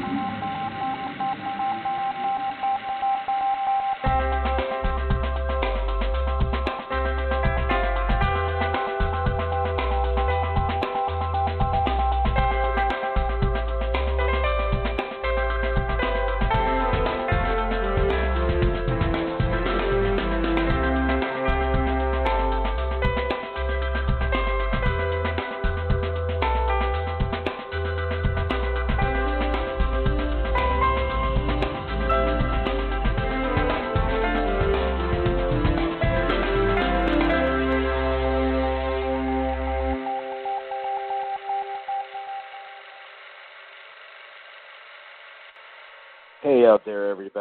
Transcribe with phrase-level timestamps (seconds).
[0.00, 0.49] Hey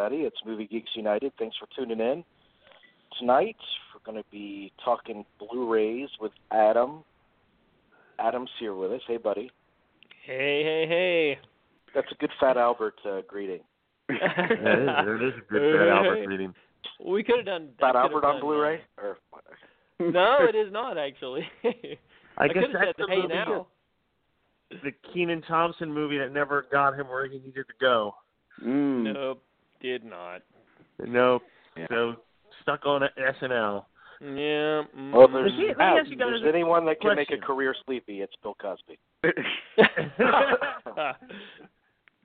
[0.09, 0.27] everybody.
[0.27, 1.31] It's Movie Geeks United.
[1.38, 2.23] Thanks for tuning in.
[3.20, 3.55] Tonight,
[3.94, 7.04] we're going to be talking Blu rays with Adam.
[8.18, 9.01] Adam's here with us.
[9.07, 9.51] Hey, buddy.
[10.26, 11.40] Hey, hey, hey.
[11.93, 13.60] That's a good Fat Albert uh, greeting.
[14.07, 16.54] that is, that is a good Fat Albert greeting.
[17.05, 18.82] We could have done Fat Albert could have on Blu ray?
[18.98, 19.18] uh, Or
[20.12, 21.41] No, it is not actually.
[21.63, 23.68] I, guess could have that's said, the hey movie, now.
[24.71, 28.16] the Kenan Thompson movie that never got him where he needed to go.
[28.63, 29.13] Mm.
[29.13, 29.41] Nope,
[29.82, 30.41] did not.
[31.05, 31.44] Nope.
[31.77, 31.88] Yeah.
[31.90, 32.16] So
[32.62, 33.02] stuck on
[33.41, 33.85] SNL.
[34.22, 34.27] Yeah.
[34.27, 35.13] mm.
[35.13, 37.32] well, if there's, Let me- let ask you guys there's a anyone that can make
[37.32, 39.00] a career sleepy, it's Bill Cosby.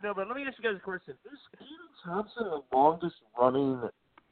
[0.02, 1.14] No, but let me ask you guys a question.
[1.24, 3.80] Is Kenan Thompson the longest running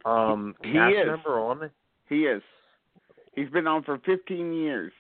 [0.05, 1.07] um He cast is.
[1.07, 1.71] member on the
[2.11, 2.43] He is.
[3.35, 4.93] He's been on for 15 years.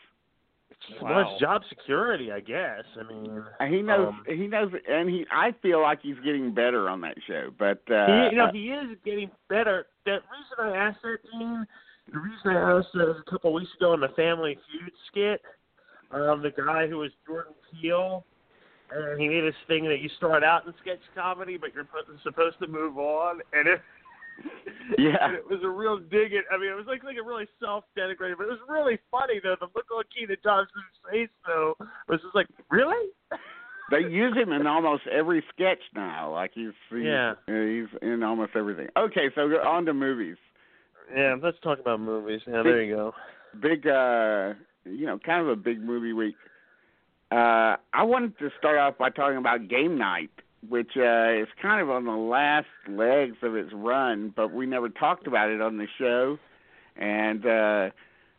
[1.01, 1.31] Well, Wow.
[1.33, 2.85] it's job security, I guess.
[2.99, 4.09] I mean And he knows.
[4.09, 5.25] um, he knows, and he.
[5.31, 7.51] I feel like he's getting better on that show.
[7.59, 9.87] But uh, he, you know, he is getting better.
[10.05, 11.67] The reason I asked that, Dean,
[12.13, 14.93] the reason I asked that was a couple of weeks ago in the Family Feud
[15.09, 15.41] skit,
[16.11, 18.25] um, the guy who was Jordan Peele,
[18.95, 21.87] and he made this thing that you start out in sketch comedy, but you're
[22.23, 23.81] supposed to move on, and it.
[24.99, 25.17] Yeah.
[25.21, 26.45] and it was a real dig it.
[26.53, 29.57] I mean, it was like like a really self-denigrating, but it was really funny though.
[29.61, 31.77] The look on Kenan Thompson's face though
[32.09, 33.11] was just like, really?
[33.91, 36.33] they use him in almost every sketch now.
[36.33, 36.73] Like he's.
[36.91, 37.35] he's Yeah.
[37.47, 38.89] He's in almost everything.
[38.97, 40.37] Okay, so on to movies.
[41.15, 42.41] Yeah, let's talk about movies.
[42.47, 43.15] Yeah, there you go.
[43.61, 44.55] big uh
[44.85, 46.37] you know kind of a big movie week
[47.31, 50.31] uh i wanted to start off by talking about game night
[50.69, 54.89] which uh is kind of on the last legs of its run but we never
[54.89, 56.39] talked about it on the show
[56.97, 57.91] and uh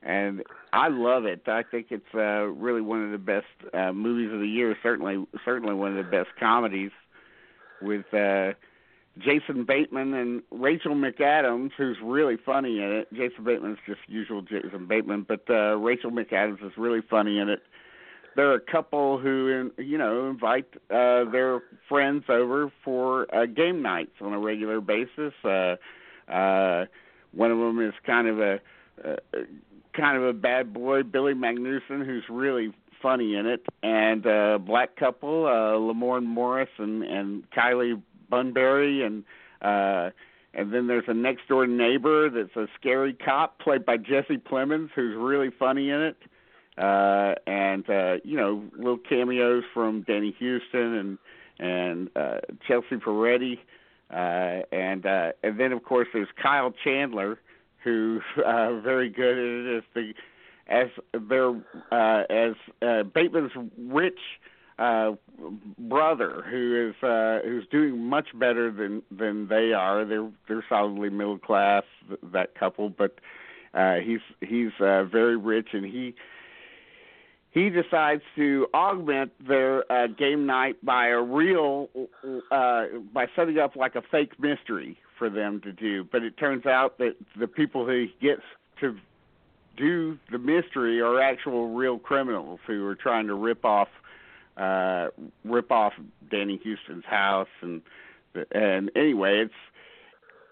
[0.01, 4.31] and i love it i think it's uh really one of the best uh movies
[4.33, 6.91] of the year certainly certainly one of the best comedies
[7.81, 8.53] with uh
[9.19, 13.13] Jason Bateman and Rachel McAdams, who's really funny in it.
[13.13, 17.61] Jason Bateman's just usual Jason Bateman, but uh, Rachel McAdams is really funny in it.
[18.35, 24.13] They're a couple who, you know, invite uh, their friends over for uh, game nights
[24.21, 25.33] on a regular basis.
[25.43, 25.75] Uh,
[26.31, 26.85] uh,
[27.31, 28.59] one of them is kind of a
[29.03, 29.15] uh,
[29.95, 34.95] kind of a bad boy, Billy Magnussen, who's really funny in it, and uh, black
[34.95, 39.23] couple, uh, Lamorne Morris and and Kylie Bunbury, and
[39.61, 40.09] uh,
[40.53, 44.89] and then there's a next door neighbor that's a scary cop played by Jesse Plemons,
[44.95, 46.17] who's really funny in it,
[46.77, 51.17] and uh, you know little cameos from Danny Huston and
[51.59, 53.59] and uh, Chelsea Peretti,
[54.11, 57.39] uh, and uh, and then of course there's Kyle Chandler,
[57.83, 60.13] who's uh, very good at it as the
[60.67, 60.87] as
[61.29, 61.49] their
[61.91, 64.19] uh, as uh, Bateman's rich
[64.79, 65.11] uh
[65.77, 70.03] brother who is uh who's doing much better than than they are.
[70.03, 73.19] They're they're solidly middle class th- that couple but
[73.75, 76.15] uh he's he's uh very rich and he
[77.53, 81.89] he decides to augment their uh game night by a real
[82.51, 86.03] uh by setting up like a fake mystery for them to do.
[86.03, 88.41] But it turns out that the people who he gets
[88.81, 88.97] to
[89.77, 93.89] do the mystery are actual real criminals who are trying to rip off
[94.57, 95.07] uh
[95.45, 95.93] rip off
[96.29, 97.81] Danny Huston's house and
[98.51, 99.53] and anyway it's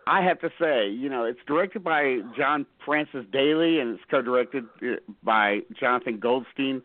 [0.08, 4.66] I have to say, you know, it's directed by John Francis Daly and it's co-directed
[4.82, 6.82] uh, by Jonathan Goldstein.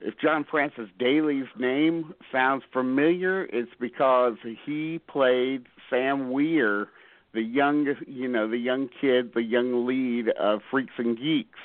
[0.00, 6.88] If John Francis Daly's name sounds familiar, it's because he played Sam Weir,
[7.32, 11.58] the young, you know, the young kid, the young lead of Freaks and Geeks.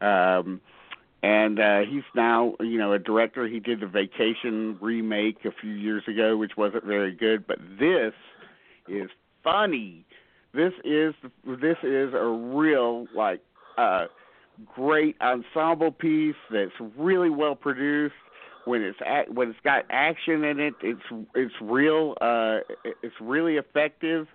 [0.00, 0.60] Um
[1.22, 5.72] and uh he's now you know a director he did the vacation remake a few
[5.72, 8.12] years ago which wasn't very good but this
[8.86, 9.08] is
[9.42, 10.04] funny
[10.56, 11.14] this is
[11.44, 13.40] this is a real like
[13.78, 14.06] uh
[14.74, 18.14] great ensemble piece that's really well produced
[18.66, 22.14] when it's act, when it's got action in it, it's it's real.
[22.20, 22.58] Uh,
[23.02, 24.26] it's really effective.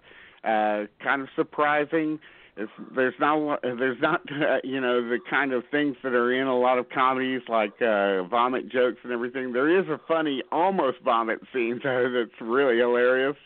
[0.44, 2.18] Uh, kind of surprising.
[2.58, 6.48] It's, there's not there's not uh, you know the kind of things that are in
[6.48, 9.52] a lot of comedies like uh, vomit jokes and everything.
[9.52, 13.38] There is a funny almost vomit scene though that's really hilarious,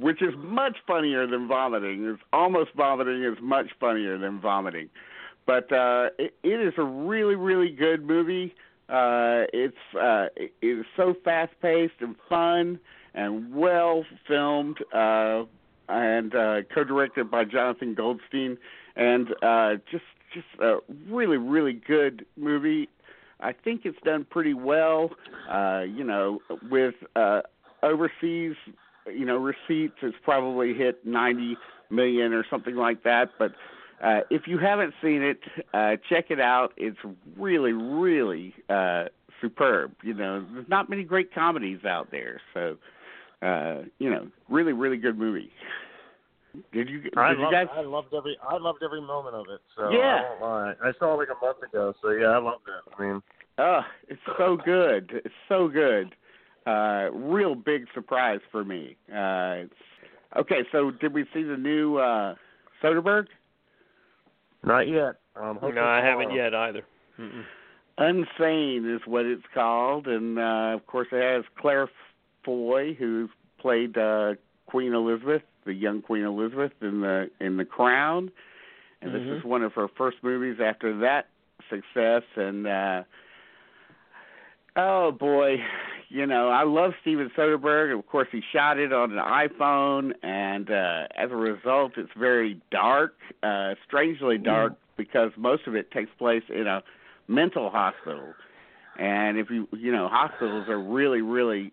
[0.00, 2.04] which is much funnier than vomiting.
[2.06, 4.88] It's almost vomiting is much funnier than vomiting,
[5.46, 8.54] but uh, it, it is a really really good movie.
[8.88, 12.80] Uh, it's uh, it is so fast paced and fun
[13.14, 14.78] and well filmed.
[14.92, 15.44] Uh,
[15.90, 18.56] and uh, co-directed by Jonathan Goldstein,
[18.96, 20.76] and uh, just just a
[21.08, 22.88] really really good movie.
[23.40, 25.10] I think it's done pretty well.
[25.50, 27.40] Uh, you know, with uh,
[27.82, 28.54] overseas,
[29.14, 31.56] you know, receipts, it's probably hit 90
[31.90, 33.30] million or something like that.
[33.38, 33.52] But
[34.02, 35.40] uh, if you haven't seen it,
[35.74, 36.72] uh, check it out.
[36.76, 36.98] It's
[37.36, 39.04] really, really uh,
[39.40, 39.92] superb.
[40.02, 42.76] You know, there's not many great comedies out there, so
[43.42, 45.50] uh, you know, really, really good movie.
[46.72, 47.02] Did you?
[47.02, 47.66] Did I you loved, guys?
[47.72, 49.60] I loved every I loved every moment of it.
[49.76, 50.22] So Yeah.
[50.24, 50.88] I won't lie.
[50.88, 51.94] I saw it like a month ago.
[52.02, 52.94] So yeah, I loved it.
[52.98, 53.22] I mean,
[53.58, 55.20] Oh, it's so good.
[55.24, 56.14] It's so good.
[56.66, 58.96] Uh, real big surprise for me.
[59.12, 59.62] Uh,
[60.38, 62.34] okay, so did we see the new uh,
[62.82, 63.26] Soderbergh?
[64.62, 65.16] not yet.
[65.36, 66.82] Um, No, I haven't yet either.
[67.18, 67.44] Mm-mm.
[67.98, 71.88] Unsane is what it's called, and uh, of course it has Claire
[72.44, 73.28] Foy, who
[73.58, 74.34] played uh,
[74.66, 78.30] Queen Elizabeth, the young Queen Elizabeth in the in The Crown,
[79.02, 79.14] and Mhm.
[79.14, 81.28] this is one of her first movies after that
[81.68, 82.22] success.
[82.36, 83.02] And uh,
[84.76, 85.56] oh boy,
[86.10, 87.98] you know I love Steven Soderbergh.
[87.98, 92.60] Of course, he shot it on an iPhone, and uh, as a result, it's very
[92.70, 96.82] dark, uh, strangely dark, because most of it takes place in a
[97.28, 98.34] mental hospital.
[98.98, 101.72] And if you you know hospitals are really really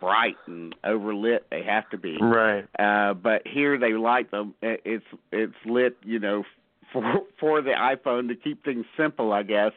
[0.00, 2.16] bright and overlit, they have to be.
[2.20, 2.66] Right.
[2.78, 4.54] Uh, but here they light them.
[4.62, 6.44] It's it's lit, you know,
[6.92, 9.72] for for the iPhone to keep things simple, I guess,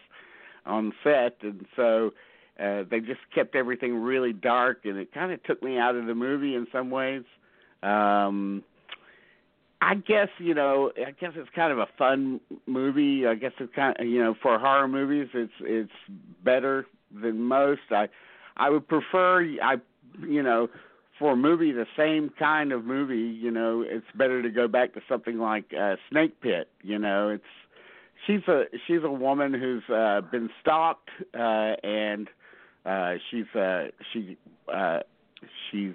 [0.66, 2.12] on set, and so
[2.60, 6.06] uh, they just kept everything really dark, and it kind of took me out of
[6.06, 7.24] the movie in some ways.
[7.82, 8.64] Um,
[9.82, 13.28] I guess you know, I guess it's kind of a fun movie.
[13.28, 15.92] I guess it's kind of you know, for horror movies, it's it's
[16.44, 16.86] better
[17.22, 17.82] than most.
[17.92, 18.08] I
[18.56, 19.76] I would prefer I
[20.22, 20.70] you know
[21.20, 24.94] for a movie the same kind of movie you know it's better to go back
[24.94, 27.44] to something like uh snake pit you know it's
[28.26, 32.30] she's a she's a woman who's uh been stalked uh and
[32.86, 34.38] uh she's uh she
[34.74, 35.00] uh
[35.70, 35.94] she's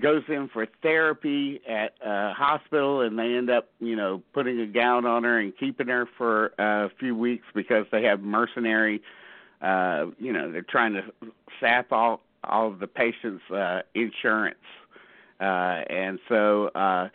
[0.00, 4.66] goes in for therapy at a hospital and they end up you know putting a
[4.66, 9.02] gown on her and keeping her for a few weeks because they have mercenary
[9.60, 11.02] uh you know they're trying to
[11.60, 14.56] sap all all of the patient's uh insurance.
[15.40, 17.08] Uh and so uh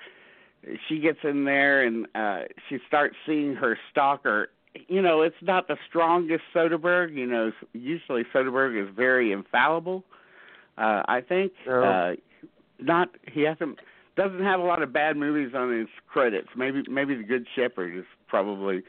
[0.88, 4.50] she gets in there and uh she starts seeing her stalker
[4.88, 10.04] you know it's not the strongest soderbergh you know usually soderbergh is very infallible
[10.78, 11.84] uh i think Oh.
[11.84, 12.16] uh
[12.80, 13.80] not he hasn't
[14.16, 17.98] doesn't have a lot of bad movies on his credits maybe maybe the good shepherd
[17.98, 18.84] is probably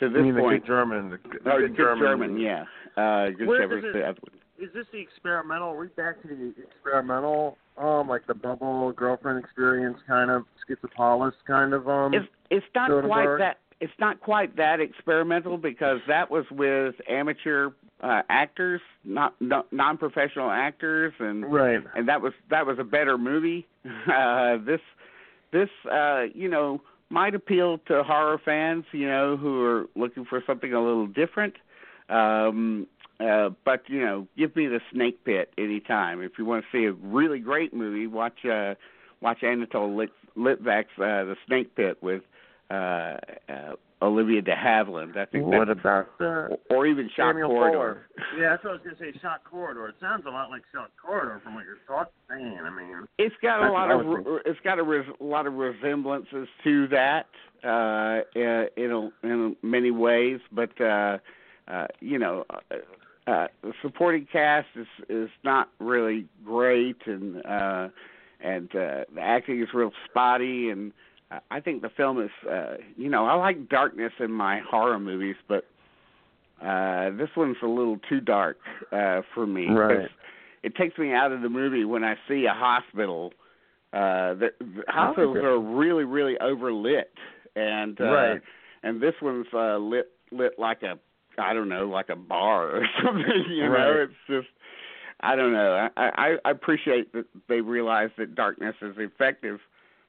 [0.00, 1.10] to I this mean, the point good German.
[1.10, 2.64] The, the oh, good, good German, yeah.
[2.96, 4.38] Uh, good Where Shepherd's does it- the other one.
[4.58, 5.68] Is this the experimental?
[5.70, 7.56] Are we back to the experimental?
[7.76, 12.14] Um, like the bubble girlfriend experience, kind of schizopolis, kind of um.
[12.14, 13.06] It's it's not Soderbergh?
[13.08, 17.70] quite that it's not quite that experimental because that was with amateur
[18.00, 21.80] uh, actors, not, not non-professional actors, and right.
[21.96, 23.66] and that was that was a better movie.
[24.06, 24.80] Uh, this
[25.52, 30.40] this uh, you know might appeal to horror fans, you know, who are looking for
[30.46, 31.54] something a little different.
[32.08, 32.86] Um,
[33.18, 36.22] uh, but you know, give me the Snake Pit anytime.
[36.22, 38.74] If you want to see a really great movie, watch uh,
[39.20, 42.22] watch Anatole Lit- Litvak's uh, The Snake Pit with
[42.72, 43.16] uh,
[43.52, 45.16] uh, Olivia De Havilland.
[45.16, 47.78] I think What that, about the or even Shock Samuel Corridor.
[47.78, 48.06] Fuller?
[48.40, 49.18] Yeah, that's what I was gonna say.
[49.20, 49.88] Shock corridor.
[49.88, 52.12] It sounds a lot like Shock corridor from what you're talking.
[52.28, 52.58] Saying.
[52.64, 53.06] I mean.
[53.18, 56.88] It's got a lot of re- it's got a, res- a lot of resemblances to
[56.88, 57.26] that
[57.62, 61.18] uh, in in, a, in many ways, but uh,
[61.68, 67.88] uh, you know, uh, uh, the supporting cast is is not really great, and uh,
[68.40, 70.94] and uh, the acting is real spotty, and uh,
[71.50, 75.36] I think the film is uh, you know I like darkness in my horror movies,
[75.48, 75.64] but
[76.64, 78.58] uh, this one's a little too dark
[78.92, 79.68] uh, for me.
[79.68, 80.08] Right.
[80.62, 83.32] It takes me out of the movie when I see a hospital.
[83.92, 87.10] Uh, the, the hospitals are really, really overlit,
[87.56, 88.42] and uh, Right.
[88.82, 90.98] and this one's uh, lit lit like a
[91.38, 93.44] I don't know, like a bar or something.
[93.50, 94.48] You know, it's just
[95.20, 95.88] I don't know.
[95.96, 99.60] I, I I appreciate that they realize that darkness is effective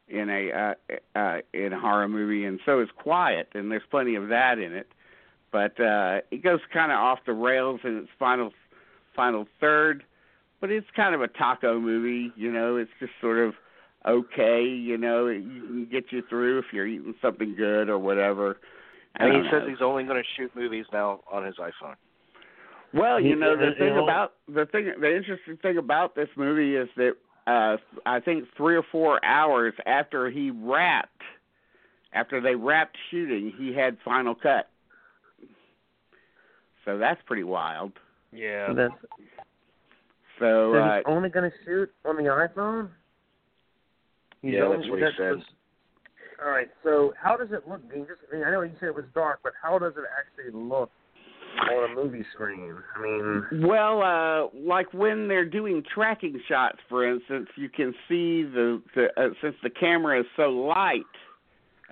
[0.08, 4.16] in a uh, uh, in a horror movie, and so is quiet, and there's plenty
[4.16, 4.88] of that in it.
[5.52, 8.52] But uh, it goes kind of off the rails in its final
[9.16, 10.04] final third.
[10.60, 12.78] But it's kind of a taco movie, you know.
[12.78, 13.54] It's just sort of
[14.08, 15.28] okay, you know.
[15.28, 18.58] It can get you through if you're eating something good or whatever.
[19.16, 21.96] And he don't says he's only going to shoot movies now on his iPhone.
[22.94, 26.76] Well, you know the thing know- about the thing the interesting thing about this movie
[26.76, 27.16] is that
[27.48, 31.10] uh I think 3 or 4 hours after he wrapped
[32.14, 34.70] after they wrapped shooting, he had final cut.
[36.86, 37.94] So that's pretty wild.
[38.32, 38.68] Yeah.
[38.68, 38.94] So that's
[40.40, 42.90] So so uh he's only going to shoot on the iPhone.
[44.42, 45.36] He's Yeah, only- that's what he said.
[45.38, 45.50] what's-
[46.44, 46.70] All right.
[46.84, 47.82] So how does it look?
[47.90, 50.52] Just, I, mean, I know you said it was dark, but how does it actually
[50.52, 50.92] look
[51.60, 52.76] on a movie screen?
[52.96, 58.44] I mean, Well, uh, like when they're doing tracking shots, for instance, you can see
[58.44, 61.02] the, the uh, since the camera is so light,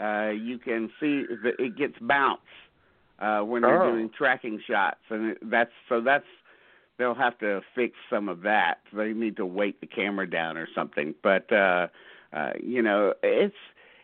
[0.02, 2.40] uh, you can see that it gets bounce
[3.20, 3.92] uh, when they're Oh.
[3.92, 6.26] doing tracking shots, and it, that's so that's
[6.98, 8.76] they'll have to fix some of that.
[8.94, 11.88] They need to weight the camera down or something, but uh,
[12.34, 13.56] uh, you know it's.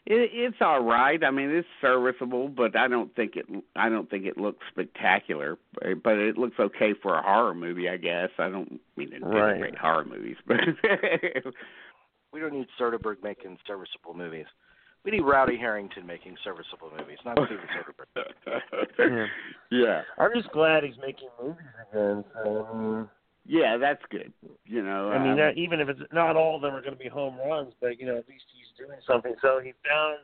[0.10, 1.22] It, it's all right.
[1.22, 3.46] I mean, it's serviceable, but I don't think it.
[3.76, 5.58] I don't think it looks spectacular.
[5.74, 8.30] But but it looks okay for a horror movie, I guess.
[8.40, 9.60] I don't mean to Right.
[9.62, 10.58] denigrate horror movies, but
[12.34, 14.46] We don't need Soderbergh making serviceable movies.
[15.04, 18.88] We need Rowdy Herrington making serviceable movies, not Steven Soderbergh.
[19.00, 19.28] Yeah.
[19.72, 21.58] yeah, I'm just glad he's making movies
[21.92, 22.24] again.
[22.34, 23.10] So, I mean,
[23.48, 24.32] yeah, that's good.
[24.66, 26.94] You know, I mean, um, uh, even if it's not all of them are going
[26.94, 29.34] to be home runs, but you know, at least he's doing something.
[29.42, 30.20] So he found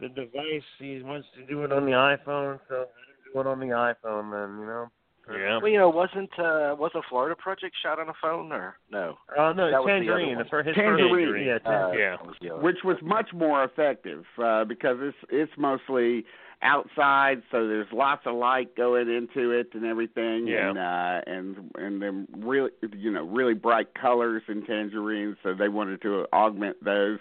[0.00, 0.62] the device.
[0.78, 3.66] He wants to do it on the iPhone, so let him do it on the
[3.66, 4.30] iPhone.
[4.32, 4.90] Then you know.
[5.30, 5.58] Yeah.
[5.62, 9.16] Well, you know, wasn't uh was a Florida project shot on a phone or no?
[9.38, 10.36] Oh no, That was the other Tangerine.
[10.36, 10.44] one.
[10.44, 11.46] The first, his Tangerine.
[11.46, 12.16] First, yeah, Uh, Yeah.
[12.22, 16.26] was which was much more effective uh, because it's it's mostly
[16.62, 20.70] outside, so there's lots of light going into it and everything, Yeah.
[20.70, 25.68] and uh, and and then really you know really bright colors in tangerines, so they
[25.68, 27.18] wanted to augment those,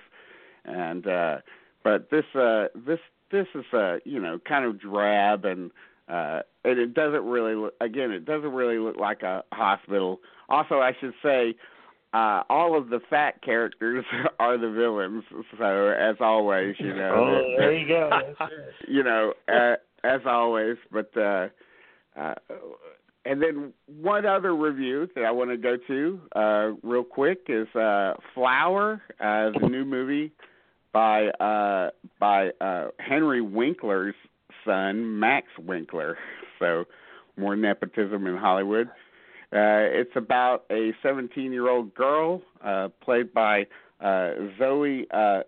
[0.65, 1.37] and uh,
[1.83, 2.99] but this uh, this
[3.31, 5.71] this is uh, you know kind of drab and.
[6.09, 8.11] Uh, and it doesn't really look again.
[8.11, 10.19] It doesn't really look like a hospital.
[10.49, 11.55] Also, I should say,
[12.13, 14.05] uh, all of the fat characters
[14.39, 15.23] are the villains.
[15.57, 18.09] So as always, you know, Oh, there you go.
[18.87, 20.77] You know, uh, as always.
[20.91, 21.47] But uh,
[22.15, 22.35] uh,
[23.25, 27.67] and then one other review that I want to go to uh, real quick is
[27.75, 30.31] uh, Flower, uh, the new movie
[30.91, 31.89] by uh,
[32.19, 34.15] by uh, Henry Winkler's
[34.65, 36.17] son, Max Winkler.
[36.59, 36.85] So
[37.35, 38.87] more nepotism in Hollywood.
[39.53, 43.61] Uh, it's about a 17-year-old girl uh, played by
[44.01, 45.43] uh, Zoey uh,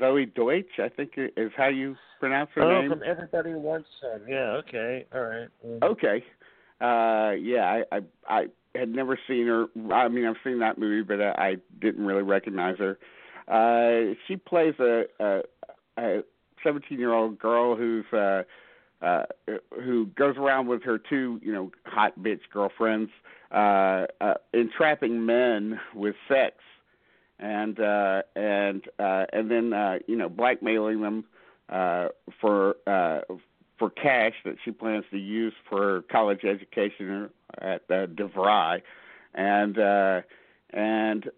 [0.00, 2.90] Zoey Deutch, I think is how you pronounce her Oh, name.
[2.90, 4.22] from Everybody Wants Some.
[4.28, 4.60] Yeah.
[4.66, 5.04] Okay.
[5.14, 5.48] All right.
[5.64, 6.24] Um, Okay.
[6.80, 9.66] Uh yeah, I, I I had never seen her.
[9.92, 12.98] I mean, I've seen that movie, but I, I didn't really recognize her.
[13.46, 15.40] Uh she plays a a,
[15.98, 16.22] a
[16.66, 18.42] 17-year-old girl who's uh
[19.04, 19.24] uh
[19.82, 23.10] who goes around with her two, you know, hot bitch girlfriends
[23.52, 26.56] uh, uh entrapping men with sex
[27.38, 31.24] and uh and uh and then uh you know blackmailing them
[31.68, 32.08] uh
[32.40, 33.20] for uh
[33.78, 37.28] for cash that she plans to use for college education
[37.60, 38.80] at uh, DeVry,
[39.34, 40.20] and uh,
[40.70, 41.30] and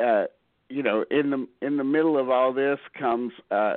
[0.00, 0.24] uh,
[0.68, 3.74] you know in the in the middle of all this comes uh,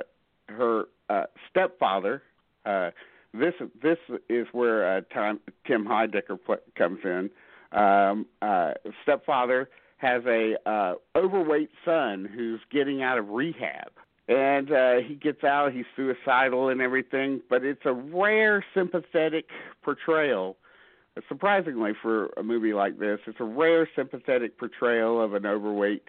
[0.48, 2.22] her uh, stepfather.
[2.64, 2.90] Uh,
[3.34, 3.98] this this
[4.28, 7.30] is where uh, Tom, Tim Heidecker pl- comes in.
[7.72, 8.72] Um, uh,
[9.02, 13.92] stepfather has a uh, overweight son who's getting out of rehab.
[14.28, 19.46] And uh he gets out he's suicidal and everything but it's a rare sympathetic
[19.82, 20.56] portrayal.
[21.28, 26.04] Surprisingly for a movie like this it's a rare sympathetic portrayal of an overweight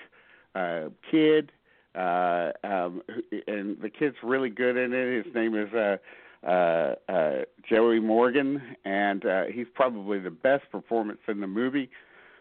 [0.54, 1.52] uh kid
[1.96, 3.02] uh um
[3.48, 5.26] and the kid's really good in it.
[5.26, 5.98] His name is uh
[6.46, 11.90] uh uh Joey Morgan and uh he's probably the best performance in the movie.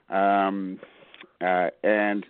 [0.08, 0.80] Um
[1.40, 2.26] uh and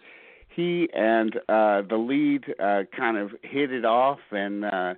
[0.54, 4.94] he and uh the lead uh kind of hit it off and uh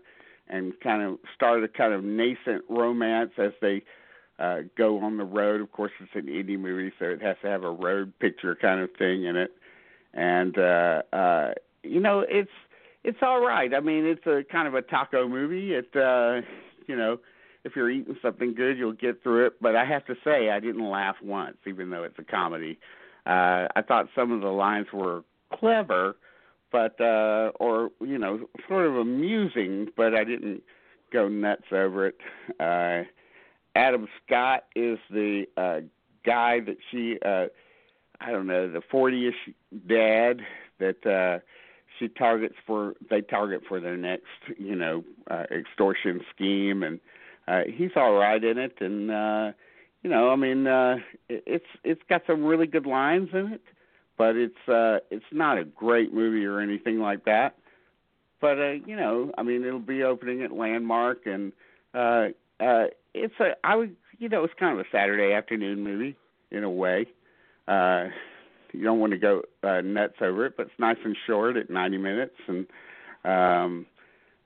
[0.49, 3.83] and kind of started a kind of nascent romance as they
[4.39, 5.61] uh go on the road.
[5.61, 8.81] Of course it's an indie movie so it has to have a road picture kind
[8.81, 9.53] of thing in it.
[10.13, 11.53] And uh uh
[11.85, 12.51] you know it's
[13.05, 16.41] it's all right i mean it's a kind of a taco movie it uh
[16.87, 17.19] you know
[17.65, 19.55] if you're eating something good, you'll get through it.
[19.61, 22.79] But I have to say, I didn't laugh once, even though it's a comedy.
[23.27, 26.17] Uh, I thought some of the lines were clever,
[26.71, 30.63] but uh, or you know, sort of amusing, but I didn't
[31.11, 32.19] go nuts over it.
[32.61, 33.09] Uh,
[33.75, 35.81] Adam Scott is the uh,
[36.25, 37.47] guy that she, uh,
[38.21, 39.33] I don't know, the 40ish
[39.89, 40.45] dad
[40.79, 41.43] that uh,
[42.05, 42.95] she targets for.
[43.11, 44.25] They target for their next,
[44.59, 47.01] you know, uh, extortion scheme, and
[47.49, 48.77] uh, he's all right in it.
[48.81, 49.53] And uh,
[50.03, 50.97] you know, I mean, uh,
[51.29, 53.63] it's it's got some really good lines in it,
[54.19, 57.57] but it's uh, it's not a great movie or anything like that.
[58.41, 61.53] But uh, you know, I mean, it'll be opening at Landmark, and
[61.95, 62.29] uh,
[62.61, 66.17] uh, it's a I would you know, it's kind of a Saturday afternoon movie
[66.51, 67.07] in a way.
[67.67, 68.07] Uh,
[68.75, 71.71] you don't want to go uh, nuts over it, but it's nice and short at
[71.71, 72.67] 90 minutes, and
[73.25, 73.87] um,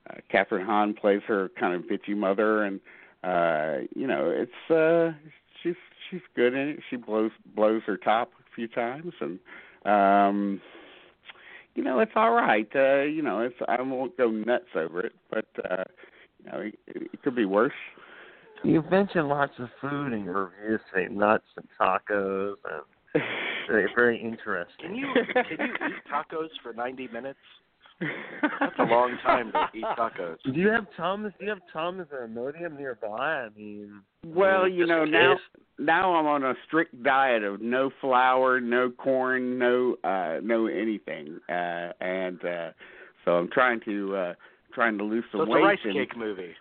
[0.09, 2.79] uh, Kathryn Hahn plays her kind of bitchy mother, and
[3.23, 5.11] uh, you know, it's uh,
[5.61, 5.75] she's
[6.09, 6.79] she's good in it.
[6.89, 9.39] She blows blows her top a few times, and
[9.85, 10.61] um,
[11.75, 12.69] you know, it's all right.
[12.73, 15.83] Uh, you know, it's I won't go nuts over it, but uh,
[16.39, 17.73] you know, it, it could be worse.
[18.63, 22.55] You mentioned lots of food in your reviews, say nuts and tacos,
[23.13, 23.23] and
[23.69, 24.87] very, very interesting.
[24.87, 27.39] Can you can you eat tacos for 90 minutes?
[28.59, 30.37] That's a long time to eat tacos.
[30.45, 31.33] Do you have Tums?
[31.37, 33.07] Do you have Tums or Imodium nearby?
[33.45, 35.63] I mean, Well, you know now case.
[35.79, 41.39] now I'm on a strict diet of no flour, no corn, no uh no anything.
[41.49, 42.69] Uh and uh
[43.25, 44.33] so I'm trying to uh
[44.73, 46.53] trying to lose some So it's a weight rice and cake movie.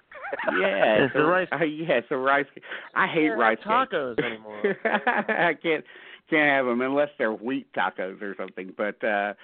[0.60, 2.64] yeah, It's a rice- Uh, yeah, it's a rice cake.
[2.96, 3.68] I hate rice cakes.
[3.68, 4.76] tacos anymore.
[4.84, 5.84] I can't
[6.30, 8.72] can't have them unless they're wheat tacos or something.
[8.76, 9.34] But uh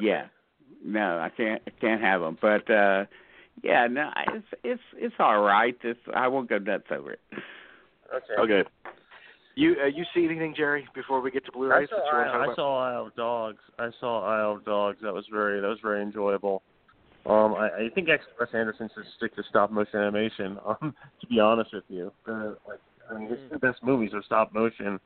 [0.00, 0.26] yeah,
[0.84, 2.38] no, I can't I can't have them.
[2.40, 3.04] But uh
[3.62, 5.76] yeah, no, it's it's it's all right.
[5.82, 7.20] It's I won't go nuts over it.
[8.14, 8.54] Okay.
[8.54, 8.68] Okay.
[9.56, 11.88] You uh, you see anything, Jerry, before we get to I Blu-rays?
[11.90, 13.58] saw, that you want to talk I, I saw Isle of Dogs.
[13.78, 14.98] I saw Isle of Dogs.
[15.02, 16.62] That was very that was very enjoyable.
[17.26, 18.24] Um, I, I think X.
[18.38, 20.58] Wes Anderson should stick to stop motion animation.
[20.66, 22.78] Um, to be honest with you, the, like
[23.10, 24.98] I mean, his two best movies are stop motion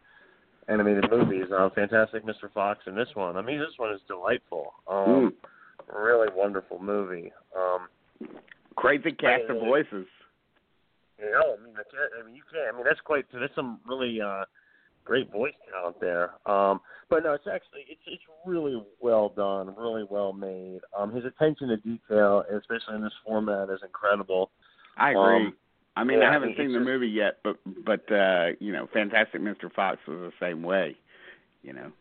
[0.68, 1.46] animated movies.
[1.56, 2.52] Uh, Fantastic Mr.
[2.52, 3.36] Fox and this one.
[3.36, 4.74] I mean, this one is delightful.
[4.88, 5.32] Um, Mm.
[5.92, 7.32] really wonderful movie.
[7.56, 7.88] Um,
[8.76, 10.06] Crazy cast of voices.
[11.18, 12.74] You know, I mean, I mean, you can't.
[12.74, 13.24] I mean, that's quite.
[13.32, 14.44] That's some really uh,
[15.04, 16.32] great voice talent there.
[16.46, 20.80] Um, but no, it's actually it's it's really well done, really well made.
[20.96, 24.50] Um, his attention to detail, especially in this format, is incredible.
[24.96, 25.46] I agree.
[25.46, 25.56] Um,
[25.96, 28.88] I mean, yeah, I haven't seen the just- movie yet, but but uh, you know,
[28.92, 29.72] Fantastic Mr.
[29.72, 30.96] Fox was the same way.
[31.62, 31.92] You know.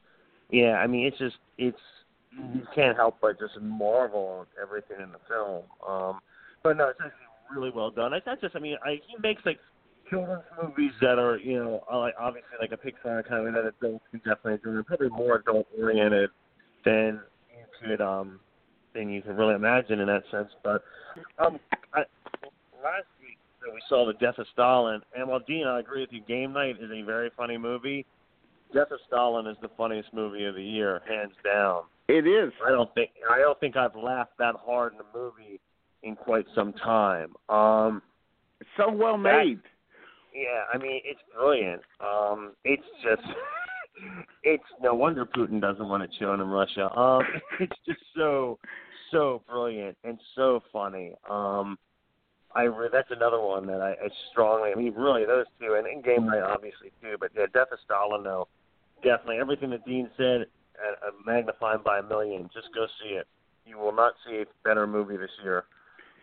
[0.50, 1.78] Yeah, I mean, it's just it's
[2.32, 5.64] you can't help but just marvel at everything in the film.
[5.88, 6.20] Um,
[6.64, 8.14] but no, it's actually really well done.
[8.14, 8.56] It's not just.
[8.56, 9.60] I mean, I, he makes like
[10.10, 14.06] children's movies that are you know like obviously like a Pixar kind of that adults
[14.12, 14.72] can definitely enjoy.
[14.74, 16.30] They're probably more adult oriented
[16.86, 18.40] than you could um
[18.94, 20.50] than you can really imagine in that sense.
[20.64, 20.84] But
[21.40, 21.60] um,
[21.94, 22.00] I,
[22.84, 23.06] last
[23.65, 26.21] that we saw the Death of Stalin, and while Dean, I agree with you.
[26.21, 28.06] Game Night is a very funny movie.
[28.73, 31.84] Death of Stalin is the funniest movie of the year, hands down.
[32.08, 32.52] It is.
[32.65, 35.60] I don't think I don't think I've laughed that hard in a movie
[36.02, 37.34] in quite some time.
[37.49, 38.02] Um,
[38.60, 39.60] It's so well made.
[40.34, 41.82] yeah, I mean it's brilliant.
[42.02, 43.21] Um, it's just
[44.43, 46.91] it's no wonder Putin doesn't want it shown in Russia.
[46.97, 47.21] Um,
[47.62, 48.60] it's just so
[49.12, 51.13] so brilliant and so funny.
[51.30, 51.78] Um,
[52.56, 54.72] I re- that's another one that I, I strongly.
[54.72, 57.18] I mean, really, those two, and in game night obviously too.
[57.20, 58.48] But yeah, Death of Stalin, though,
[59.04, 60.46] definitely everything that Dean said,
[60.78, 62.50] uh, magnified by a million.
[62.54, 63.28] Just go see it.
[63.66, 65.66] You will not see a better movie this year.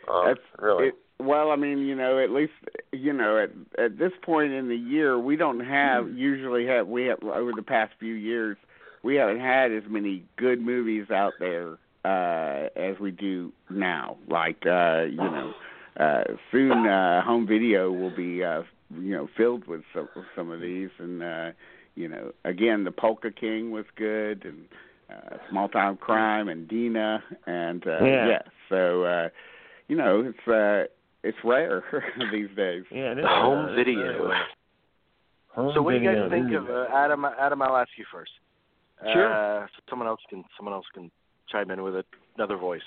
[0.08, 0.88] Um, That's really.
[0.88, 2.52] It, well, I mean, you know, at least
[2.92, 7.06] you know at at this point in the year, we don't have usually have we
[7.06, 8.56] have over the past few years,
[9.02, 14.16] we haven't had as many good movies out there uh as we do now.
[14.28, 15.52] Like uh, you know,
[15.98, 18.62] uh soon uh home video will be uh
[19.00, 21.50] you know filled with some with some of these and uh
[21.96, 24.64] you know, again the Polka King was good and
[25.10, 28.26] uh Small Time Crime and Dina and uh Yeah.
[28.28, 29.28] yeah so uh
[29.88, 30.84] you know, it's uh
[31.22, 31.82] it's rare
[32.32, 32.84] these days.
[32.90, 34.28] yeah, it is, Home uh, video.
[34.28, 34.38] very.
[35.54, 37.24] Home So what do you guys think of uh, Adam?
[37.24, 38.30] Adam, I'll ask you first.
[39.12, 39.32] Sure.
[39.34, 41.10] Uh, so someone else can someone else can
[41.50, 41.94] chime in with
[42.36, 42.82] another voice.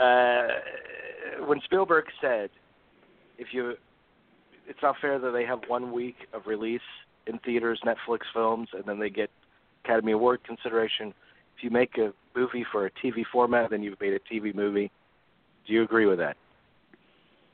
[0.00, 0.48] Uh,
[1.46, 2.50] when Spielberg said,
[3.38, 3.74] "If you,
[4.66, 6.80] it's not fair that they have one week of release
[7.26, 9.30] in theaters, Netflix films, and then they get
[9.84, 11.12] Academy Award consideration.
[11.56, 14.90] If you make a movie for a TV format, then you've made a TV movie."
[15.66, 16.36] Do you agree with that?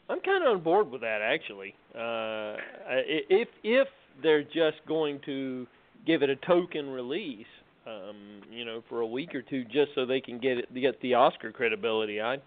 [0.09, 1.75] I'm kind of on board with that actually.
[1.95, 2.57] Uh,
[2.89, 3.89] if if
[4.23, 5.67] they're just going to
[6.07, 7.47] give it a token release,
[7.87, 11.01] um, you know, for a week or two, just so they can get it, get
[11.01, 12.39] the Oscar credibility, I,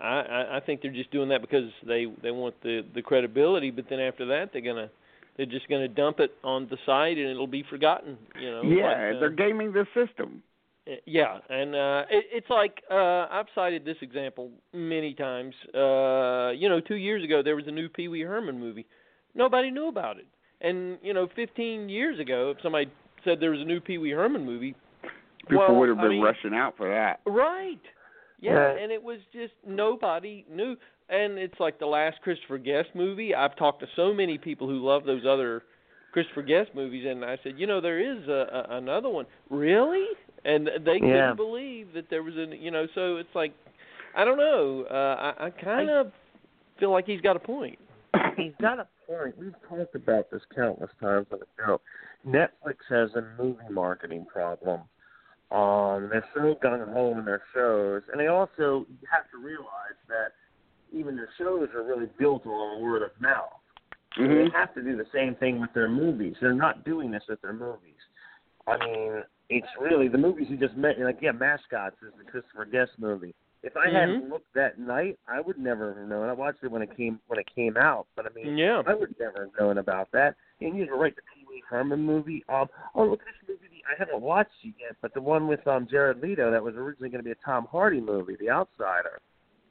[0.00, 3.70] I, I think they're just doing that because they they want the the credibility.
[3.70, 4.90] But then after that, they're gonna
[5.36, 8.18] they're just gonna dump it on the site and it'll be forgotten.
[8.40, 8.62] You know.
[8.64, 10.42] yeah, like, uh, they're gaming the system.
[10.86, 15.54] uh, Yeah, and uh it, it's like uh I've cited this example many times.
[15.74, 18.86] Uh you know, 2 years ago there was a new Pee Wee Herman movie.
[19.34, 20.26] Nobody knew about it.
[20.60, 22.90] And you know, 15 years ago if somebody
[23.24, 24.74] said there was a new Pee Wee Herman movie,
[25.48, 27.20] People well, would have I been mean- rushing out for that.
[27.26, 27.80] right.
[28.40, 28.82] Yeah, Right.
[28.82, 30.76] and it was just nobody knew.
[31.08, 33.34] And it's like the last Christopher Guest movie.
[33.34, 35.62] I've talked to so many people who love those other
[36.12, 39.26] Christopher Guest movies, and I said, you know, there is a, a, another one.
[39.48, 40.06] Really?
[40.44, 41.34] And they couldn't Yeah.
[41.34, 42.86] believe that there was a, you know.
[42.96, 43.52] So it's like,
[44.16, 44.86] I don't know.
[44.90, 46.10] Uh, I, I kind of
[46.80, 47.78] feel like he's got a point.
[48.36, 49.38] He's got a point.
[49.38, 51.80] We've talked about this countless times on the show.
[52.26, 54.80] Netflix has a movie marketing problem.
[55.52, 59.98] Um, they're so gung ho in their shows, and they also you have to realize
[60.08, 60.32] that
[60.92, 63.60] even their shows are really built on word of mouth.
[64.16, 64.50] Mhm.
[64.50, 66.36] They have to do the same thing with their movies.
[66.40, 68.00] They're not doing this with their movies.
[68.66, 71.04] I mean, it's really the movies you just mentioned.
[71.04, 73.34] Like, yeah, Mascots is the Christopher Guest movie.
[73.62, 76.28] If I hadn't looked that night, I would never have known.
[76.28, 78.82] I watched it when it came when it came out, but I mean, Yeah.
[78.86, 80.34] I would never have known about that.
[80.60, 82.44] And you were right, the Wee Herman movie.
[82.48, 83.82] Um, oh, look at this movie.
[83.86, 87.10] I haven't watched it yet, but the one with um Jared Leto that was originally
[87.10, 89.20] going to be a Tom Hardy movie, The Outsider.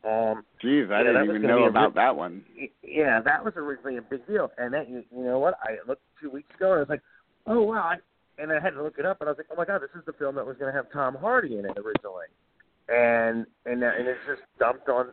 [0.03, 2.43] Um, Jeez, I Yeah, didn't even know about rip- that one.
[2.83, 4.51] yeah, that was originally a big deal.
[4.57, 5.55] And that you, you know what?
[5.63, 7.01] I looked two weeks ago and I was like,
[7.47, 7.91] oh wow.
[7.93, 7.97] I,
[8.41, 9.91] and I had to look it up and I was like, oh my god, this
[9.95, 12.25] is the film that was going to have Tom Hardy in it originally.
[12.89, 15.11] And and and it's just dumped on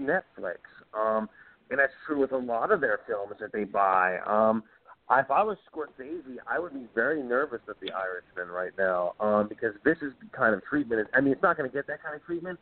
[0.00, 0.58] Netflix.
[0.94, 1.28] Um,
[1.70, 4.18] and that's true with a lot of their films that they buy.
[4.26, 4.62] Um,
[5.10, 9.48] if I was Scorsese, I would be very nervous of The Irishman right now, um,
[9.48, 11.08] because this is the kind of treatment.
[11.14, 12.58] I mean, it's not going to get that kind of treatment,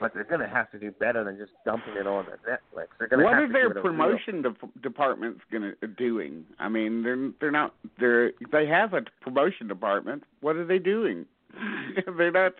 [0.00, 2.88] but they're going to have to do better than just dumping it on the Netflix.
[2.98, 5.40] They're going to What have are to their give it a real- promotion de- departments
[5.50, 6.44] gonna doing?
[6.58, 10.24] I mean, they're they're not they're they have a promotion department.
[10.40, 11.26] What are they doing?
[12.18, 12.52] they're not.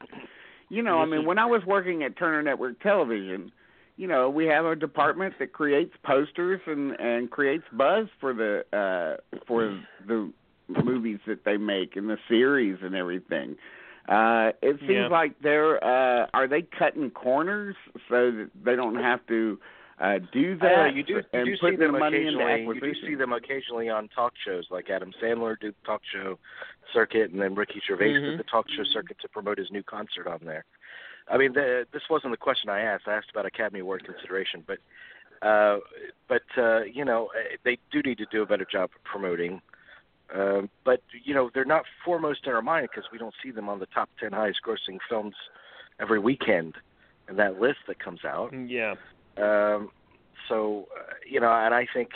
[0.70, 3.52] You know, I mean, when I was working at Turner Network Television,
[3.96, 8.64] you know, we have a department that creates posters and and creates buzz for the
[8.72, 10.32] uh for the
[10.68, 13.56] movies that they make and the series and everything.
[14.08, 15.06] Uh it seems Yeah.
[15.08, 17.76] like they're uh are they cutting corners
[18.08, 19.58] so that they don't have to
[20.00, 22.74] uh do I don't that you do, you do put see them money into occasionally.
[22.74, 26.36] You do see them occasionally on talk shows, like Adam Sandler did the talk show
[26.92, 28.30] circuit, and then Ricky Gervais Mhm.
[28.30, 30.64] did the talk show circuit to promote his new concert on there.
[31.28, 33.04] I mean, the, this wasn't the question I asked.
[33.06, 34.78] I asked about Academy Award consideration, but
[35.46, 35.78] uh,
[36.28, 39.60] but uh, you know, eh, they do need to do a better job of promoting.
[40.34, 43.68] Um, but you know, they're not foremost in our mind because we don't see them
[43.68, 45.34] on the top ten highest-grossing films
[46.00, 46.74] every weekend
[47.28, 48.52] in that list that comes out.
[48.66, 48.94] Yeah.
[49.36, 49.90] Um,
[50.48, 52.10] so uh, you know, and I think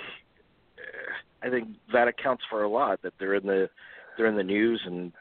[0.79, 3.71] uh, I think that accounts for a lot that they're in the
[4.16, 5.12] they're in the news and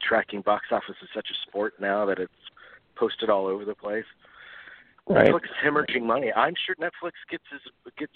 [0.00, 2.32] tracking box office is such a sport now that it's
[2.96, 4.04] posted all over the place.
[5.08, 5.26] Right.
[5.26, 6.32] Netflix is hemorrhaging money.
[6.32, 7.60] I'm sure Netflix gets his,
[7.98, 8.12] gets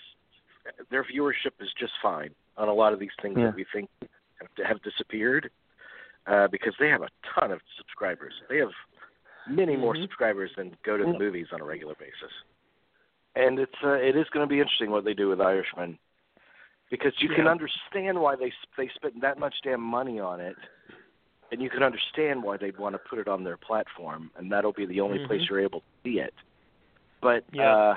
[0.91, 3.47] their viewership is just fine on a lot of these things Yeah.
[3.47, 3.89] that we think
[4.41, 5.51] have, have disappeared
[6.27, 8.35] uh, because they have a ton of subscribers.
[8.49, 8.73] They have
[9.49, 10.03] many more Mhm.
[10.03, 11.19] subscribers than go to the Yeah.
[11.19, 12.33] movies on a regular basis.
[13.35, 15.99] And it's uh, it is going to be interesting what they do with Irishman
[16.91, 20.57] because you can understand why they they spent that much damn money on it.
[21.53, 24.73] And you can understand why they'd want to put it on their platform, and that'll
[24.73, 25.49] be the only place Mhm.
[25.49, 26.35] you're able to see it.
[27.21, 27.75] But Yeah.
[27.75, 27.97] uh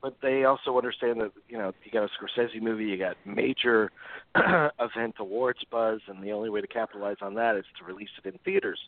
[0.00, 3.90] but they also understand that you know you got a Scorsese movie, you got major
[4.78, 8.26] event awards buzz, and the only way to capitalize on that is to release it
[8.32, 8.80] in theaters.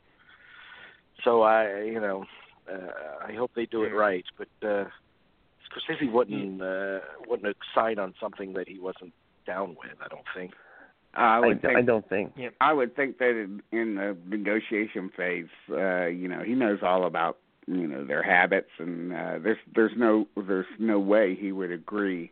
[1.25, 2.27] So I, you know,
[2.71, 4.25] uh, I hope they do it right.
[4.39, 4.85] But uh,
[5.69, 9.13] Scorsese wouldn't uh, wouldn't sign on something that he wasn't
[9.47, 9.97] down with.
[10.01, 10.53] I don't think.
[11.15, 12.33] I I, would think I don't think.
[12.61, 17.05] I would think that in, in the negotiation phase, uh, you know, he knows all
[17.07, 21.71] about you know their habits, and uh, there's there's no there's no way he would
[21.73, 22.31] agree.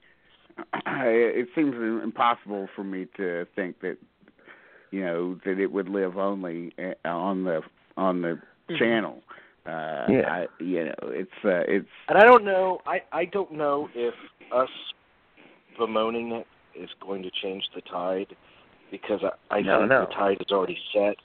[0.87, 3.97] it seems impossible for me to think that
[4.91, 7.63] you know that it would live only uh, on the
[7.97, 8.79] on the Mhm.
[8.79, 9.23] channel.
[9.67, 10.31] Uh, Yeah.
[10.33, 12.81] I, you know, it's uh, it's And I don't know.
[12.87, 14.15] I I don't know if
[14.53, 14.71] us
[15.79, 18.35] bemoaning it is going to change the tide,
[18.91, 20.01] because I, I No, think no.
[20.07, 21.17] the tide is already set.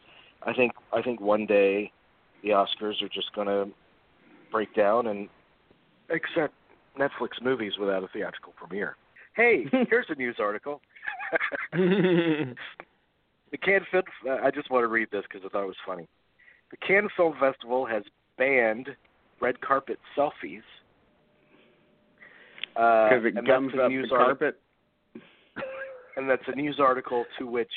[0.46, 1.92] I think I think one day
[2.44, 3.68] the Oscars are just going to
[4.52, 5.30] break down and
[6.10, 6.54] accept
[7.00, 8.98] Netflix movies without a theatrical premiere.
[9.36, 10.82] Hey, here's a news article.
[11.74, 12.56] the
[13.62, 14.04] Cannes Film.
[14.44, 16.08] I just want to read this because I thought it was funny.
[16.72, 18.04] The Cannes Film Festival has
[18.38, 18.90] banned
[19.42, 20.62] red carpet selfies
[22.74, 24.60] because uh, it gums up the article- carpet.
[26.16, 27.72] And that's a news article to which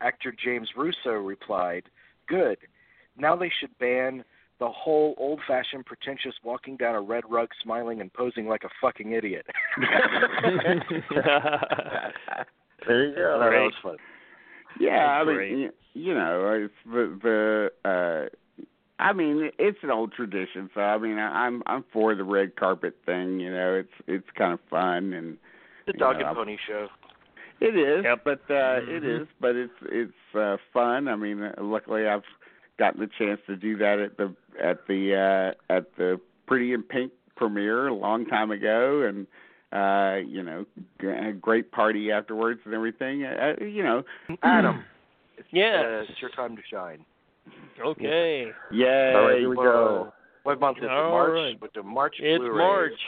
[0.00, 1.84] actor James Russo replied,
[2.28, 2.58] "Good.
[3.16, 4.24] Now they should ban
[4.58, 9.12] the whole old-fashioned, pretentious walking down a red rug, smiling and posing like a fucking
[9.12, 9.46] idiot."
[12.86, 13.38] There you go.
[13.40, 13.96] thought that was fun.
[14.78, 17.88] Yeah, That's I mean, y- you know, it's the the.
[17.88, 18.28] uh
[18.98, 22.56] I mean, it's an old tradition, so I mean, I- I'm I'm for the red
[22.56, 23.40] carpet thing.
[23.40, 25.38] You know, it's it's kind of fun and
[25.86, 26.88] The dog know, and pony show.
[27.60, 28.20] It is, Yep.
[28.24, 29.22] but uh it Mhm.
[29.22, 31.08] is, but it's it's uh fun.
[31.08, 32.24] I mean, uh, luckily I've
[32.78, 36.82] gotten the chance to do that at the at the uh at the Pretty in
[36.82, 39.26] Pink premiere a long time ago and
[39.72, 40.64] uh you know,
[41.00, 43.24] g- a great party afterwards and everything.
[43.24, 44.02] Uh, you know,
[44.42, 44.84] Adam,
[45.38, 45.84] it's, Yes.
[45.84, 47.04] uh, it's your time to shine.
[47.80, 48.52] okay.
[48.70, 49.12] yeah.
[49.16, 50.12] All right, here we go.
[50.44, 50.86] What month is it?
[50.88, 51.60] March right.
[51.60, 52.58] with the March It's Blu-rays.
[52.58, 53.00] March.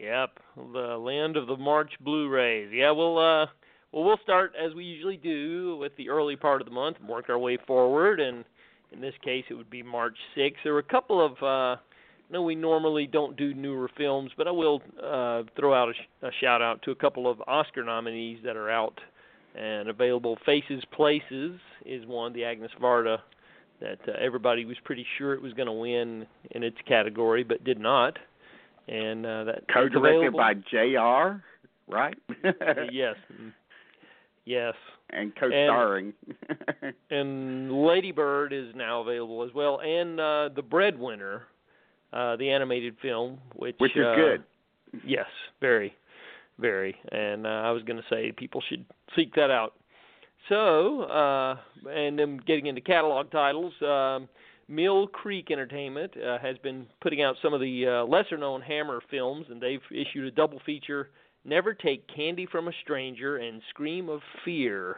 [0.00, 0.38] Yep,
[0.72, 2.70] the land of the March Blu-rays.
[2.72, 3.46] Yeah, we'll uh,
[3.92, 7.28] well we'll start as we usually do with the early part of the month, work
[7.28, 8.18] our way forward.
[8.18, 8.46] And
[8.92, 10.54] in this case, it would be March 6th.
[10.64, 11.42] There were a couple of.
[11.42, 11.80] Uh,
[12.30, 16.22] no, we normally don't do newer films, but I will uh, throw out a, sh-
[16.22, 18.98] a shout out to a couple of Oscar nominees that are out
[19.54, 20.38] and available.
[20.46, 23.18] Faces Places is one, the Agnes Varda,
[23.80, 27.64] that uh, everybody was pretty sure it was going to win in its category, but
[27.64, 28.16] did not.
[28.90, 31.44] And uh, that Co-directed by J.R.,
[31.88, 32.16] right?
[32.90, 33.14] yes,
[34.44, 34.74] yes.
[35.10, 36.12] and co-starring.
[37.10, 41.42] And Lady Bird is now available as well, and uh, The Breadwinner,
[42.12, 44.44] uh, the animated film, which Which is uh, good.
[45.06, 45.26] Yes,
[45.60, 45.94] very,
[46.58, 46.96] very.
[47.12, 49.74] And uh, I was going to say people should seek that out.
[50.48, 51.56] So, uh,
[51.88, 54.28] and then getting into catalog titles, um,
[54.70, 59.46] Mill Creek Entertainment uh, has been putting out some of the uh, lesser-known Hammer films,
[59.50, 61.10] and they've issued a double feature:
[61.44, 64.96] "Never Take Candy from a Stranger" and "Scream of Fear."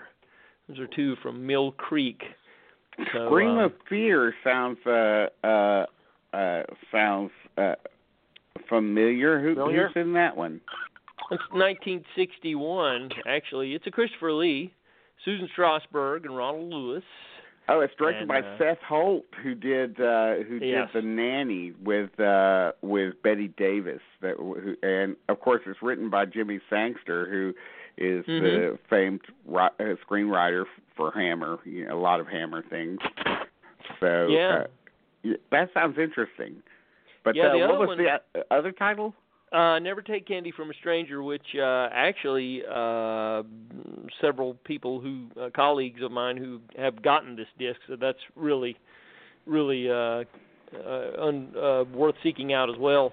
[0.68, 2.20] Those are two from Mill Creek.
[3.14, 5.86] So, Scream um, of Fear sounds uh uh
[6.34, 7.74] uh sounds uh
[8.68, 9.40] familiar.
[9.40, 9.88] Who, Familiar?
[9.88, 10.60] Who's in that one?
[11.30, 13.72] It's 1961, actually.
[13.72, 14.74] It's a Christopher Lee,
[15.24, 17.04] Susan Strasberg, and Ronald Lewis.
[17.68, 20.90] Oh, it's directed And, by uh, Seth Holt, who did uh who Yes.
[20.92, 24.00] did The Nanny with uh with Bette Davis.
[24.20, 27.54] That who, and of course it's written by Jimmy Sangster, who
[27.98, 28.78] is the Mhm.
[28.90, 30.64] famed ri- uh, screenwriter
[30.96, 31.58] for Hammer.
[31.64, 32.98] You know, a lot of Hammer things.
[34.00, 34.64] So Yeah.
[35.24, 36.62] uh, that sounds interesting.
[37.24, 38.18] But Yeah, uh, the what was one- the uh,
[38.50, 39.14] other title?
[39.52, 43.42] Uh, Never Take Candy from a Stranger, which uh, actually uh,
[44.20, 48.76] several people who, uh, colleagues of mine who have gotten this disc, so that's really,
[49.44, 50.24] really uh,
[50.74, 53.12] uh, un, uh, worth seeking out as well.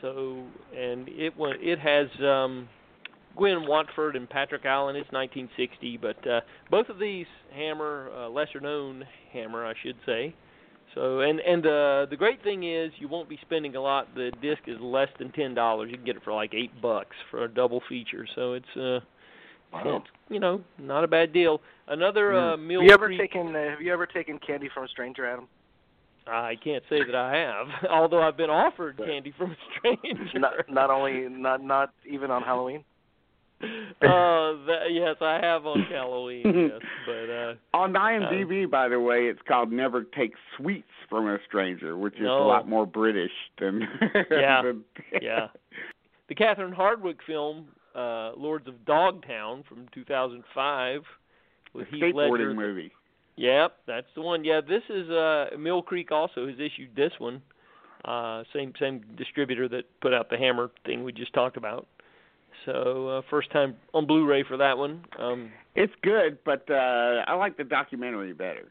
[0.00, 0.44] So,
[0.76, 2.68] and it it has um,
[3.36, 4.96] Gwen Watford and Patrick Allen.
[4.96, 10.34] It's 1960, but uh, both of these Hammer, uh, lesser known Hammer, I should say.
[10.94, 14.14] So and and uh, the great thing is you won't be spending a lot.
[14.14, 15.90] The disc is less than ten dollars.
[15.90, 18.26] You can get it for like eight bucks for a double feature.
[18.34, 19.00] So it's uh,
[19.72, 19.96] Wow.
[19.96, 21.60] it's you know not a bad deal.
[21.88, 25.26] Another uh, Have you ever taken uh, Have you ever taken candy from a stranger,
[25.26, 25.48] Adam?
[26.26, 30.38] I can't say that I have, although I've been offered candy from a stranger.
[30.38, 32.84] not not only not not even on Halloween.
[33.62, 33.66] Uh,
[34.66, 36.42] that, yes, I have on Halloween.
[36.72, 41.38] yes, but uh, On IMDb, by the way, it's called "Never Take Sweets from a
[41.46, 43.82] Stranger," which is a lot more British than.
[44.30, 44.62] Yeah.
[44.62, 44.84] than-
[45.22, 45.48] yeah.
[46.28, 51.02] The Catherine Hardwicke film, uh, Lords of Dogtown from 2005
[51.74, 52.54] with Heath skateboarding Ledger.
[52.54, 52.92] movie.
[53.36, 54.44] Yep, that's the one.
[54.44, 57.42] Yeah, this is uh Mill Creek also has issued this one.
[58.04, 61.86] Uh same same distributor that put out the Hammer thing we just talked about.
[62.64, 65.04] So, uh first time on Blu-ray for that one.
[65.18, 68.70] Um It's good, but uh I like the documentary better.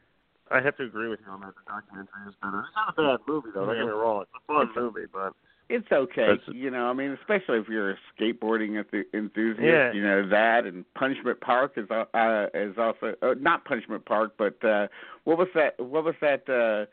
[0.52, 1.54] I have to agree with you on that.
[1.56, 2.60] The documentary is better.
[2.62, 3.66] It's not a bad movie though.
[3.66, 4.22] Don't get me wrong.
[4.24, 5.34] It's a fun movie, but
[5.70, 6.86] It's okay, That's- you know.
[6.90, 8.72] I mean, especially if you're a skateboarding
[9.14, 9.94] enthusiast, Yeah.
[9.94, 10.66] you know that.
[10.66, 14.88] And Punishment Park is uh, is also uh, not Punishment Park, but uh
[15.24, 15.80] what was that?
[15.80, 16.44] What was that?
[16.50, 16.86] uh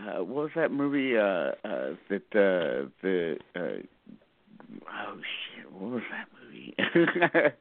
[0.00, 1.16] uh What was that movie?
[1.16, 3.16] Uh, uh That uh the
[3.54, 3.60] uh
[4.88, 5.47] oh shit,
[5.78, 6.74] what was that movie?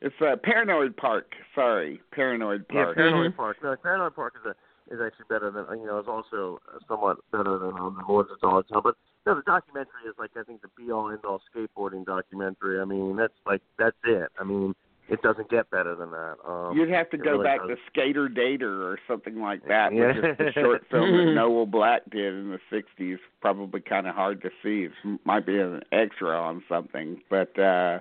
[0.00, 1.32] it's uh Paranoid Park.
[1.54, 2.78] Sorry, Paranoid Park.
[2.78, 2.96] yeah, Park.
[2.96, 3.36] Paranoid Mhm.
[3.36, 3.56] Park.
[3.62, 4.54] No, Paranoid Park is a
[4.92, 8.40] is actually better than you know It's also somewhat better than um, the Lords of
[8.40, 8.82] Dogtown.
[8.82, 12.80] But no, the documentary is like I think the be all end all skateboarding documentary.
[12.80, 14.28] I mean, that's like that's it.
[14.38, 14.74] I mean,
[15.08, 16.36] it doesn't get better than that.
[16.46, 17.70] Um, You'd have to go really back does.
[17.70, 20.08] to Skater Dater or something like that, Yeah.
[20.08, 23.18] which is the short film that Noel Black did in the '60s.
[23.40, 24.88] Probably kind of hard to see.
[25.04, 27.98] It might be an extra on something, but uh,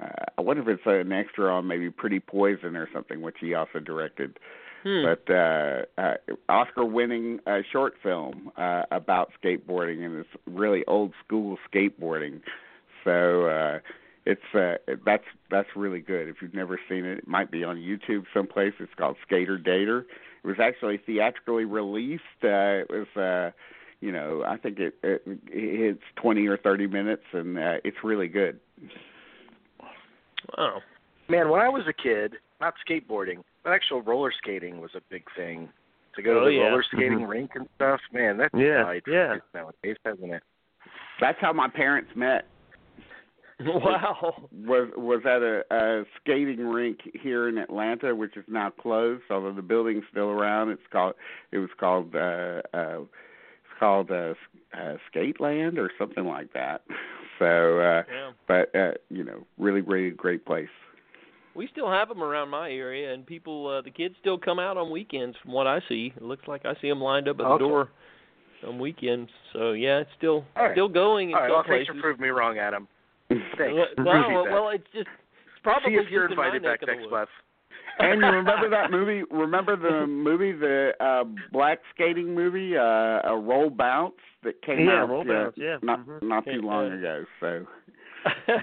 [0.00, 0.06] uh,
[0.38, 3.78] I wonder if it's an extra on maybe Pretty Poison or something, which he also
[3.80, 4.38] directed.
[4.84, 5.02] Hmm.
[5.02, 6.14] But uh, uh,
[6.48, 12.40] Oscar-winning uh, short film uh, about skateboarding and it's really old school skateboarding.
[13.02, 13.78] So uh,
[14.26, 16.28] it's uh, that's that's really good.
[16.28, 18.72] If you've never seen it, it might be on YouTube someplace.
[18.80, 20.00] It's called Skater Dater.
[20.42, 22.22] It was actually theatrically released.
[22.42, 23.16] Uh, it was.
[23.16, 23.50] Uh,
[24.00, 28.28] you know, I think it, it it's twenty or thirty minutes, and uh, it's really
[28.28, 28.60] good.
[30.58, 30.82] Wow.
[31.28, 35.24] Man, when I was a kid, not skateboarding, but actual roller skating was a big
[35.36, 35.70] thing.
[36.16, 36.68] To go Oh, to the yeah.
[36.68, 37.28] roller skating Mhm.
[37.28, 39.32] rink and stuff, man, that's Yeah, died for yeah.
[39.34, 40.42] kids nowadays, hasn't it?
[41.18, 42.46] That's how my parents met.
[43.64, 44.48] Wow.
[44.52, 49.22] was was at a, a skating rink here in Atlanta, which is now closed.
[49.30, 51.14] Although the building's still around, it's called
[51.52, 54.34] it was called uh, uh, it's called uh,
[54.76, 56.82] uh, Skateland or something like that.
[57.40, 58.30] So, uh, Yeah.
[58.46, 60.68] but uh, you know, really, really great place.
[61.56, 64.76] We still have them around my area, and people, uh, the kids still come out
[64.76, 65.36] on weekends.
[65.42, 67.88] From what I see, it looks like I see them lined up at the door
[68.64, 69.30] on weekends.
[69.52, 70.74] So yeah, it's still All right.
[70.74, 71.96] still going in All right, some well, thanks places.
[71.96, 72.86] for proving me wrong, Adam.
[73.58, 73.74] Thanks.
[73.98, 75.08] Well, well, well, it's just it's
[75.56, 77.10] See probably if you're just in invited back next woods.
[77.10, 77.28] month.
[77.98, 79.22] And you remember that movie?
[79.30, 82.82] Remember the movie, the uh, black skating movie, uh,
[83.24, 85.76] a Roll Bounce that came Yeah, out Roll uh, Bounce, yeah.
[85.82, 86.22] not Mhm.
[86.22, 87.24] not too long ago.
[87.40, 87.66] So.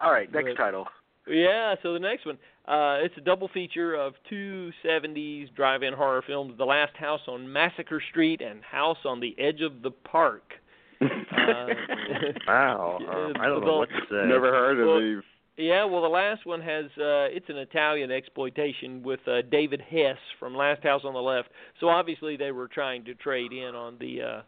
[0.00, 0.86] All right, next But- title.
[1.28, 6.22] Yeah, so the next one, uh, it's a double feature of two 70s drive-in horror
[6.24, 10.52] films, The Last House on Massacre Street and House on the Edge of the Park.
[11.00, 11.06] Uh,
[12.46, 14.28] Wow, Yeah, um, I don't know what to say.
[14.28, 15.22] Never heard of Well, these.
[15.56, 20.16] yeah, well, the last one has uh, it's an Italian exploitation with uh, David Hess
[20.38, 21.48] from Last House on the Left.
[21.80, 24.42] So obviously they were trying to trade in on the uh,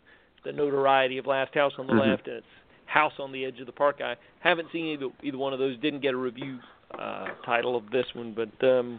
[0.45, 2.11] the notoriety of Last House on the Mhm.
[2.11, 2.47] Left and it's
[2.87, 4.01] House on the Edge of the Park.
[4.03, 5.77] I haven't seen either either one of those.
[5.79, 6.59] Didn't get a review
[6.99, 8.99] uh, title of this one, but um,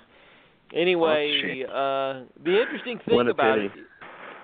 [0.76, 3.66] anyway, uh, the interesting thing about pity.
[3.68, 3.72] it.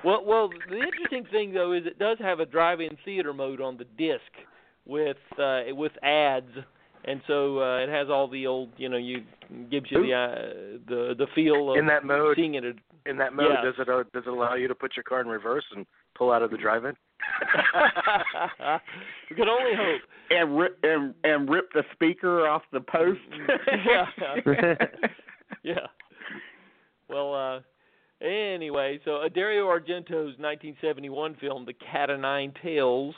[0.05, 3.75] Well, well, the interesting thing though is it does have a drive-in theater mode on
[3.77, 4.21] the disc
[4.85, 6.51] with uh, with ads,
[7.05, 9.23] and so uh, it has all the old, you know, you
[9.71, 10.35] gives you the uh,
[10.87, 12.63] the the feel of In that mode, seeing it.
[13.07, 13.63] in that mode, yeah.
[13.63, 16.31] does it uh, does it allow you to put your car in reverse and pull
[16.31, 16.93] out of the drive-in?
[19.29, 20.01] we can only hope.
[20.29, 23.19] and rip and and rip the speaker off the post.
[23.85, 24.05] Yeah.
[25.63, 25.87] Yeah.
[27.09, 27.59] Well, uh
[28.21, 33.15] anyway, so Dario Argento's 1971 film, The Cat o' Nine Tails,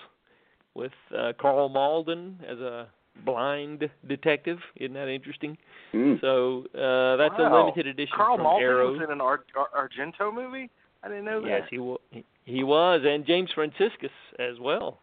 [0.73, 2.87] with uh, Karl Malden as a
[3.25, 4.59] blind detective.
[4.75, 5.57] Isn't that interesting?
[5.93, 6.21] Mm.
[6.21, 8.91] So uh that's a limited edition Karl from Malden Arrow.
[8.91, 10.69] was in an Ar- Ar- Argento movie.
[11.03, 11.69] I didn't know Yes, that.
[11.71, 11.99] he was.
[12.45, 14.99] He was, and James Franciscus as well.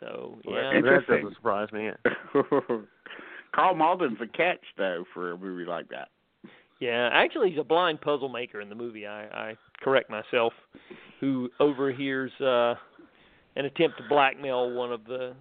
[0.00, 1.90] So yeah, that doesn't surprise me.
[3.54, 6.08] Karl Malden's a catch though for a movie like that.
[6.80, 7.08] Yeah.
[7.12, 9.06] Actually, he's a blind puzzle maker in the movie.
[9.06, 10.52] I, I correct myself,
[11.20, 12.74] who overhears uh,
[13.56, 15.34] an attempt to blackmail one of the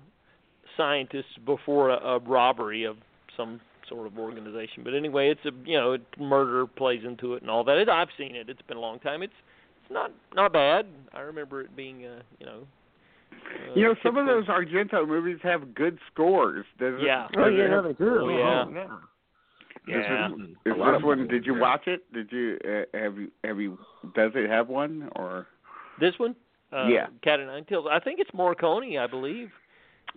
[0.76, 2.98] scientists before a, a robbery of
[3.36, 4.84] some sort of organization.
[4.84, 7.78] But anyway, it's a you know murder plays into it and all that.
[7.78, 8.50] It, I've seen it.
[8.50, 9.24] It's been a long time.
[9.24, 9.34] It's
[9.84, 10.86] it's not not bad.
[11.14, 12.68] I remember it being uh, you know.
[13.32, 16.66] Uh, You know, some of those Argento movies have good scores.
[16.80, 17.28] Does it, Yeah.
[17.38, 18.20] Oh it yeah, have- they do.
[18.22, 18.66] Oh, yeah.
[18.68, 18.88] Oh, yeah.
[19.88, 20.28] Yeah.
[20.30, 21.28] This is- Is this one?
[21.28, 21.62] Did you yeah.
[21.62, 22.12] watch it?
[22.14, 23.78] Did you uh, have you have you?
[24.16, 25.48] Does it have one or?
[26.00, 26.36] This one?
[26.74, 27.08] Uh, Yeah.
[27.24, 27.88] Cat o' Nine Tails.
[27.90, 29.50] I think it's Morricone, I believe.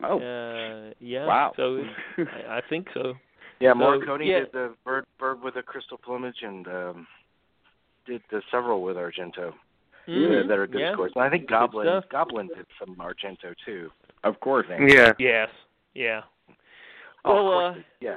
[0.03, 1.27] Oh, Uh, yeah.
[1.27, 1.53] wow.
[1.57, 1.77] So
[2.17, 3.15] it's, I, I think so.
[3.61, 4.41] Yeah, So, Morricone yeah.
[4.41, 7.07] did the bird bird with a crystal plumage and um
[8.07, 9.53] did the several with Argento
[10.09, 10.49] Mhm.
[10.49, 10.93] that are good yeah.
[10.95, 11.13] scores.
[11.15, 12.03] And I think Goblin.
[12.11, 13.91] Goblin did some Argento too.
[14.25, 14.66] of course.
[14.71, 15.12] Yeah.
[15.18, 15.49] Yes.
[15.95, 16.23] Yeah.
[17.25, 18.16] Oh, Well, of course uh, yeah, yeah.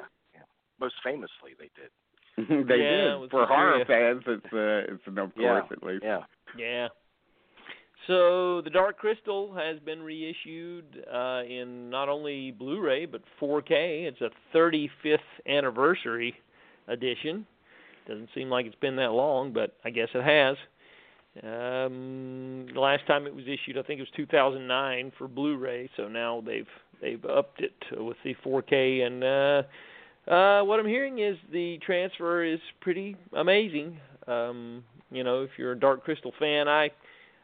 [0.84, 2.68] Most famously, they did.
[2.68, 3.30] they Yeah, did.
[3.32, 5.62] For for horror fans, it's uh, it's an of Yeah.
[5.62, 6.04] course at least.
[6.04, 6.24] Yeah.
[6.58, 6.88] Yeah.
[8.08, 14.08] So the Dark Crystal has been reissued uh, in not only Blu-ray but 4K.
[14.10, 16.36] It's a 35th anniversary
[16.90, 17.46] edition.
[18.06, 20.58] Doesn't seem like it's been that long, but I guess it has.
[21.42, 25.90] Um, the last time it was issued, I think it was 2009 for Blu-ray.
[25.96, 26.68] So now they've
[27.02, 29.64] they've upped it with the 4K, and uh,
[30.28, 34.00] uh, what I'm hearing is the transfer is pretty amazing.
[34.28, 36.92] Um, you know, if you're a Dark Crystal fan, I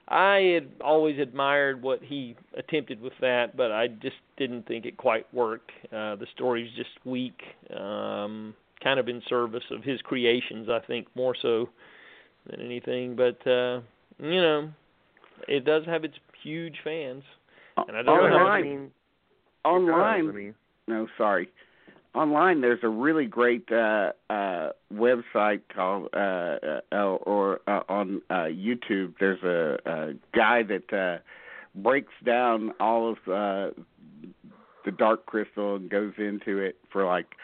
[0.07, 4.97] I had always admired what he attempted with that, but I just didn't think it
[4.97, 5.71] quite worked.
[5.93, 7.39] Uh, the story's just weak,
[7.77, 11.69] um, kind of in service of his creations, I think, more so
[12.49, 13.15] than anything.
[13.15, 13.81] But uh,
[14.19, 14.69] you know,
[15.47, 17.23] it does have its huge fans,
[17.77, 18.91] and I don't know how online, much- I mean,
[19.65, 20.25] online.
[20.25, 20.55] it I mean,
[20.87, 21.49] no, sorry.
[22.15, 28.45] Online, there's a really great uh, uh, website called, uh, uh, or uh, on uh,
[28.45, 29.13] YouTube.
[29.19, 31.19] There's a, a guy that uh,
[31.75, 33.79] breaks down all of uh,
[34.85, 37.35] the Dark Crystal and goes into it for like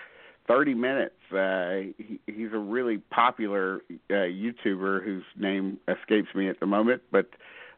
[0.47, 1.13] 30 minutes.
[1.29, 7.29] He, he's a really popular uh, YouTuber whose name escapes me at the moment, but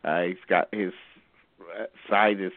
[0.04, 0.94] he's got his
[2.10, 2.54] site is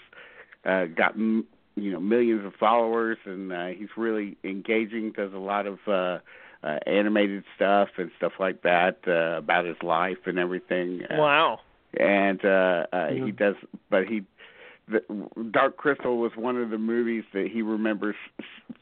[0.64, 1.46] uh, got m-
[1.76, 5.12] you know millions of followers, and uh, he's really engaging.
[5.12, 6.18] Does a lot of uh,
[6.62, 11.02] uh, animated stuff and stuff like that uh, about his life and everything.
[11.10, 11.60] Uh, wow.
[11.98, 13.26] and uh, uh Mm-hmm.
[13.26, 13.54] he does
[13.90, 14.22] but he
[14.88, 15.00] the
[15.50, 18.16] dark crystal was one of the movies that he remembers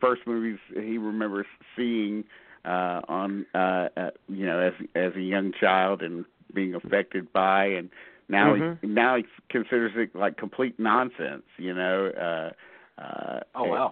[0.00, 2.24] first movies he remembers seeing
[2.64, 6.24] uh on uh, uh you know as as a young child and
[6.54, 7.90] being affected by and
[8.28, 8.78] now Mhm.
[8.80, 12.50] he now he considers it like complete nonsense you know uh
[12.98, 13.90] uh Oh, wow.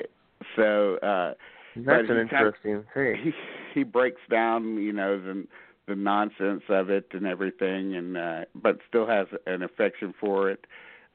[0.57, 1.35] so uh
[1.77, 3.17] that's an he kind- interesting thing.
[3.23, 3.33] he
[3.75, 5.47] he breaks down you know the
[5.87, 10.67] the nonsense of it and everything and uh but still has an affection for it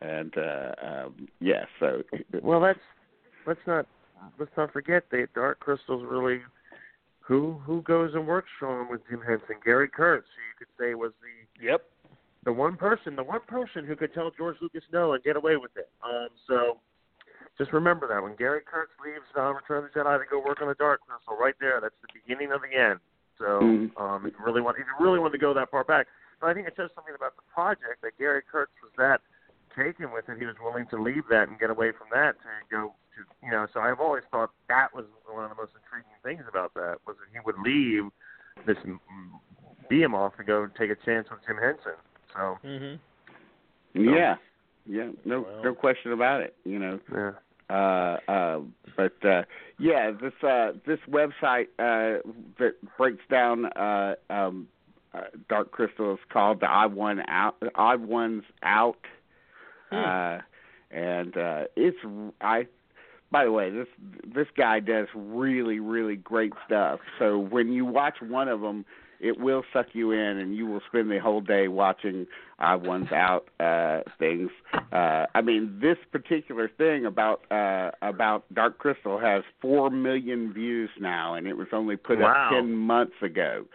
[0.01, 2.01] and uh um yeah so
[2.41, 2.79] Well, that's
[3.45, 3.85] let's not
[4.39, 6.41] let's not forget that Dark Crystal's really
[7.19, 9.55] who who goes and works for him with Jim Henson.
[9.65, 11.81] Gary Kurtz, who you could say was the Yep.
[12.45, 15.57] the one person, the one person who could tell George Lucas no and get away
[15.57, 15.89] with it.
[16.03, 16.77] Um, so
[17.61, 20.65] just remember that when Gary Kurtz leaves uh, Return of the Jedi to go work
[20.65, 22.97] on the Dark Crystal, right there, that's the beginning of the end.
[23.37, 23.93] So Mhm.
[24.01, 26.07] um, if you really want, if you really want to go that far back,
[26.39, 29.21] but I think it says something about the project that Gary Kurtz was that
[29.77, 30.39] taken with it.
[30.39, 33.51] He was willing to leave that and get away from that to go to, you
[33.51, 33.67] know.
[33.73, 37.15] So I've always thought that was one of the most intriguing things about that was
[37.21, 38.09] that he would leave
[38.65, 38.99] this mm,
[39.87, 41.97] behemoth to go take a chance with Jim Henson.
[42.33, 42.99] So Mhm.
[43.93, 44.37] yeah
[44.85, 45.63] yeah no Well.
[45.63, 47.33] no question about it you know yeah.
[47.71, 48.59] Uh uh
[48.97, 49.43] but uh
[49.79, 52.19] yeah this uh this website uh
[52.59, 54.67] that breaks down uh um
[55.13, 58.97] uh, dark crystal is called the odd one out odd ones out
[59.89, 59.97] Hmm.
[59.97, 60.37] uh
[60.91, 61.97] and uh it's
[62.39, 62.65] i
[63.29, 63.87] by the way this
[64.25, 68.85] this guy does really really great stuff so when you watch one of them
[69.21, 72.25] it will suck you in and you will spend the whole day watching
[72.59, 74.49] odd ones out uh things
[74.91, 80.89] uh i mean this particular thing about uh about dark crystal has four million views
[80.99, 82.47] now and it was only put Wow.
[82.49, 83.65] up ten months ago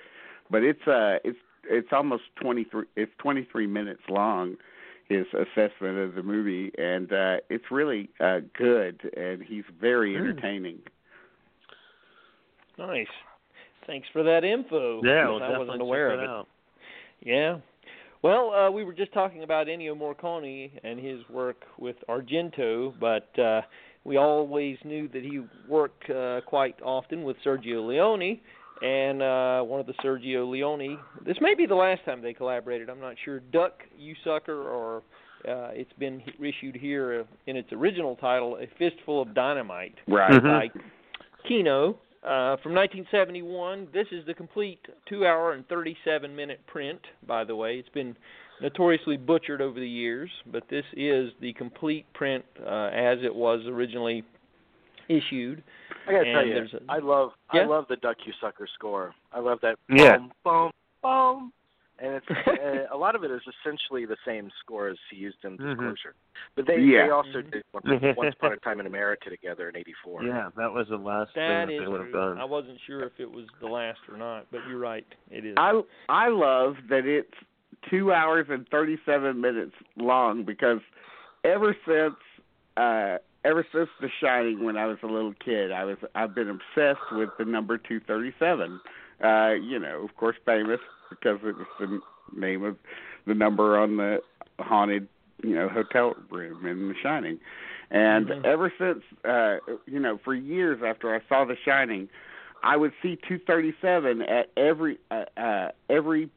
[0.51, 1.39] but it's uh it's
[1.69, 4.57] it's almost twenty three it's twenty three minutes long
[5.09, 10.19] his assessment of the movie and uh it's really uh good and he's very Hmm.
[10.19, 10.79] entertaining
[12.79, 13.07] Nice.
[13.87, 15.01] Thanks for that info.
[15.05, 16.31] Yeah, well, I definitely wasn't aware check of it it.
[16.31, 16.49] out.
[17.21, 17.59] Yeah.
[18.23, 23.29] Well, uh, we were just talking about Ennio Morricone and his work with Argento, but
[23.39, 23.61] uh,
[24.05, 28.41] we always knew that he worked uh, quite often with Sergio Leone.
[28.83, 32.91] And uh, one of the Sergio Leone, this may be the last time they collaborated.
[32.91, 33.41] I'm not sure.
[33.41, 34.99] Duck, You Sucker, or
[35.49, 40.31] uh, it's been issued here uh, in its original title, A Fistful of Dynamite right
[40.33, 40.71] Mhm.
[41.49, 41.97] Kino
[42.27, 43.89] uh, from 1971.
[43.93, 47.01] This is the complete two-hour and 37-minute print.
[47.27, 48.17] By the way, it's been
[48.61, 53.61] notoriously butchered over the years, but this is the complete print uh, as it was
[53.67, 54.25] originally
[55.09, 55.63] issued.
[56.09, 57.63] I gotta tell you, there's a- I love Yeah?
[57.63, 59.15] I love the Duck You Sucker score.
[59.33, 60.17] I love that Yeah.
[60.19, 60.71] boom boom
[61.03, 61.53] boom,
[61.99, 62.27] and it's
[62.91, 65.57] uh, a lot of it is essentially the same score as he used in.
[65.57, 66.15] Disclosure.
[66.55, 67.07] But they Yeah.
[67.07, 67.87] they also did Once,
[68.17, 70.25] Once Upon a Time in America together in '84.
[70.25, 72.39] Yeah, that was the last That thing that they would have done.
[72.39, 75.07] I wasn't sure if it was the last or not, but you're right.
[75.31, 75.55] It is.
[75.57, 77.33] I I love that it's
[77.91, 80.81] two hours and thirty seven minutes long because
[81.45, 82.17] ever since
[82.77, 86.49] uh ever since The Shining when I was a little kid, I was I've been
[86.51, 88.81] obsessed with the number two thirty seven.
[89.25, 90.81] Uh, you know, of course famous
[91.11, 92.01] because it was the
[92.35, 92.77] name of
[93.27, 94.23] the number on the
[94.61, 95.09] haunted,
[95.43, 97.39] you know, hotel room in The Shining.
[97.91, 98.45] And Mhm.
[98.45, 102.09] ever since uh you know, for years after I saw The Shining,
[102.63, 106.31] I would see 237 at every uh, uh every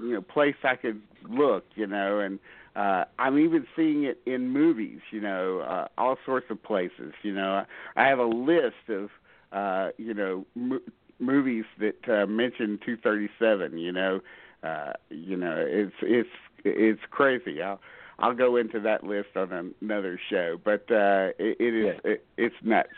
[0.00, 2.38] you know place I could look, you know, and
[2.76, 7.32] uh I'm even seeing it in movies, you know, uh all sorts of places, you
[7.34, 7.64] know.
[7.96, 9.10] I have a list of
[9.52, 10.80] uh you know mo-
[11.20, 14.20] movies that uh mention 237, you know.
[14.62, 16.28] Uh you know, it's it's
[16.64, 17.62] it's crazy.
[17.62, 17.80] I'll
[18.18, 22.10] I'll go into that list on another show, but uh it, it is Yeah.
[22.12, 22.88] it, it's nuts.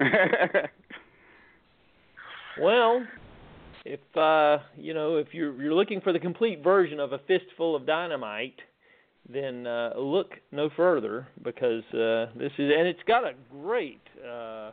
[2.60, 3.06] Well,
[3.84, 7.74] if uh, you know, if you're you're looking for the complete version of a fistful
[7.74, 8.60] of dynamite,
[9.28, 14.72] then uh, look no further because uh, this is and it's got a great uh,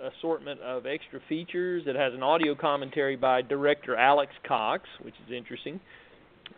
[0.00, 1.84] assortment of extra features.
[1.86, 5.80] It has an audio commentary by director Alex Cox, which is interesting.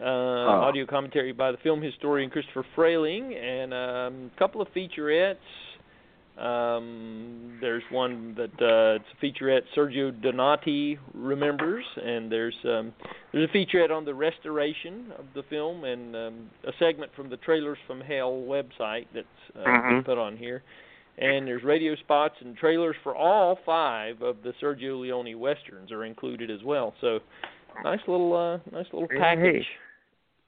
[0.00, 5.36] Uh, Audio commentary by the film historian Christopher Frayling, and um, a couple of featurettes.
[6.36, 12.92] Um, there's one that uh, it's a featurette Sergio Donati remembers, and there's um,
[13.32, 17.36] there's a featurette on the restoration of the film, and um, a segment from the
[17.36, 19.26] Trailers from Hell website that's
[19.56, 20.04] uh, been Mhm.
[20.04, 20.64] put on here.
[21.16, 26.04] And there's radio spots and trailers for all five of the Sergio Leone westerns are
[26.04, 26.92] included as well.
[27.00, 27.20] So,
[27.84, 29.66] nice little uh, nice little Hey, package.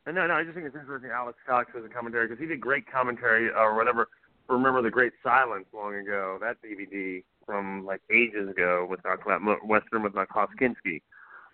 [0.06, 1.10] Uh, No, no, I just think it's interesting.
[1.14, 4.08] Alex Cox as a commentary because he did great commentary or whatever.
[4.48, 6.38] Remember the Great Silence long ago?
[6.40, 11.00] That DVD from like ages ago with uh, Mo- Western with uh, Klaus Kinski,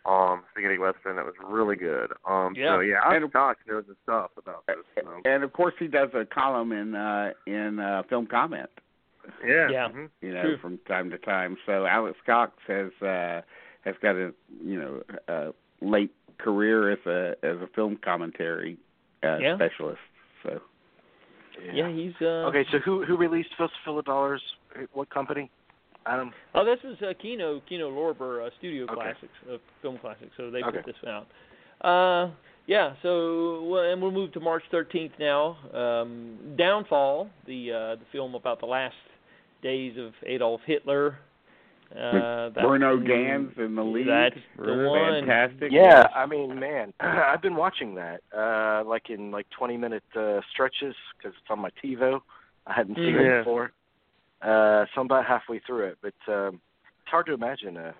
[0.07, 1.17] um, spaghetti Western.
[1.17, 2.13] That was really good.
[2.29, 2.77] Um, Yeah.
[2.77, 4.77] So yeah, Alex And- Cox knows his stuff about this.
[4.97, 5.21] So.
[5.27, 8.69] and of course, he does a column in uh in uh Film Comment.
[9.47, 9.69] Yeah.
[9.71, 9.89] Yeah.
[9.89, 10.09] mhm.
[10.21, 10.59] you know, True.
[10.59, 11.57] from time to time.
[11.67, 13.41] So Alex Cox has uh
[13.85, 14.33] has got a
[14.65, 18.77] you know a late career as a as a film commentary
[19.23, 19.57] uh, Yeah.
[19.57, 20.01] specialist.
[20.43, 20.61] So
[21.73, 24.43] Yeah, he's uh Okay, so who who released Fistful of Dollars?
[24.93, 25.51] What company?
[26.05, 26.33] Adam.
[26.55, 28.95] Oh, this was uh, Kino Kino Lorber uh, Studio Okay.
[28.95, 30.33] Classics, uh, Film Classics.
[30.37, 30.79] So they Okay.
[30.79, 31.27] put this out.
[31.81, 32.33] Uh,
[32.67, 32.95] yeah.
[33.03, 35.57] So well, and we'll move to March 13th now.
[35.73, 38.97] Um, Downfall, the uh, the film about the last
[39.63, 41.19] days of Adolf Hitler.
[41.91, 44.09] Uh, that- Bruno Ganz in the lead.
[44.09, 45.27] That's the one.
[45.27, 45.71] Fantastic.
[45.73, 50.41] Yeah, I mean, man, I've been watching that, uh, like in like 20 minute uh,
[50.51, 52.21] stretches because it's on my TiVo.
[52.67, 53.41] I hadn't seen Mhm.
[53.41, 53.73] it before,
[54.41, 55.99] uh, so I'm about halfway through it.
[56.01, 56.61] But um,
[57.03, 57.93] it's hard to imagine uh,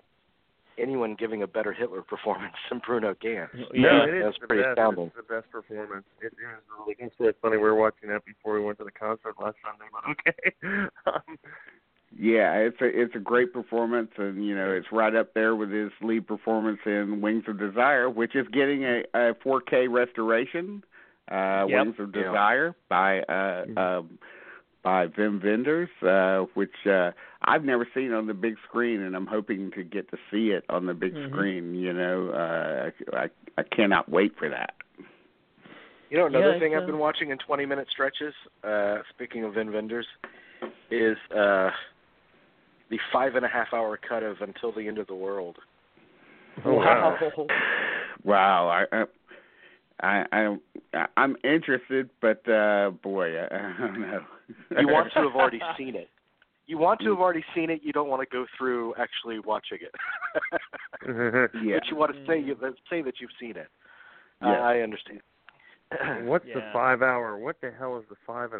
[0.77, 3.49] anyone giving a better Hitler performance than Bruno Ganz.
[3.53, 4.03] No, Yeah.
[4.05, 4.69] it is That's the pretty best.
[4.79, 5.05] astounding.
[5.07, 6.05] It's the best performance.
[6.21, 6.95] It, it was really.
[6.99, 7.57] It's really funny.
[7.57, 9.89] We were watching that before we went to the concert last Sunday.
[9.91, 10.87] But okay.
[11.05, 11.37] um,
[12.17, 15.71] Yeah, it's a it's a great performance, and you know it's right up there with
[15.71, 20.83] his lead performance in Wings of Desire, which is getting a, a 4K restoration.
[21.31, 21.85] Uh, Yep.
[21.85, 22.23] Wings of Yeah.
[22.23, 24.19] Desire by uh, um,
[24.83, 27.11] by Wim Wenders, uh, which uh,
[27.43, 30.65] I've never seen on the big screen, and I'm hoping to get to see it
[30.69, 31.29] on the big Mhm.
[31.31, 31.75] screen.
[31.75, 34.73] You know, uh, I I cannot wait for that.
[36.09, 39.43] You know, another Yeah, thing it's, I've been watching in 20 minute stretches, uh, speaking
[39.45, 40.07] of Wim Wenders,
[40.91, 41.71] is uh,
[42.89, 45.57] the five and a half hour cut of Until the End of the World.
[46.65, 47.17] Oh, wow.
[48.23, 48.85] Wow, I.
[48.95, 49.05] I,
[50.03, 54.19] I I I'm interested, but uh boy, I, I don't know.
[54.79, 56.09] You want to have already seen it.
[56.65, 57.81] You want to have already seen it.
[57.83, 59.93] You don't want to go through actually watching it.
[61.05, 61.79] Yeah.
[61.79, 62.55] But you want to say you
[62.89, 63.67] say that you've seen it.
[64.41, 64.51] Yeah.
[64.51, 65.19] I, I understand.
[66.23, 67.37] What's the five hour?
[67.37, 68.51] What the hell is the five?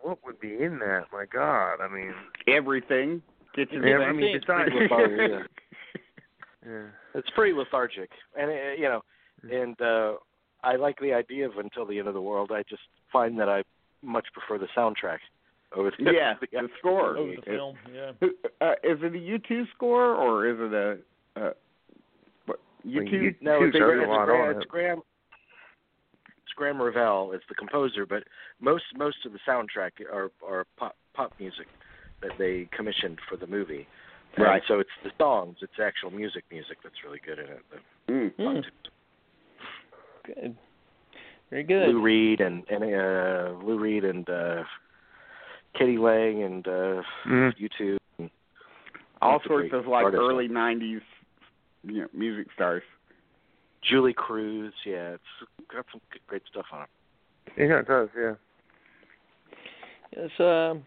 [0.00, 1.04] What would be in that?
[1.12, 2.14] My God, I mean,
[2.48, 3.20] Everything.
[3.54, 4.08] Kitchen Yeah, sink.
[4.08, 5.42] I mean, It's besides, pretty yeah.
[6.66, 6.82] yeah.
[7.14, 9.02] It's pretty lethargic, and uh, you know,
[9.50, 10.14] and uh
[10.64, 12.50] I like the idea of until the end of the world.
[12.52, 12.82] I just
[13.12, 13.62] find that I
[14.02, 15.18] much prefer the soundtrack
[15.74, 17.16] over the yeah, the the score.
[17.16, 18.10] Over the film, yeah.
[18.60, 20.98] Uh, is it a U two score or is it a
[21.40, 21.50] uh,
[22.46, 23.16] what, U two?
[23.16, 24.68] you- No, Two it's, thirty a lot it's, Graeme, it's it.
[24.68, 25.02] Graeme.
[26.44, 28.24] It's Graeme Revell is the composer, but
[28.60, 31.66] most most of the soundtrack are are pop pop music
[32.20, 33.86] that they commissioned for the movie.
[34.36, 34.62] And Right.
[34.66, 37.60] so it's the songs, it's actual music music that's really good in it.
[37.70, 38.64] The, Mm.
[40.24, 40.56] Good.
[41.50, 41.88] Very good.
[41.88, 44.62] Lou Reed and and uh, Lou Reed and uh,
[45.78, 45.98] k.d.
[45.98, 47.52] lang and uh, Mhm.
[47.60, 47.98] U2.
[48.18, 48.30] And
[49.20, 50.22] All sorts of like artists.
[50.22, 51.00] early '90s,
[51.84, 52.82] you know, music stars.
[53.82, 56.88] Julee Cruise, yeah, it's got some great stuff on it.
[57.68, 58.08] Yeah, it does.
[58.16, 58.34] Yeah.
[60.12, 60.84] It's um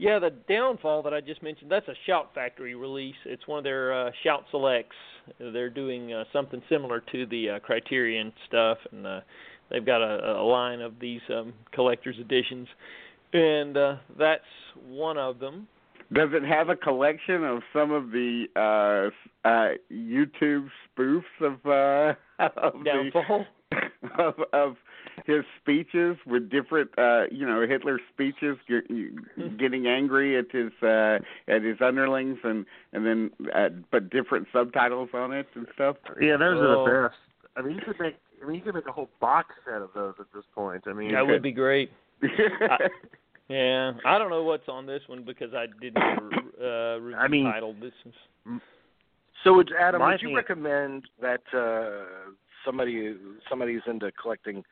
[0.00, 3.14] yeah, the downfall that I just mentioned, that's a Shout Factory release.
[3.26, 4.96] It's one of their uh, Shout Selects.
[5.38, 9.20] They're doing uh, something similar to the uh, Criterion stuff, and uh,
[9.68, 12.66] they've got a, a line of these um, collector's editions,
[13.34, 14.42] and uh, that's
[14.88, 15.68] one of them.
[16.14, 22.14] Does it have a collection of some of the uh, uh, YouTube spoofs of, uh,
[22.58, 23.44] of the Downfall.
[24.18, 24.76] of, of
[25.26, 28.84] his speeches with different, uh, you know, Hitler's speeches, get,
[29.58, 31.18] getting angry at his uh,
[31.48, 35.96] at his underlings, and and then uh, but different subtitles on it and stuff.
[36.20, 36.84] Yeah, those Oh.
[36.84, 37.18] are the best.
[37.56, 39.90] I mean, you could make I mean, you could make a whole box set of
[39.94, 40.84] those at this point.
[40.86, 41.28] I mean, that could.
[41.30, 41.90] would be great.
[43.48, 47.44] Yeah, I don't know what's on this one because I didn't uh, review I mean-
[47.46, 47.74] title.
[47.80, 48.60] This is
[49.42, 52.30] So, would Adam, My would you thing- recommend that uh,
[52.64, 53.16] somebody
[53.48, 54.62] somebody who's into collecting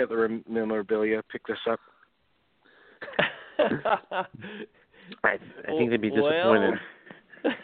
[0.00, 1.80] Hitler memorabilia pick this up?
[3.58, 4.24] I,
[5.24, 6.74] I think they'd be disappointed.
[7.44, 7.54] Well,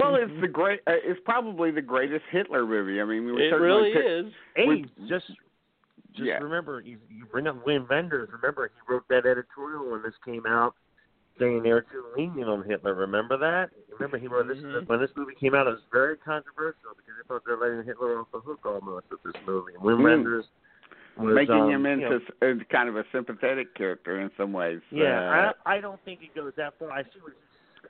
[0.00, 0.80] well, it's the great.
[0.86, 3.00] Uh, it's probably the greatest Hitler movie.
[3.00, 4.32] I mean, we would it really pick, is.
[4.56, 5.26] hey, we- just
[6.12, 6.38] just Yeah.
[6.38, 8.30] remember, you, you bring up Wim Wenders.
[8.32, 10.74] Remember, he wrote that editorial when this came out,
[11.38, 12.94] saying they were too lenient on Hitler.
[12.94, 13.68] Remember that?
[13.92, 14.86] Remember, he wrote this Mhm.
[14.88, 15.66] when this movie came out.
[15.66, 19.04] It was very controversial because they thought they were letting Hitler off the hook almost
[19.10, 19.74] with this movie.
[19.74, 20.04] And Wim Mm.
[20.04, 20.46] Wenders
[21.16, 22.08] was making um, him you into
[22.42, 24.80] know, uh, kind of a sympathetic character in some ways.
[24.90, 26.90] Yeah, Uh, I I don't think it goes that far.
[26.92, 27.32] I see he's,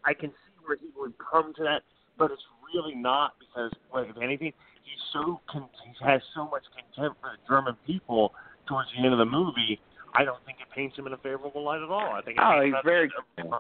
[0.05, 1.83] I can see where he would come to that,
[2.19, 2.43] but it's
[2.75, 4.53] really not because, like, if anything,
[4.85, 8.33] he's so con- he has so much contempt for the German people
[8.69, 9.81] towards the end of the movie.
[10.15, 12.13] I don't think it paints him in a favorable light at all.
[12.15, 13.11] I think it Oh, he's very,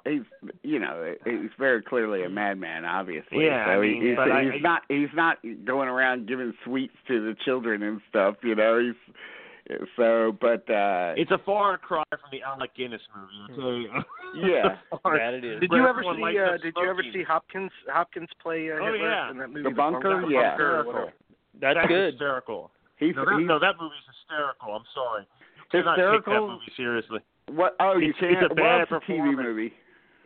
[0.06, 0.22] he's,
[0.62, 3.44] you know, he's very clearly a madman, obviously.
[3.44, 5.36] Yeah, so I mean, he, he's, but I- he's not, he's not
[5.66, 8.36] going around giving sweets to the children and stuff.
[8.42, 9.14] You know, he's
[9.96, 13.38] so, but uh It's a far cry from the Alec Guinness movie.
[13.50, 14.04] I'll tell.
[14.40, 14.76] Yeah.
[15.04, 15.60] That it is.
[15.60, 16.20] Did you ever see?
[16.20, 19.30] likes Uh, the did you ever see Hopkins Hopkins play uh, Oh, Hitler yeah.
[19.30, 19.62] in that movie?
[19.62, 20.22] The Bunker?
[20.22, 20.50] The Yeah.
[20.50, 21.12] Bunker or whatever?
[21.60, 22.12] That's good.
[22.14, 22.70] hysterical.
[22.98, 24.74] he's, No that, he's no, that movie's hysterical.
[24.76, 25.26] I'm sorry.
[25.72, 27.20] Do not take that movie seriously.
[27.50, 27.74] What?
[27.80, 28.52] Oh, you It's- it's can't.
[28.52, 29.72] a well, bad it's a TV movie.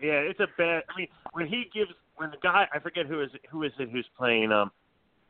[0.02, 0.82] Yeah, it's a bad.
[0.88, 3.90] I mean, when he gives, when the guy, I forget who is who is it
[3.90, 4.70] who's playing um,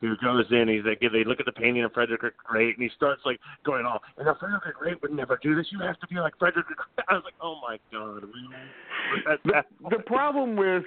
[0.01, 2.83] who goes in, he's like, they look at the painting of Frederick the Great, and
[2.83, 4.01] he starts like going off.
[4.17, 5.67] And now Frederick the Great would never do this.
[5.71, 6.87] You have to be like Frederick the Great.
[7.07, 9.35] I was like, oh my god, really?
[9.45, 10.83] The, the problem with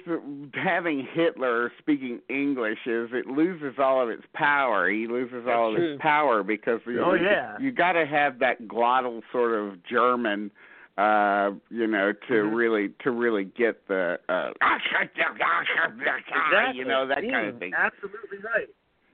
[0.53, 4.89] having Hitler speaking English is it loses all of its power.
[4.89, 7.57] He loses all of its power because you, Oh, yeah.
[7.59, 10.51] you got to have that glottal sort of German,
[10.97, 12.55] uh, you know, to Mhm.
[12.55, 15.23] really to really get the uh, Exactly.
[16.77, 17.73] you know that kind Mm, of thing.
[17.75, 18.67] Absolutely right.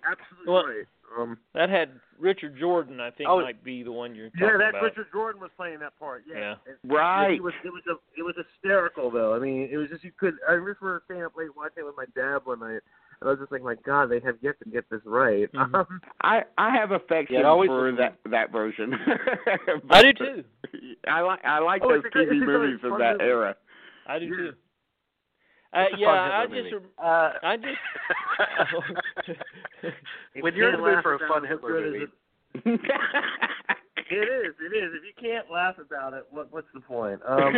[0.05, 0.85] Absolutely Well, right.
[1.17, 3.41] Um, That had Richard Jordan, I think, Oh.
[3.41, 4.83] might be the one you're talking yeah, that about.
[4.83, 6.23] Richard Jordan was playing that part.
[6.25, 6.37] Yeah.
[6.37, 6.55] Yeah.
[6.67, 7.33] And- Right.
[7.33, 9.33] It was it was a, it was hysterical though.
[9.35, 10.35] I mean, it was just you could.
[10.47, 12.79] I remember staying up late watching it with my dad one night,
[13.19, 15.51] and I was just like, my God, they have yet to get this right.
[15.51, 15.73] Mhm.
[15.75, 18.93] Um, I I have affection Yeah, for was- that that version.
[19.89, 20.43] I do too.
[21.07, 22.97] I like I like Oh, those it's a good- TV it's a really movies of
[22.99, 23.23] that movie.
[23.25, 23.55] era.
[24.07, 24.35] I do Yeah.
[24.37, 24.53] too.
[25.73, 26.73] Uh, yeah, I just, movie.
[26.73, 27.77] rem- Uh, I just.
[30.41, 32.09] when you're in the can't mood for a fun Hitler movie, it?
[34.11, 34.55] It is.
[34.59, 34.91] It is.
[34.93, 37.21] If you can't laugh about it, what what's the point?
[37.27, 37.53] Um,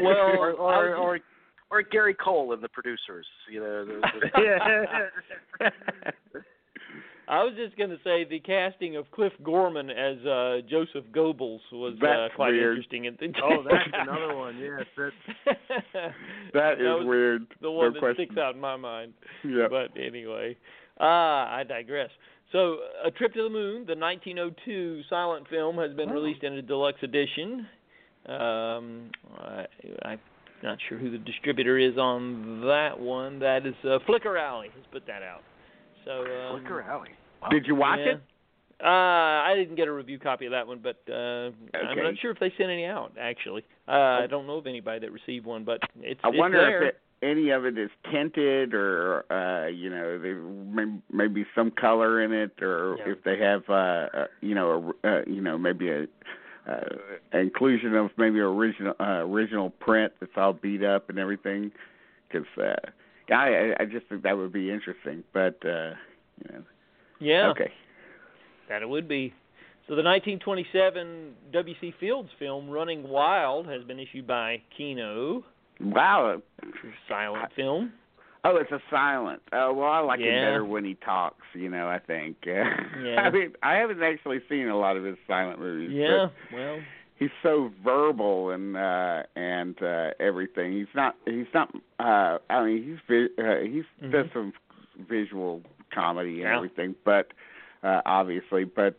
[0.00, 1.18] Well, or or, or
[1.70, 3.84] or Gary Cole and the producers, you know.
[3.84, 4.30] The, the,
[5.60, 5.70] yeah.
[7.30, 11.60] I was just going to say the casting of Cliff Gorman as uh Joseph Goebbels
[11.72, 12.78] was uh, quite weird.
[12.78, 13.06] interesting.
[13.06, 14.56] And oh, that's another one.
[14.58, 15.54] Yes, that's
[16.54, 17.46] that is was weird.
[17.60, 18.24] the one no that question.
[18.26, 19.12] sticks out in my mind.
[19.44, 19.70] Yep.
[19.70, 20.56] But anyway,
[21.00, 22.10] ah, I digress.
[22.52, 26.14] So, A Trip to the Moon, the 1902 silent film, has been Oh.
[26.14, 27.66] released in a deluxe edition.
[28.26, 29.66] Um, I,
[30.02, 30.20] I'm
[30.62, 33.38] not sure who the distributor is on that one.
[33.40, 35.42] That is uh, Flicker Alley has put that out.
[36.06, 37.10] So, um, Flicker Alley.
[37.50, 38.12] Did you watch yeah.
[38.12, 38.22] it?
[38.80, 42.30] Uh, I didn't get a review copy of that one, but uh, I'm not sure
[42.30, 43.12] if they sent any out.
[43.20, 46.20] Actually, uh, I don't know of anybody that received one, but it's.
[46.22, 46.82] I it's wonder there.
[46.84, 51.70] if it, any of it is tinted or uh you know there may maybe some
[51.70, 53.12] color in it or Yeah.
[53.12, 56.06] if they have uh, uh you know a, uh, you know maybe a
[56.68, 56.80] uh,
[57.32, 61.72] inclusion of maybe original uh, original print that's all beat up and everything
[62.28, 65.94] because uh I I just think that would be interesting but uh
[66.38, 66.62] you know
[67.20, 67.48] Yeah.
[67.50, 67.70] okay
[68.68, 69.32] That it would be.
[69.88, 71.94] So the 1927 W.C.
[71.98, 75.44] Fields film Running Wild has been issued by Kino,
[75.80, 76.40] wow
[77.08, 77.92] silent film.
[78.44, 79.42] Oh, it's a silent.
[79.52, 80.26] Oh, well, I like Yeah.
[80.26, 81.44] it better when he talks.
[81.54, 82.36] You know, I think.
[82.46, 83.20] Yeah.
[83.22, 85.90] I mean, I haven't actually seen a lot of his silent movies.
[85.92, 86.80] Yeah, well,
[87.18, 90.72] he's so verbal and uh and uh everything.
[90.72, 91.14] He's not.
[91.24, 91.72] He's not.
[91.98, 94.12] uh I mean, he's uh, he's Mhm.
[94.12, 94.52] does some
[95.08, 95.62] visual
[95.94, 96.56] comedy and Yeah.
[96.56, 97.28] everything, but
[97.82, 98.96] uh obviously, but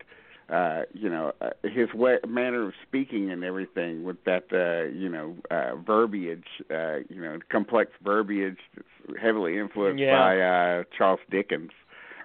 [0.50, 5.10] uh you know uh, his way manner of speaking and everything with that uh you
[5.10, 10.18] know uh verbiage uh you know complex verbiage that's heavily influenced Yeah.
[10.18, 11.72] by uh Charles Dickens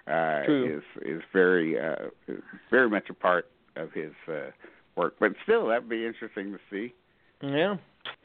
[0.07, 0.79] uh True.
[0.79, 2.41] is is very uh is
[2.71, 4.51] very much a part of his uh
[4.97, 6.95] work but still that'd be interesting to see
[7.43, 7.77] yeah.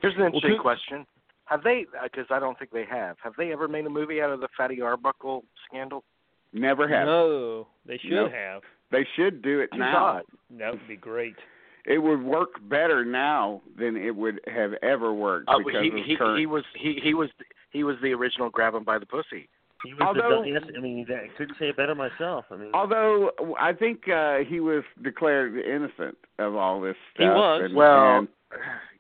[0.02, 1.06] Here's an interesting who- question:
[1.46, 1.86] Have they?
[2.04, 3.18] Because I don't think they have.
[3.22, 6.04] Have they ever made a movie out of the Fatty Arbuckle scandal?
[6.54, 8.32] Never have No, they should Nope.
[8.32, 8.62] have.
[8.92, 10.22] They should do it now.
[10.58, 11.36] That would be great.
[11.86, 15.94] It would work better now than it would have ever worked Uh, because he, of
[16.06, 17.30] he, he was he he was
[17.72, 19.48] he was the original grab him by the pussy.
[19.86, 22.46] He was Although- the yes, I mean, I couldn't say it better myself.
[22.52, 27.24] I mean, Although I think uh, he was declared innocent of all this stuff.
[27.24, 27.62] He was.
[27.66, 28.28] and- Well, and-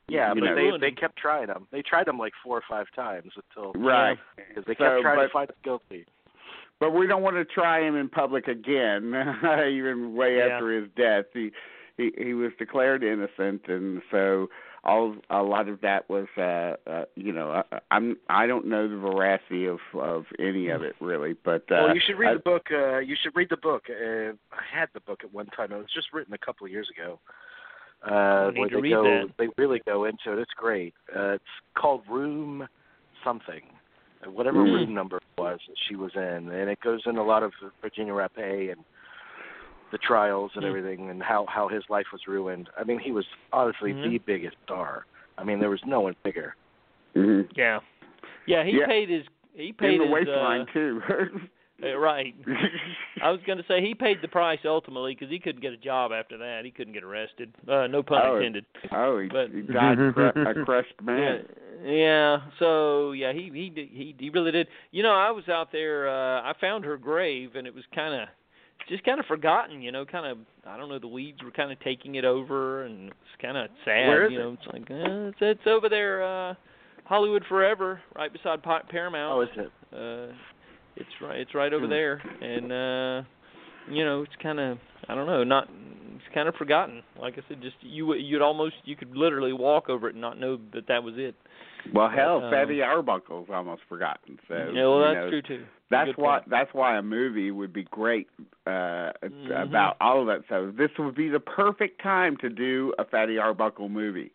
[0.07, 0.55] yeah, but know.
[0.55, 1.67] they they kept trying him.
[1.71, 4.17] They tried him like four or five times until right.
[4.37, 6.05] because they So, kept trying but- to find him guilty.
[6.79, 9.13] But we don't want to try him in public again,
[9.69, 10.53] even way Yeah.
[10.53, 11.25] after his death.
[11.33, 11.51] He
[11.97, 14.47] he he was declared innocent, and so
[14.85, 18.87] all a lot of that was, uh, uh you know, I, I'm I don't know
[18.87, 22.33] the veracity of of any of it really, but uh, well, you should read I-
[22.35, 22.67] the book.
[22.71, 23.83] Uh, you should read the book.
[23.89, 25.73] Uh, I had the book at one time.
[25.73, 27.19] It was just written a couple of years ago.
[28.01, 29.25] Uh, need where to they read go, that.
[29.37, 30.39] they really go into it.
[30.39, 30.93] It's great.
[31.13, 31.43] Uh, it's
[31.77, 32.65] called Room
[33.25, 33.78] something, uh,
[34.25, 34.73] whatever Hmm.
[34.73, 37.53] room number it was that she was in, and it goes in a lot of
[37.81, 38.83] Virginia Rappe and
[39.91, 40.69] the trials and Hmm.
[40.69, 42.69] everything, and how how his life was ruined.
[42.77, 44.03] I mean, he was honestly Mhm.
[44.03, 45.05] the biggest star.
[45.37, 46.55] I mean, there was no one bigger.
[47.15, 47.49] Mhm.
[47.55, 47.79] Yeah.
[48.45, 48.85] Yeah, he Yeah.
[48.87, 51.01] paid his he paid in the his waistline uh, too.
[51.83, 52.33] uh, right.
[53.23, 55.77] I was going to say he paid the price ultimately because he couldn't get a
[55.77, 56.61] job after that.
[56.65, 57.53] He couldn't get arrested.
[57.67, 58.65] Uh, no pun Oh, intended.
[58.91, 61.45] oh, he, But- he died cru- a crushed Yeah, man.
[61.83, 62.37] yeah.
[62.59, 64.67] So yeah, he he he he really did.
[64.91, 66.09] You know, I was out there.
[66.09, 68.27] uh I found her grave, and it was kind of
[68.87, 69.81] just kind of forgotten.
[69.81, 70.99] You know, kind of I don't know.
[70.99, 74.07] The weeds were kind of taking it over, and it's kind of sad.
[74.07, 74.43] Where is you it?
[74.43, 76.53] know, it's like uh, it's it's over there, uh
[77.05, 79.33] Hollywood Forever, right beside Pa- Paramount.
[79.35, 79.71] Oh, is it?
[79.91, 80.33] Uh,
[80.95, 81.39] it's right.
[81.39, 81.91] It's right over Hmm.
[81.91, 83.27] there, and uh,
[83.91, 84.77] you know, it's kind of
[85.07, 85.67] I don't know, not
[86.15, 87.01] it's kind of forgotten.
[87.19, 90.39] Like I said, just you you'd almost you could literally walk over it and not
[90.39, 91.35] know that that was it.
[91.93, 94.37] Well, hell, um, Fatty Arbuckle's almost forgotten.
[94.47, 95.65] So yeah, well, that's know, true too.
[95.89, 96.49] That's why point.
[96.49, 98.27] that's why a movie would be great
[98.67, 99.63] uh Mhm.
[99.63, 103.37] about all of that So This would be the perfect time to do a Fatty
[103.37, 104.31] Arbuckle movie.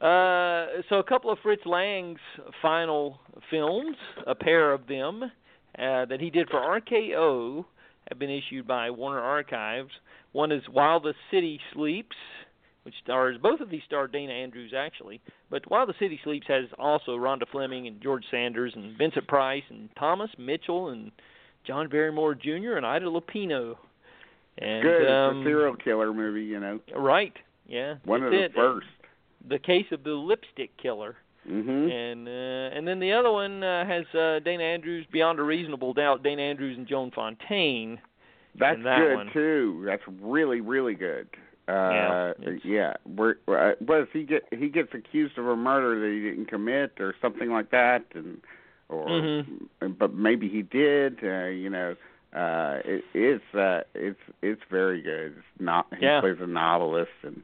[0.00, 2.20] Uh, so a couple of Fritz Lang's
[2.60, 3.96] final films,
[4.26, 5.30] a pair of them
[5.78, 7.64] uh, that he did for RKO,
[8.08, 9.90] have been issued by Warner Archives.
[10.32, 12.16] One is While the City Sleeps,
[12.82, 15.20] which stars both of these star Dana Andrews actually,
[15.50, 19.62] but While the City Sleeps has also Rhonda Fleming and George Sanders and Vincent Price
[19.70, 21.12] and Thomas Mitchell and
[21.66, 22.76] John Barrymore Jr.
[22.76, 23.76] and Ida Lupino.
[24.58, 26.80] And Good, um, it's a serial killer movie, you know.
[26.96, 27.32] right,
[27.66, 28.54] yeah, One of the it.
[28.54, 28.86] first.
[29.48, 31.16] The case of the lipstick killer.
[31.48, 31.90] Mhm.
[31.90, 35.92] And uh, and then the other one uh, has uh, Dana Andrews, Beyond a Reasonable
[35.92, 37.98] Doubt, Dana Andrews and Joan Fontaine.
[38.58, 39.30] That's that good one.
[39.32, 39.82] too.
[39.86, 41.26] That's really really good.
[41.68, 41.72] Uh
[42.40, 42.92] Yeah, yeah.
[43.16, 46.92] Where, uh, does he get he gets accused of a murder that he didn't commit
[47.00, 48.40] or something like that and
[48.88, 49.68] or Mhm.
[49.98, 51.96] but maybe he did, uh, you know.
[52.34, 55.34] Uh it, it's uh it's it's very good.
[55.38, 56.20] It's not he Yeah.
[56.20, 57.42] plays a novelist and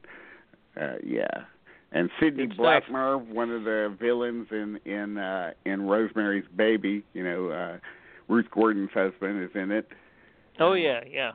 [0.79, 1.43] uh yeah.
[1.91, 7.49] And Sidney Blackmer, one of the villains in in uh in Rosemary's Baby, you know,
[7.49, 7.77] uh
[8.27, 9.87] Ruth Gordon's husband is in it.
[10.59, 11.31] Oh yeah, yeah.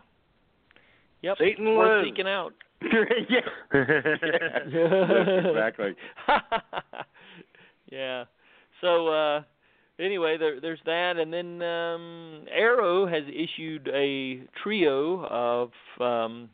[1.22, 1.36] Yep.
[1.38, 2.08] Satan worth lives.
[2.08, 2.52] seeking out.
[2.82, 3.40] yeah.
[3.72, 4.66] Yes,
[5.46, 5.94] exactly.
[7.90, 8.24] yeah.
[8.80, 9.42] So uh
[9.98, 16.48] anyway, there there's that and then um Arrow has issued a trio of um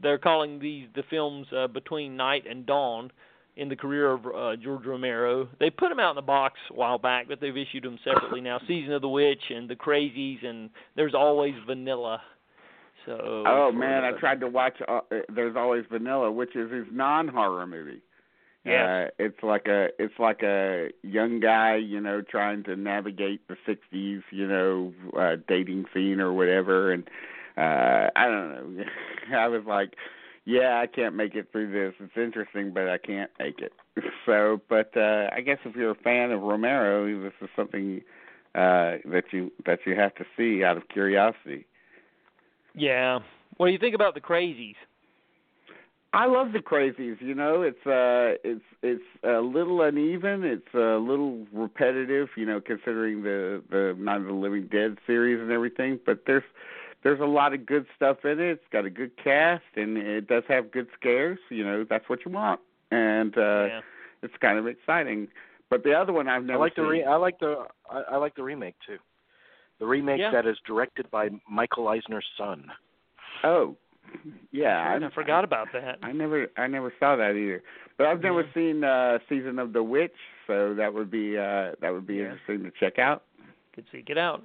[0.00, 3.10] they're calling these the films uh, between night and dawn
[3.56, 5.48] in the career of uh, George Romero.
[5.60, 8.40] They put them out in the box a while back, but they've issued them separately
[8.40, 8.60] now.
[8.66, 12.20] Season of the Witch and The Crazies and There's Always Vanilla.
[13.06, 14.74] So Oh man, I tried to watch.
[14.88, 18.00] Uh, uh, There's always Vanilla, which is his non-horror movie.
[18.64, 23.46] Yeah, Uh, it's like a it's like a young guy, you know, trying to navigate
[23.46, 26.92] the '60s, you know, uh, dating scene or whatever.
[26.92, 27.04] And
[27.58, 28.84] uh I don't know.
[29.36, 29.96] I was like,
[30.44, 31.94] yeah, I can't make it through this.
[32.00, 33.72] It's interesting, but I can't make it.
[34.26, 38.00] So, but uh I guess if you're a fan of Romero, this is something
[38.54, 41.66] uh that you that you have to see out of curiosity.
[42.74, 43.18] Yeah.
[43.58, 44.76] What do you think about The Crazies?
[46.14, 47.20] I love the crazies.
[47.20, 50.44] You know, it's uh, it's it's a little uneven.
[50.44, 52.28] It's a little repetitive.
[52.36, 55.98] You know, considering the the Night of the Living Dead series and everything.
[56.06, 56.44] But there's
[57.04, 58.40] there's a lot of good stuff in it.
[58.40, 61.38] It's got a good cast, and it does have good scares.
[61.50, 63.80] You know, that's what you want, and uh, yeah.
[64.22, 65.28] it's kind of exciting.
[65.70, 66.58] But the other one I've never.
[66.64, 68.98] I never like the re- I like the I, I like the remake too.
[69.80, 70.30] The remake Yeah.
[70.32, 72.70] that is directed by Michael Eisner's son.
[73.44, 73.76] oh,
[74.52, 75.98] yeah, I, forgot about that.
[76.02, 77.62] I never I never saw that either.
[77.98, 78.54] But I've never Yeah.
[78.54, 80.14] seen uh season of The Witch,
[80.46, 82.32] so that would be uh that would be Yeah.
[82.32, 83.24] interesting to check out.
[83.74, 84.42] Could seek it out.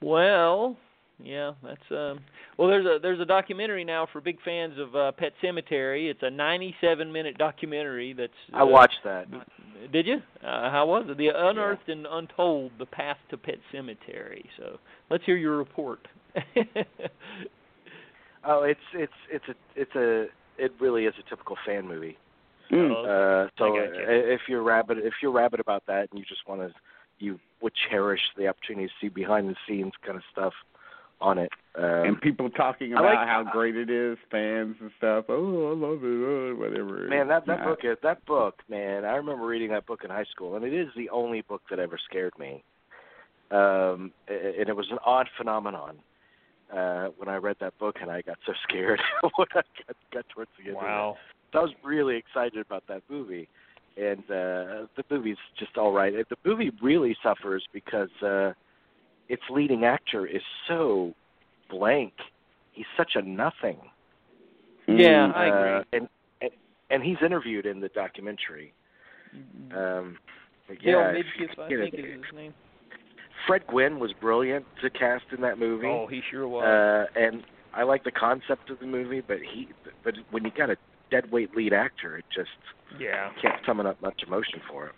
[0.00, 0.76] Well,
[1.24, 2.20] yeah, that's um.
[2.56, 6.10] Well, there's a there's a documentary now for big fans of uh, Pet Sematary.
[6.10, 8.12] It's a 97 minute documentary.
[8.12, 9.26] That's uh, I watched that.
[9.92, 10.16] Did you?
[10.42, 11.16] Uh, how was it?
[11.18, 14.44] The Unearthed and Untold: The Path to Pet Sematary.
[14.58, 14.78] So
[15.10, 16.06] let's hear your report.
[18.44, 20.26] oh, it's it's it's a it's a
[20.58, 22.18] it really is a typical fan movie.
[22.70, 22.90] Mm.
[22.90, 24.32] Uh, so I gotcha.
[24.32, 26.72] if you're rabid, if you're rabid about that, and you just want to,
[27.18, 30.52] you would cherish the opportunity to see behind the scenes kind of stuff
[31.20, 31.50] on it.
[31.76, 35.26] Um, and people talking about like- how great it is, fans and stuff.
[35.28, 37.06] Oh, I love it, oh, whatever.
[37.08, 37.64] man, that that Nah.
[37.66, 39.04] book is that book, man.
[39.04, 41.78] I remember reading that book in high school, and it is the only book that
[41.78, 42.62] ever scared me.
[43.50, 45.98] Um, and it was an odd phenomenon
[46.72, 49.66] uh, when I read that book, and I got so scared when I got,
[50.12, 50.76] got towards the end.
[50.76, 51.16] wow.
[51.52, 53.48] So I was really excited about that movie,
[53.96, 56.14] and uh, the movie's just all right.
[56.28, 58.52] The movie really suffers because uh,
[59.30, 61.14] its leading actor is so
[61.70, 62.12] blank.
[62.72, 63.78] He's such a nothing.
[64.86, 65.36] Yeah, Mm.
[65.36, 65.70] I agree.
[65.72, 66.08] Uh, and,
[66.42, 66.50] and
[66.90, 68.72] and he's interviewed in the documentary.
[69.72, 70.18] Um,
[70.66, 72.54] but Bill yeah, if you Midkiff, I get think it- is his name.
[73.46, 75.86] Fred Gwynne was brilliant to cast in that movie.
[75.86, 76.64] Oh, he sure was.
[76.64, 79.68] Uh, and I like the concept of the movie, but he,
[80.04, 80.76] but when you got a
[81.10, 82.50] dead weight lead actor, it just
[82.98, 83.30] yeah.
[83.40, 84.92] can't summon up much emotion for it.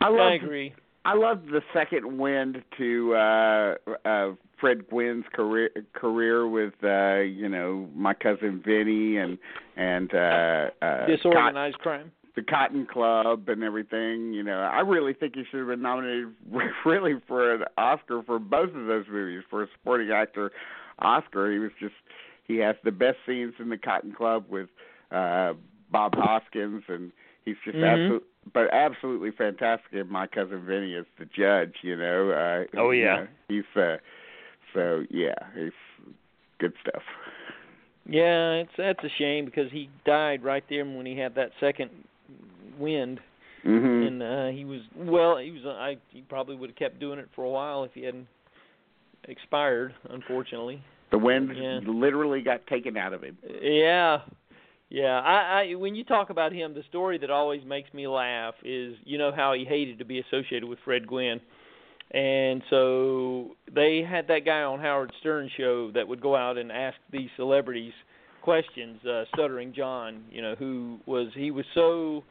[0.00, 0.74] I love I agree.
[1.08, 4.28] I love the second wind to uh uh
[4.60, 9.38] Fred Gwynne's career career with uh you know my cousin Vinny and
[9.76, 12.12] and uh uh Disorganized crime.
[12.36, 14.32] the Cotton Club and everything.
[14.32, 16.28] You know, I really think he should have been nominated
[16.84, 20.50] really for an Oscar for both of those movies for a supporting actor
[20.98, 21.50] Oscar.
[21.52, 21.94] He was just
[22.44, 24.68] he has the best scenes in the Cotton Club with
[25.10, 25.54] uh
[25.90, 27.12] Bob Hoskins and
[27.44, 27.92] he's just Mhm.
[27.92, 32.30] absolutely but absolutely fantastic in my cousin Vinny is the judge, you know.
[32.30, 33.16] Uh Oh, you yeah.
[33.16, 33.96] know, he's uh
[34.74, 35.72] so yeah, he's
[36.58, 37.02] good stuff.
[38.06, 41.90] Yeah, it's that's a shame because he died right there when he had that second
[42.78, 43.20] wind,
[43.66, 44.06] Mhm.
[44.06, 45.36] and uh he was well.
[45.38, 45.62] He was.
[45.66, 48.26] I he probably would have kept doing it for a while if he hadn't
[49.24, 49.94] expired.
[50.10, 50.82] Unfortunately.
[51.10, 51.80] the wind Yeah.
[51.86, 53.36] literally got taken out of him.
[53.62, 54.20] Yeah.
[54.90, 58.54] Yeah, I, I when you talk about him, the story that always makes me laugh
[58.64, 61.40] is you know how he hated to be associated with Fred Gwynne.
[62.10, 66.72] And so they had that guy on Howard Stern show that would go out and
[66.72, 67.92] ask these celebrities
[68.40, 72.24] questions, uh Stuttering John, you know, who was he was so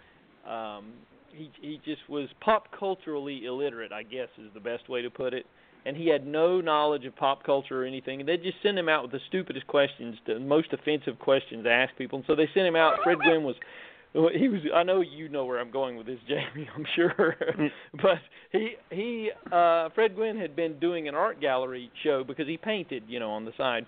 [0.50, 0.94] um
[1.32, 5.36] he he just was pop culturally illiterate, I guess is the best way to put
[5.36, 5.46] it.
[5.88, 8.20] And he had no knowledge of pop culture or anything.
[8.20, 11.72] And they'd just send him out with the stupidest questions, the most offensive questions to
[11.72, 12.18] ask people.
[12.20, 12.96] And so they sent him out.
[13.04, 13.56] Fred Gwynne was
[14.14, 17.36] he was I know you know where I'm going with this, Jamie, I'm sure.
[18.02, 18.18] but
[18.52, 23.04] he he uh Fred Gwynne had been doing an art gallery show because he painted,
[23.08, 23.86] you know, on the side.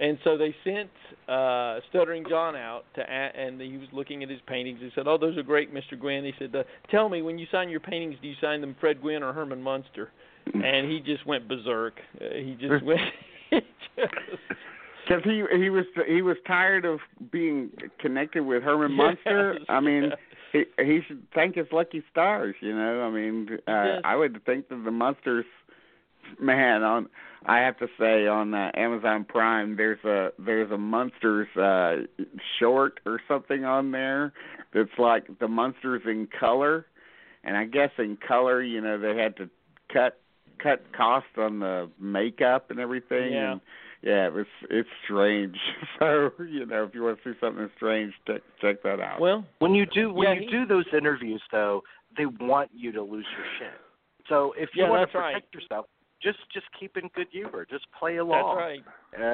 [0.00, 0.90] And so they sent
[1.28, 3.04] uh Stuttering John out to a-
[3.38, 4.80] and he was looking at his paintings.
[4.80, 5.98] He said, "Oh, those are great, Mr.
[5.98, 8.74] Gwynne." He said, uh, "Tell me when you sign your paintings, do you sign them
[8.80, 10.10] Fred Gwynne or Herman Munster?"
[10.54, 11.94] And he just went berserk.
[12.20, 13.00] Uh, he just went
[15.06, 19.58] Because he he was he was tired of being connected with Herman Munster.
[19.68, 20.60] I mean, yeah.
[20.76, 22.54] he he should thank his lucky stars.
[22.60, 24.00] You know, I mean, uh, Yes.
[24.04, 25.44] I would think that the Munsters,
[26.40, 27.08] man, on
[27.46, 32.06] I have to say on uh, Amazon Prime, there's a there's a Munsters uh,
[32.60, 34.32] short or something on there
[34.72, 36.86] that's like the Munsters in color,
[37.42, 39.50] and I guess in color, you know, they had to
[39.92, 40.20] cut
[40.62, 43.32] cut cost on the makeup and everything.
[43.32, 43.52] Yeah.
[43.52, 43.60] And,
[44.02, 45.56] yeah, it was it's strange.
[45.98, 49.20] So you know, if you want to see something strange, check check that out.
[49.20, 51.82] well, When you do when Yeah, you he- do those interviews, though,
[52.16, 53.80] they want you to lose your shit.
[54.28, 55.34] So if you Yeah, want that's to right.
[55.34, 55.86] protect yourself,
[56.20, 57.64] just just keep in good humor.
[57.70, 58.56] Just play along.
[58.56, 58.84] that's right.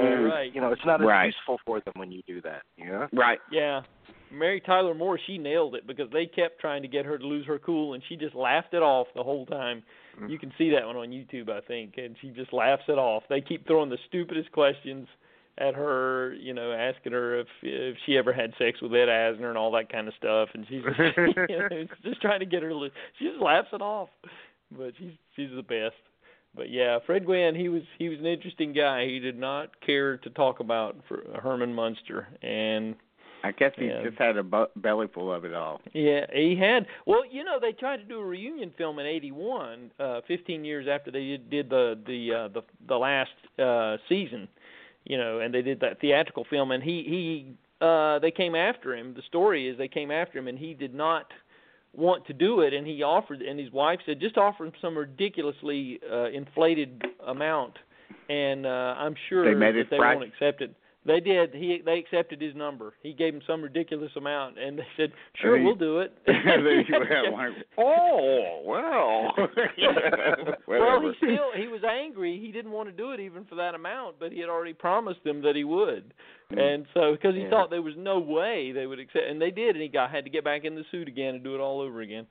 [0.02, 0.28] Mm.
[0.30, 0.54] right.
[0.54, 1.26] You know, it's not as Right.
[1.26, 2.62] useful for them when you do that.
[2.76, 3.08] You know.
[3.14, 3.38] right.
[3.50, 3.82] Yeah.
[4.30, 7.46] Mary Tyler Moore, she nailed it because they kept trying to get her to lose
[7.46, 9.82] her cool, and she just laughed it off the whole time.
[10.20, 10.30] Mm.
[10.30, 13.24] You can see that one on YouTube, I think, and she just laughs it off.
[13.28, 15.06] They keep throwing the stupidest questions
[15.58, 19.48] at her, you know, asking her if if she ever had sex with Ed Asner
[19.48, 21.16] and all that kind of stuff, and she's just,
[21.48, 22.72] you know, just trying to get her.
[23.18, 24.08] She just laughs it off,
[24.76, 25.96] but she's she's the best.
[26.54, 29.06] But yeah, Fred Gwynne, he was he was an interesting guy.
[29.06, 32.94] He did not care to talk about for Herman Munster, and
[33.44, 34.02] I guess he Yeah.
[34.02, 35.80] just had a bu- belly full of it all.
[35.92, 36.86] yeah, he had.
[37.06, 40.86] Well, you know, they tried to do a reunion film in '81, uh, 15 years
[40.88, 44.48] after they did, did the the uh, the the last uh, season.
[45.04, 48.94] You know, and they did that theatrical film, and he he uh, they came after
[48.94, 49.14] him.
[49.14, 51.32] The story is they came after him, and he did not
[51.94, 54.96] want to do it, and he offered, and his wife said, just offer him some
[54.96, 57.74] ridiculously uh, inflated amount,
[58.28, 60.16] and uh, I'm sure They that they price?
[60.16, 60.74] won't accept it.
[61.08, 61.54] They did.
[61.54, 62.92] He they accepted his number.
[63.02, 66.64] He gave him some ridiculous amount, and they said, "Sure, he- we'll do it." and
[66.66, 69.32] then you went like, oh well.
[70.68, 72.38] well, he still he was angry.
[72.38, 75.24] He didn't want to do it even for that amount, but he had already promised
[75.24, 76.12] them that he would.
[76.52, 76.60] Mm.
[76.60, 77.50] And so, because he Yeah.
[77.50, 80.24] thought there was no way they would accept, and they did, and he got had
[80.24, 82.26] to get back in the suit again and do it all over again.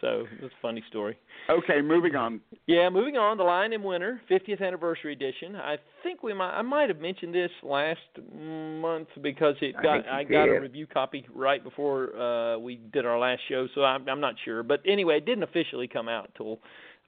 [0.00, 1.16] So it's a funny story.
[1.48, 2.40] Okay, moving on.
[2.66, 5.56] Yeah, moving on, The Lion in Winter, 50th anniversary edition.
[5.56, 7.98] I think we might I might have mentioned this last
[8.34, 13.04] month because it got you I got a review copy right before uh we did
[13.04, 14.62] our last show, so I'm I'm not sure.
[14.62, 16.60] But anyway, it didn't officially come out till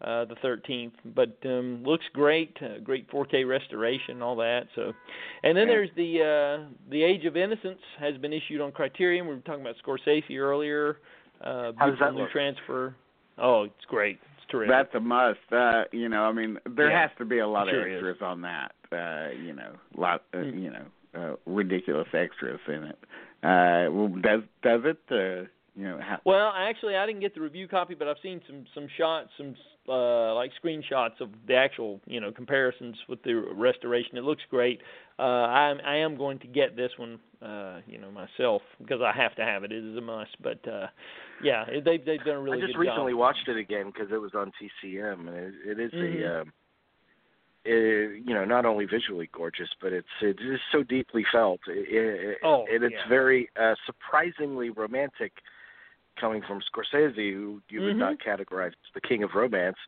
[0.03, 4.66] uh the 13th, but um looks great, uh, great 4K restoration, all that.
[4.74, 4.93] So,
[5.45, 9.26] and then there's the uh The Age of Innocence has been issued on Criterion.
[9.26, 10.99] We were talking about Scorsese earlier.
[11.43, 12.30] Uh How does that look?
[12.30, 12.95] transfer.
[13.38, 14.18] Oh, it's great.
[14.36, 14.70] It's terrific.
[14.70, 15.38] That's a must.
[15.51, 17.95] Uh, you know, I mean, there Yeah, has to be a lot sure of is.
[17.97, 18.72] extras on that.
[18.93, 20.62] Uh, you know, lot, uh, Mm.
[20.62, 20.84] you know,
[21.14, 22.99] uh, ridiculous extras in it.
[23.43, 25.01] Uh, well, does does it?
[25.11, 28.41] Uh, you know, how, Well, actually, I didn't get the review copy, but I've seen
[28.47, 29.55] some some shots, some
[29.89, 34.16] uh like screenshots of the actual, you know, comparisons with the restoration.
[34.16, 34.81] It looks great.
[35.18, 39.01] Uh I am I am going to get this one uh, you know, myself because
[39.03, 39.73] I have to have it.
[39.73, 40.87] It is a must, but uh
[41.43, 43.18] yeah, it, they've they've done a really I just recently job.
[43.20, 46.23] watched it again because it was on TCM, and it, it is Mhm.
[46.23, 46.53] a, um,
[47.64, 51.61] it, you know, not only visually gorgeous, but it's it is so deeply felt.
[51.66, 53.09] It, it, Oh, and it's yeah.
[53.09, 55.33] very uh, surprisingly romantic,
[56.16, 57.98] coming from Scorsese, who you would Mhm.
[57.98, 59.78] not categorize as the king of romance,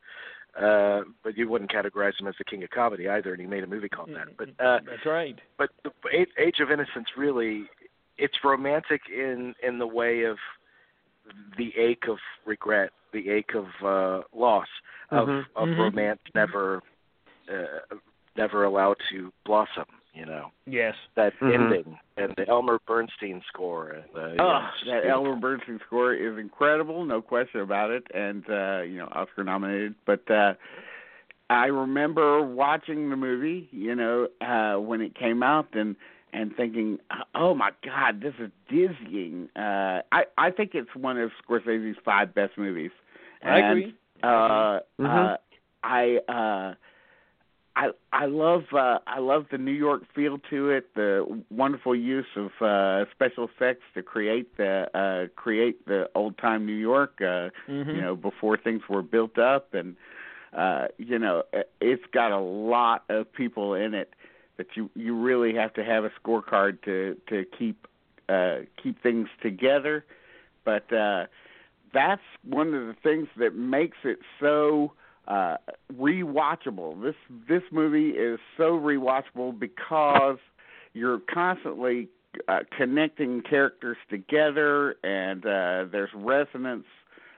[0.57, 3.65] uh, but you wouldn't categorize him as the king of comedy either, and he made
[3.65, 4.37] a movie called that.
[4.37, 5.39] But uh, That's right.
[5.57, 5.93] but the
[6.39, 7.69] Age- of Innocence really
[8.17, 10.39] it's romantic in in the way of
[11.57, 14.69] the ache of regret, the ache of uh loss,
[15.11, 15.47] of Mhm.
[15.57, 15.79] of Mhm.
[15.79, 16.83] romance never
[17.49, 17.97] uh,
[18.37, 20.51] never allowed to blossom, you know.
[20.67, 20.95] Yes.
[21.17, 21.55] That Mhm.
[21.55, 25.11] ending and the Elmer Bernstein score and uh, you know, Oh, it's that beautiful.
[25.27, 29.95] Elmer Bernstein score is incredible, no question about it, and uh, you know, Oscar nominated.
[30.07, 30.55] But uh,
[31.51, 35.97] I remember watching the movie, you know, uh, when it came out, and
[36.33, 36.99] and thinking,
[37.35, 39.49] oh my God, this is dizzying.
[39.57, 42.91] Uh, I I think it's one of Scorsese's five best movies.
[43.45, 43.95] I And, agree.
[44.23, 45.35] Uh, Mhm.
[45.35, 45.37] uh,
[45.83, 46.75] I uh,
[47.77, 52.27] I I love uh, I love the New York feel to it, the wonderful use
[52.37, 57.15] of uh, special effects to create the uh, create the old time New York.
[57.21, 57.95] Uh, Mhm.
[57.95, 59.97] You know, before things were built up, and
[60.57, 64.15] uh, you know, it- it's got a lot of people in it
[64.57, 67.87] that you you really have to have a scorecard to to keep
[68.29, 70.05] uh, keep things together.
[70.65, 71.27] But uh,
[71.93, 74.93] that's one of the things that makes it so
[75.29, 75.57] uh
[75.93, 77.01] rewatchable.
[77.03, 77.15] This
[77.49, 80.39] this movie is so rewatchable because
[80.93, 82.09] you're constantly
[82.49, 86.87] uh, connecting characters together and uh there's resonance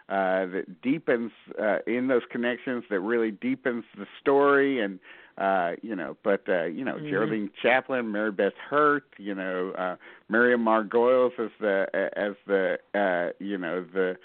[0.08, 1.30] uh that deepens
[1.60, 4.98] uh in those connections that really deepens the story and
[5.38, 7.10] uh you know but uh you know Mhm.
[7.10, 9.96] Geraldine Chaplin, Mary Beth Hurt, you know uh
[10.30, 14.16] Miriam Margolyes as the as the uh you know the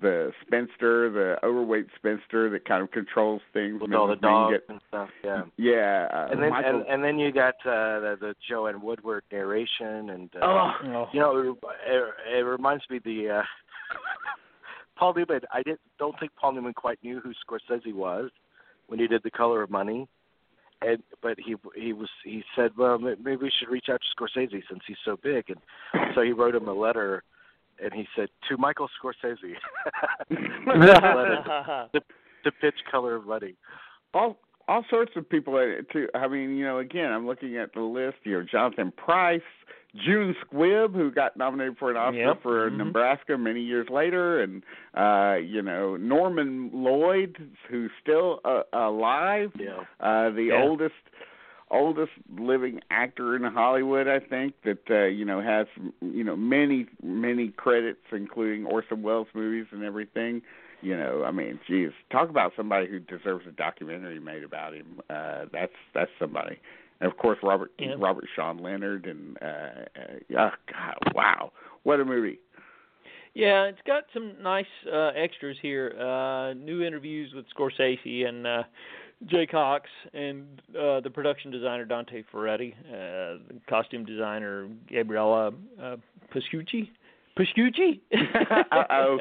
[0.00, 3.80] the spinster, the overweight spinster that kind of controls things.
[3.80, 5.42] with all the dogs and stuff, yeah.
[5.56, 6.80] Yeah, uh, And then Michael.
[6.80, 11.06] and, and then you got uh the, the Joanne Woodward narration and uh, oh.
[11.12, 13.42] You know, it, it reminds me the uh,
[14.96, 15.40] Paul Newman.
[15.52, 18.30] I didn't don't think Paul Newman quite knew who Scorsese was
[18.86, 20.08] when he did The Color of Money,
[20.82, 24.62] and but he he was he said, well, maybe we should reach out to Scorsese
[24.68, 25.58] since he's so big, and
[26.14, 27.22] so he wrote him a letter,
[27.82, 29.54] and he said to Michael Scorsese,
[30.66, 32.00] letter to,
[32.44, 33.54] to pitch Color of Money.
[34.12, 36.08] all all sorts of people in it too.
[36.14, 38.16] I mean, you know, again, I'm looking at the list.
[38.24, 39.42] You know, Jonathan Pryce,
[40.06, 42.42] June Squibb, who got nominated for an Oscar Yep.
[42.42, 42.78] for Mhm.
[42.78, 44.62] Nebraska many years later, and
[44.94, 47.36] uh, you know, Norman Lloyd,
[47.68, 49.52] who's still uh, alive.
[49.58, 49.84] Yeah.
[50.00, 50.62] uh the Yeah.
[50.62, 50.94] oldest
[51.70, 55.66] oldest living actor in Hollywood I think that uh you know has
[56.00, 60.42] you know many many credits including Orson Welles movies and everything.
[60.82, 65.00] You know I mean geez talk about somebody who deserves a documentary made about him.
[65.08, 66.58] Uh that's that's somebody.
[67.00, 67.94] And of course Robert Yeah.
[67.98, 71.52] Robert Sean Leonard and uh, uh oh god wow.
[71.82, 72.38] What a movie.
[73.34, 75.94] Yeah, it's got some nice uh extras here.
[75.98, 78.62] Uh new interviews with Scorsese and uh
[79.26, 82.92] Jay Cocks and uh the production designer Dante Ferretti, uh
[83.48, 85.52] the costume designer Gabriella
[85.82, 85.96] uh
[86.34, 86.90] Pascucci.
[87.38, 88.00] Pascucci?
[88.70, 89.18] Uh-oh.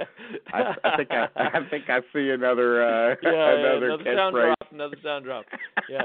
[0.53, 4.35] I, I think I, I think I see another uh yeah, yeah, another, another sound
[4.35, 4.55] catchphrase.
[4.59, 5.45] drop, another sound drop.
[5.89, 6.01] Yeah.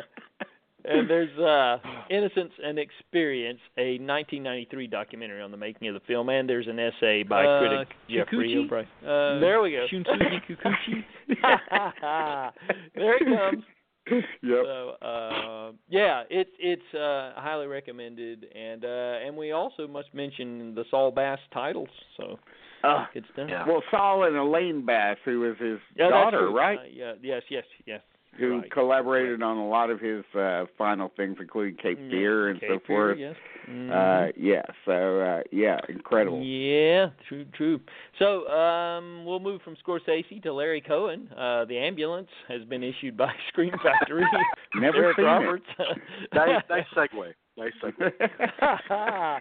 [0.84, 1.78] and there's uh,
[2.08, 6.78] Innocence and Experience, a 1993 documentary on the making of the film, and there's an
[6.78, 8.56] essay by Uh, critic Geoffrey?
[8.56, 8.86] O'Brien.
[9.04, 9.86] Uh, there we go.
[9.92, 11.04] Shunsugi Kikuchi.
[12.94, 13.64] there he comes.
[14.42, 14.62] Yep.
[14.64, 20.74] So uh, yeah, it's it's uh, highly recommended, and uh, and we also must mention
[20.74, 21.88] the Saul Bass titles.
[22.16, 22.38] So
[22.84, 23.48] Uh, good stuff.
[23.50, 23.66] Yeah.
[23.66, 26.78] well, Saul and Elaine Bass, who was his Yeah, daughter, right?
[26.78, 27.12] Uh, yeah.
[27.20, 27.42] Yes.
[27.50, 27.64] Yes.
[27.86, 28.00] Yes.
[28.38, 28.70] Who right.
[28.70, 32.68] collaborated on a lot of his uh final things, including Cape Yeah, Fear and Cape
[32.70, 33.18] so Fear, forth.
[33.18, 33.34] Yes.
[33.68, 33.90] Mhm.
[33.90, 34.62] Uh, yeah.
[34.84, 36.40] So uh, yeah, incredible.
[36.42, 37.80] Yeah, true, true.
[38.18, 41.28] So um, we'll move from Scorsese to Larry Cohen.
[41.36, 44.24] Uh, the ambulance has been issued by Scream Factory.
[44.74, 45.28] Never Eric seen it.
[45.28, 45.66] Roberts.
[46.32, 47.32] nice, nice segue.
[47.56, 49.40] Nice segue.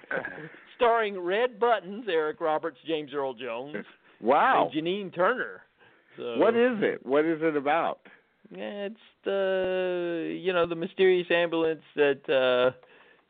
[0.76, 3.78] Starring Red Buttons, Eric Roberts, James Earl Jones,
[4.22, 4.70] wow.
[4.74, 5.62] and Janine Turner.
[6.18, 7.06] So, What is it?
[7.06, 8.00] What is it about?
[8.50, 12.72] Yeah, it's the you know the mysterious ambulance that uh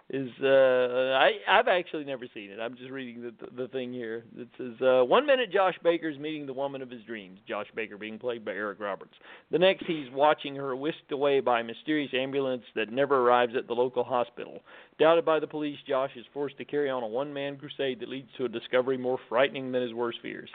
[0.09, 2.59] is uh I I've actually never seen it.
[2.61, 4.23] I'm just reading the the thing here.
[4.37, 7.97] It says uh one minute Josh Baker's meeting the woman of his dreams, Josh Baker
[7.97, 9.15] being played by Eric Roberts.
[9.51, 13.67] The next he's watching her whisked away by a mysterious ambulance that never arrives at
[13.67, 14.61] the local hospital.
[14.97, 18.07] Doubted by the police, Josh is forced to carry on a one man crusade that
[18.07, 20.49] leads to a discovery more frightening than his worst fears.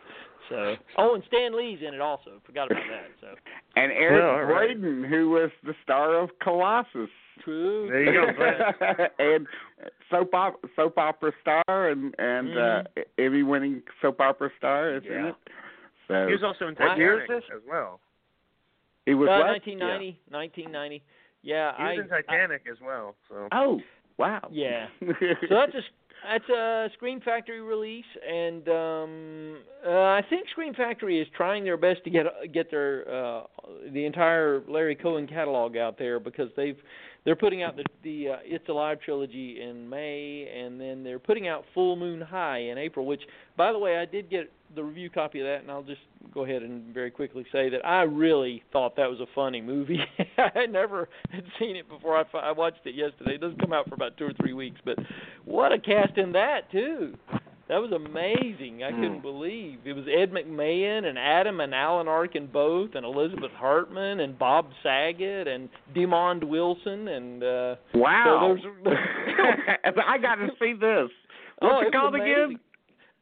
[0.48, 2.40] So Oh and Stan Lee's in it also.
[2.46, 3.10] Forgot about that.
[3.20, 3.26] So
[3.76, 4.68] And Eric Well, all right.
[4.68, 7.10] Braeden, who was the star of Colossus.
[7.44, 7.88] True.
[7.88, 9.46] There you go, and
[10.10, 12.82] soap op- soap opera star and and uh
[13.18, 15.28] Emmy winning soap opera star, isn't Yeah.
[15.30, 15.34] it?
[16.08, 17.56] So He was also in What year is Titanic this?
[17.56, 18.00] as well.
[19.06, 19.46] he was uh, what?
[19.48, 21.02] 1990, 1990.
[21.42, 23.16] Yeah, He was I, in Titanic as well.
[23.28, 23.80] So Oh,
[24.18, 24.46] wow.
[24.50, 24.86] Yeah.
[25.00, 25.14] so
[25.50, 25.80] that's a
[26.24, 31.76] that's a Scream Factory release, and um, uh, I think Scream Factory is trying their
[31.76, 33.42] best to get get their uh,
[33.92, 36.78] the entire Larry Cohen catalog out there because they've
[37.24, 41.46] they're putting out the the uh, It's Alive trilogy in May, and then they're putting
[41.48, 43.06] out Full Moon High in April.
[43.06, 43.22] Which,
[43.56, 46.00] by the way, I did get the review copy of that, and I'll just
[46.32, 50.00] go ahead and very quickly say that I really thought that was a funny movie.
[50.38, 52.16] I never had seen it before.
[52.16, 53.34] I, I watched it yesterday.
[53.34, 54.98] It doesn't come out for about two or three weeks, but
[55.44, 57.16] what a cast in that too.
[57.68, 58.82] That was amazing.
[58.82, 59.22] I couldn't Hmm.
[59.22, 64.38] believe it was Ed McMahon and Adam and Alan Arkin both, and Elizabeth Hartman and
[64.38, 68.56] Bob Saget and Demond Wilson and uh Wow.
[68.62, 68.90] So
[70.06, 71.10] I got to see this.
[71.62, 72.58] oh, What's it it called again?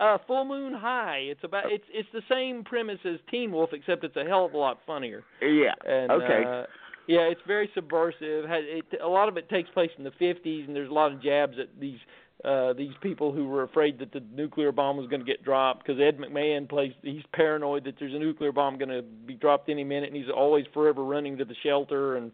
[0.01, 1.19] Uh, Full Moon High.
[1.25, 4.55] It's about it's it's the same premise as Teen Wolf, except it's a hell of
[4.55, 5.23] a lot funnier.
[5.43, 5.75] Yeah.
[5.87, 6.43] And okay.
[6.47, 6.65] uh,
[7.07, 8.47] yeah, it's very subversive.
[8.49, 11.23] It, a lot of it takes place in the 50s, and there's a lot of
[11.23, 11.99] jabs at these
[12.45, 15.85] uh these people who were afraid that the nuclear bomb was going to get dropped
[15.87, 19.69] because Ed McMahon plays he's paranoid that there's a nuclear bomb going to be dropped
[19.69, 22.33] any minute and he's always forever running to the shelter and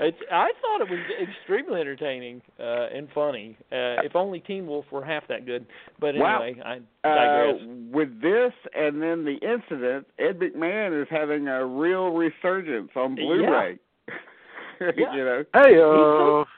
[0.00, 3.56] it's I thought it was extremely entertaining uh and funny.
[3.70, 5.66] Uh if only Teen Wolf were half that good.
[6.00, 6.42] But Wow.
[6.42, 7.60] anyway, I uh, digress.
[7.92, 13.24] with this and then the incident, Ed McMahon is having a real resurgence on Yeah.
[13.24, 13.78] Blu-ray.
[14.80, 15.14] Yeah.
[15.14, 15.44] you know.
[15.54, 16.50] Hey, uh, He-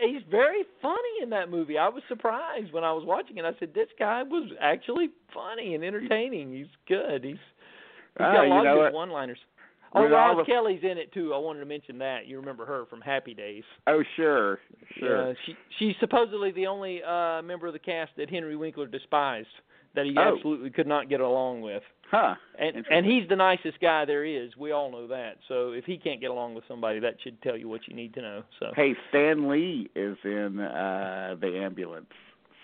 [0.00, 1.78] he's very funny in that movie.
[1.78, 3.44] I was surprised when I was watching it.
[3.44, 6.52] I said, "This guy was actually funny and entertaining.
[6.52, 7.24] He's good.
[7.24, 9.38] He's, he's got a you lot know of good one-liners."
[9.92, 11.34] Oh, Roz the- Kelly's in it too.
[11.34, 12.26] I wanted to mention that.
[12.28, 13.64] You remember her from Happy Days?
[13.88, 14.60] Oh, sure,
[14.98, 15.28] sure.
[15.28, 19.48] Yeah, she she's supposedly the only uh member of the cast that Henry Winkler despised,
[19.96, 20.34] that he Oh.
[20.36, 21.82] absolutely could not get along with.
[22.10, 22.34] Huh.
[22.58, 24.50] And and he's the nicest guy there is.
[24.56, 25.36] We all know that.
[25.48, 28.14] So if he can't get along with somebody, that should tell you what you need
[28.14, 28.42] to know.
[28.58, 32.06] So Hey, Stan Lee is in uh the ambulance.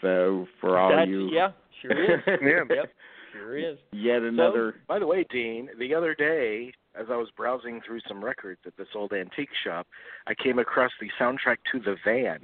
[0.03, 2.21] So for all That's, you yeah, sure is.
[2.27, 2.63] Yeah.
[2.69, 2.93] Yep,
[3.33, 3.79] sure is.
[3.93, 8.23] yet another By the way, Dean, the other day, as I was browsing through some
[8.25, 9.87] records at this old antique shop,
[10.27, 12.41] I came across the soundtrack to The Van,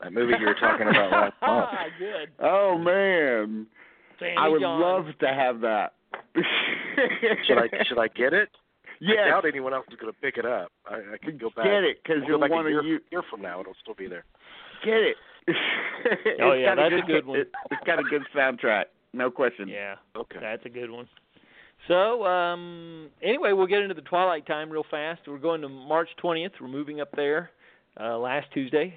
[0.00, 1.68] that movie you were talking about last month.
[1.72, 2.28] Oh, good.
[2.40, 3.66] Oh man.
[4.18, 4.80] Sammy I would John.
[4.80, 5.92] love to have that.
[7.46, 8.48] Should I should I get it?
[8.52, 9.28] I Yes.
[9.28, 10.72] doubt anyone else is going to pick it up.
[10.90, 11.66] I, I can go back.
[11.66, 13.60] Get it cuz We'll you'll want a year, to you year from now.
[13.60, 14.24] It'll still be there.
[14.84, 15.16] get it.
[16.40, 17.40] Oh, It's yeah, got that's a good one.
[17.40, 18.86] It, it's got a good soundtrack.
[19.12, 19.68] No question.
[19.68, 20.38] Yeah, Okay.
[20.40, 21.08] that's a good one.
[21.88, 25.22] So, um anyway, we'll get into the Twilight Time real fast.
[25.26, 26.52] We're going to March 20th.
[26.60, 27.50] We're moving up there
[28.00, 28.94] uh last Tuesday.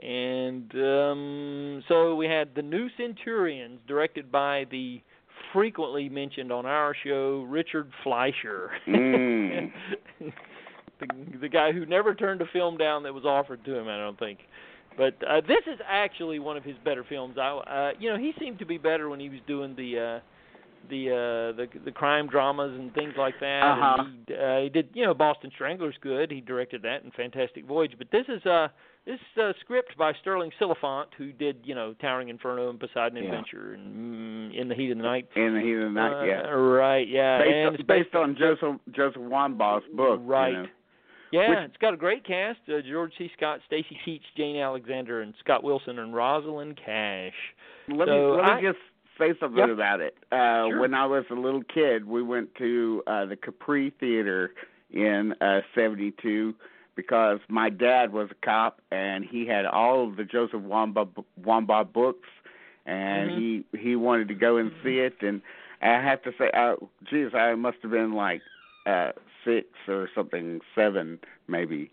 [0.00, 5.00] And um so we had The New Centurions directed by the
[5.52, 8.70] frequently mentioned on our show Richard Fleischer.
[8.86, 9.72] Mm.
[10.20, 11.06] the
[11.40, 14.18] the guy who never turned a film down that was offered to him, I don't
[14.18, 14.40] think.
[14.96, 17.36] But uh, this is actually one of his better films.
[17.38, 20.20] I, uh, you know, he seemed to be better when he was doing the uh,
[20.88, 23.62] the uh the the crime dramas and things like that.
[23.62, 24.02] Uh-huh.
[24.02, 26.30] And he, uh, he did you know Boston Strangler's good.
[26.30, 27.92] He directed that and Fantastic Voyage.
[27.98, 28.68] But this is uh
[29.06, 33.24] this uh, script by Sterling Silliphant, who did you know Towering Inferno and Poseidon Yeah.
[33.24, 35.28] Adventure and mm, In the Heat of the Night.
[35.36, 36.40] In the heat of the night, Uh, yeah.
[36.50, 37.08] Right.
[37.08, 37.38] Yeah.
[37.38, 40.52] Based, and on, it's based on Joseph Joseph Wambaugh's book, you Right.
[40.52, 40.66] know.
[41.32, 43.30] Yeah, Which- it's got a great cast: uh, George C.
[43.36, 47.34] Scott, Stacy Keach, Jane Alexander, and Scott Wilson and Rosalind Cash.
[47.88, 48.78] Let So me let me just
[49.16, 49.70] say something Yep.
[49.70, 50.16] about it.
[50.32, 50.80] Uh Sure.
[50.80, 54.52] when I was a little kid, we went to uh the Capri Theater
[54.92, 56.54] in uh 72
[57.00, 61.08] because my dad was a cop and he had all of the Joseph Wambaugh
[61.48, 62.28] Wambaugh books
[62.86, 63.36] and Mhm.
[63.38, 65.40] he he wanted to go and see it and
[65.82, 66.76] I have to say uh
[67.08, 68.42] geez, I must have been like
[68.86, 69.12] uh
[69.44, 71.18] 6 or something 7
[71.48, 71.90] maybe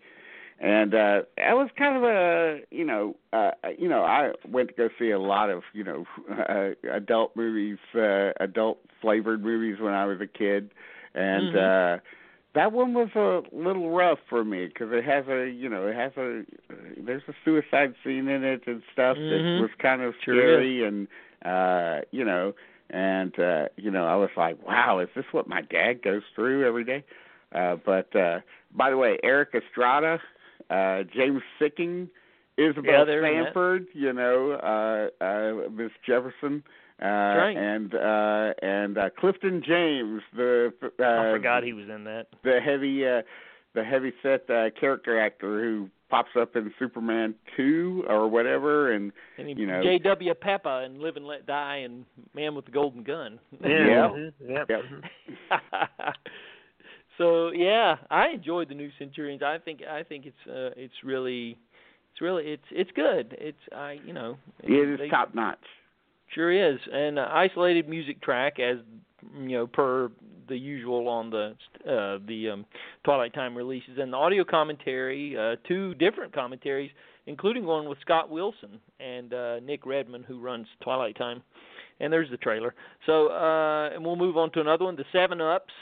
[0.60, 1.22] and uh
[1.52, 5.10] I was kind of a you know uh you know I went to go see
[5.10, 6.04] a lot of you know
[6.54, 10.70] uh, adult movies uh adult flavored movies when I was a kid
[11.14, 11.96] and Mhm.
[11.96, 12.00] uh
[12.58, 15.94] that one was a little rough for me because it has a you know it
[15.94, 16.42] has a
[17.06, 19.30] there's a suicide scene in it and stuff Mhm.
[19.30, 21.06] that was kind of Sure scary and
[21.44, 22.52] uh you know
[22.90, 26.66] and uh you know I was like wow is this what my dad goes through
[26.66, 27.04] every day
[27.54, 28.40] uh but uh
[28.74, 30.18] by the way Erik Estrada
[30.68, 32.08] uh James Sikking
[32.56, 33.44] Isabel Yeah.
[33.44, 36.68] Sanford you know uh uh Miss Jefferson uh
[37.06, 37.56] right.
[37.56, 42.26] and uh and uh Clifton James the uh I forgot he was in that.
[42.44, 43.22] the heavy uh
[43.74, 49.12] the heavy set uh character actor who pops up in Superman 2 or whatever and
[49.36, 50.32] And he, you know- J.W.
[50.34, 53.38] Pepper and Live and Let Die and Man with the Golden Gun.
[53.62, 53.68] Yeah.
[53.68, 54.30] Yeah.
[54.48, 54.68] Yep.
[54.70, 54.80] Yep.
[57.18, 59.42] so yeah, I enjoyed the New Centurions.
[59.42, 61.58] I think I think it's uh, it's really
[62.12, 63.36] it's really it's it's good.
[63.38, 65.58] It's I you know it is top notch.
[66.34, 68.76] Sure is, and uh, isolated music track as
[69.40, 70.10] you know per
[70.48, 72.66] the usual on the uh, the um,
[73.04, 76.90] Twilight Time releases, and the audio commentary, uh, two different commentaries,
[77.26, 81.42] including one with Scott Wilson and uh, Nick Redman, who runs Twilight Time,
[82.00, 82.74] and there's the trailer.
[83.06, 85.72] So, uh, and we'll move on to another one, the Seven Ups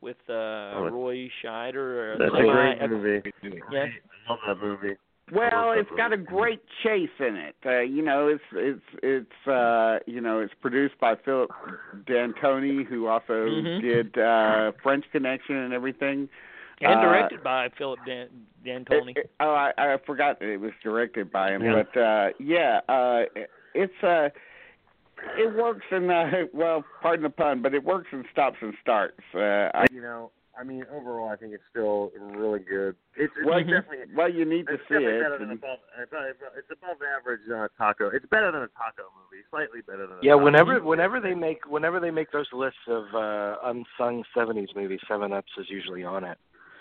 [0.00, 2.18] with uh, Oh, Roy Scheider.
[2.18, 3.32] That's a great movie.
[3.70, 3.86] Yeah.
[4.28, 4.96] I love that movie.
[5.32, 7.56] Well, it's got a great chase in it.
[7.64, 11.50] Uh, you know, it's it's it's uh, you know, it's produced by Philip
[12.06, 13.80] D'Antoni, who also Mhm.
[13.80, 16.28] did uh French Connection and everything.
[16.80, 18.28] and uh, directed by Philip Dan-
[18.64, 19.12] D'Antoni.
[19.12, 21.62] It- it- oh, I, I forgot that it was directed by him.
[21.62, 21.82] Yeah.
[21.84, 23.22] But uh yeah, uh
[23.74, 24.28] it's uh
[25.38, 29.20] it works in uh well, pardon the pun, but it works in stops and starts.
[29.34, 32.96] Uh I You know, I mean, overall, I think it's still really good.
[33.16, 35.22] It's, it's Well, definitely well you need to it's see definitely it.
[35.22, 35.78] better than above.
[36.00, 38.08] It's, above average uh, taco.
[38.08, 39.42] It's better than a taco movie.
[39.50, 40.18] Slightly better than.
[40.18, 40.86] A Yeah, taco whenever movie.
[40.86, 45.50] whenever they make whenever they make those lists of uh unsung seventies movies, Seven Ups
[45.58, 46.38] is usually on it.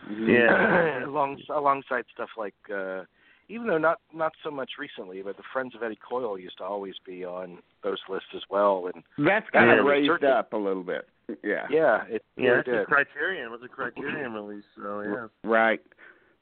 [0.10, 0.28] Mhm.
[0.28, 1.06] Yeah.
[1.08, 3.04] Along alongside stuff like uh
[3.50, 6.64] even though not not so much recently, but the Friends of Eddie Coyle used to
[6.64, 10.30] always be on those lists as well and That's kind Yeah, of raised research it.
[10.30, 11.08] up a little bit.
[11.44, 11.66] Yeah.
[11.70, 12.88] yeah, it Yeah, really it's a did.
[12.88, 13.46] Criterion.
[13.46, 14.64] It was a Criterion release.
[14.76, 15.28] So yeah.
[15.50, 15.80] Right.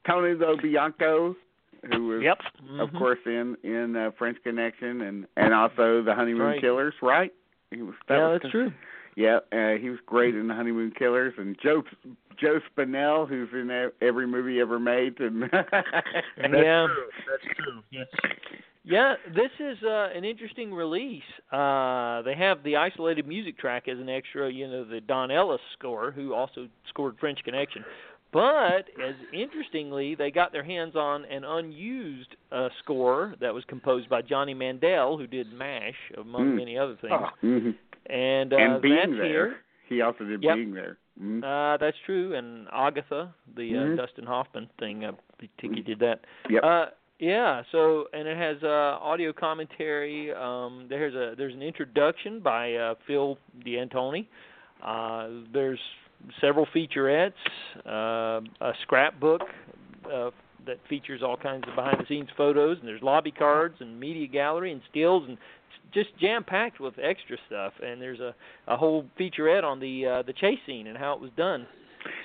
[0.06, 1.36] Tony Lo Bianco,
[1.90, 2.38] who was Yep.
[2.80, 2.98] of Mhm.
[2.98, 6.60] course in in uh, French Connection and and also the Honeymoon Right.
[6.60, 7.32] Killers, right?
[7.70, 8.72] He was that Yeah, was that's true.
[9.16, 11.82] Yeah, uh, he was great in the Honeymoon Killers and Joe
[12.40, 15.20] Joe Spinell, who's in e- every movie ever made.
[15.20, 16.86] And yeah.
[16.86, 17.08] True.
[17.30, 17.82] That's true.
[17.90, 18.06] Yes.
[18.84, 21.22] Yeah, this is uh, an interesting release.
[21.52, 25.60] Uh, they have the isolated music track as an extra, you know, the Don Ellis
[25.78, 27.84] score, who also scored French Connection.
[28.32, 34.08] But as interestingly, they got their hands on an unused uh, score that was composed
[34.08, 36.56] by Johnny Mandel, who did MASH, among Mm.
[36.56, 37.12] many other things.
[37.14, 37.74] Oh, Mhm.
[38.06, 39.56] And uh, and being that's there, here.
[39.88, 40.56] he also did Yep.
[40.56, 40.98] being there.
[41.20, 41.42] Mhm.
[41.44, 42.34] Uh, that's true.
[42.34, 43.96] And Agatha, the uh, Mhm.
[43.96, 46.20] Dustin Hoffman thing, uh, I think he did that.
[46.48, 46.64] Yep.
[46.64, 46.86] Uh,
[47.18, 47.62] yeah.
[47.70, 50.32] So, and it has uh, audio commentary.
[50.32, 54.26] Um, there's a there's an introduction by uh, Phil D'Antoni.
[54.82, 55.78] Uh, there's
[56.40, 57.32] several featurettes,
[57.86, 59.42] uh, a scrapbook
[60.12, 60.30] uh,
[60.66, 64.26] that features all kinds of behind the scenes photos, and there's lobby cards and media
[64.26, 65.36] gallery and stills and
[65.92, 67.72] just jam packed with extra stuff.
[67.82, 68.34] And there's a
[68.68, 71.66] a whole featurette on the uh, the chase scene and how it was done.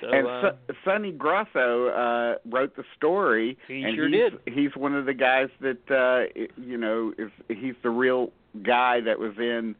[0.00, 4.54] So, and uh, Su- Sonny Grosso uh wrote the story He and sure he's, did.
[4.54, 8.32] he's one of the guys that uh you know is he's the real
[8.64, 9.76] guy that was in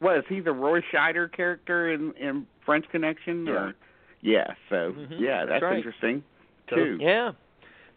[0.00, 3.74] was he the Roy Scheider character in in French Connection or
[4.22, 5.76] yeah so Mhm, yeah that's that's right.
[5.76, 6.22] interesting
[6.70, 7.32] So, too Yeah.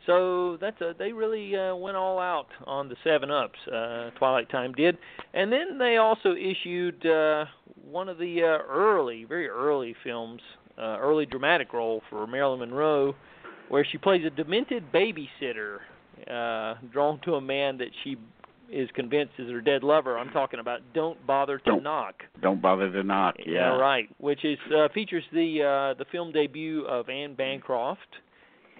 [0.07, 3.59] So that's a they really uh, went all out on the seven ups.
[3.67, 4.97] Uh, Twilight Time did,
[5.33, 7.45] and then they also issued uh,
[7.83, 10.41] one of the uh, early, very early films,
[10.77, 13.13] uh, early dramatic role for Marilyn Monroe,
[13.69, 15.79] where she plays a demented babysitter
[16.31, 18.15] uh, drawn to a man that she
[18.71, 20.17] is convinced is her dead lover.
[20.17, 22.15] I'm talking about Don't Bother to Don't- Knock.
[22.41, 23.35] Don't bother to knock.
[23.45, 23.77] Yeah.
[23.77, 24.09] right.
[24.19, 27.99] Which is uh, features the uh, the film debut of Anne Bancroft,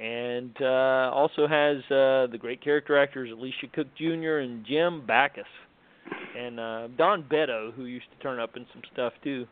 [0.02, 4.38] and uh, also has uh, the great character actors Elisha Cook Jr.
[4.38, 5.45] and Jim Backus,
[6.38, 9.45] and uh, Don Beddoe, who used to turn up in some stuff too.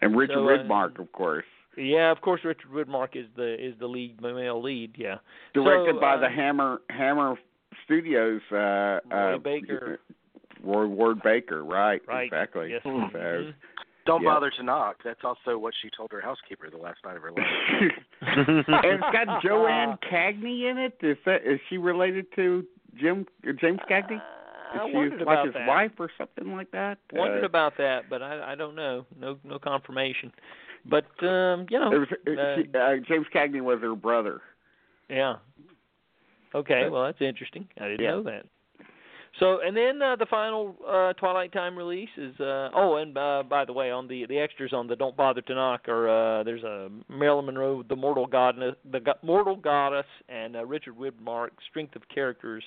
[0.00, 1.44] And Richard So, uh, Widmark, of course,
[1.76, 4.94] Yeah, of course, Richard Widmark is the is the lead male lead.
[4.96, 5.16] Yeah.
[5.54, 7.36] directed So, by the uh, Hammer Hammer
[7.84, 8.40] Studios.
[8.50, 8.56] Uh,
[9.10, 10.00] Roy uh, Baker.
[10.64, 12.00] Roy Ward Baker, right?
[12.08, 12.24] Right.
[12.24, 12.70] Exactly.
[12.72, 12.80] Yes.
[12.82, 13.52] So.
[14.06, 14.30] Don't Yeah.
[14.34, 15.02] bother to knock.
[15.04, 17.44] That's also what she told her housekeeper the last night of her life.
[18.22, 20.96] and it's got Joanne Cagney in it.
[21.02, 22.64] Is that is she related to
[22.94, 24.20] Jim uh, James Cagney?
[24.72, 25.68] I Is she wondered like about his that.
[25.68, 26.98] wife or something like that?
[27.12, 29.04] Wondered Uh, about that, but I I don't know.
[29.18, 30.32] No no confirmation.
[30.88, 34.40] But um, you know, it was, it, uh, she, uh, James Cagney was her brother.
[35.08, 35.36] Yeah.
[36.54, 37.68] Okay, well that's interesting.
[37.80, 38.10] I didn't Yeah.
[38.12, 38.46] know that.
[39.38, 43.42] So and then uh, the final uh, Twilight Time release is uh, oh and uh,
[43.48, 46.08] by the way on the the extras on the Don't Bother to Knock are
[46.40, 50.96] uh, there's a Marilyn Monroe the Mortal Goddess the Go- Mortal Goddess and uh, Richard
[50.96, 52.64] Widmark Strength of Characters.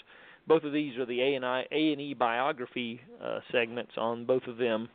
[0.47, 4.25] Both of these are the A and I A and E biography uh, segments on
[4.25, 4.89] both of them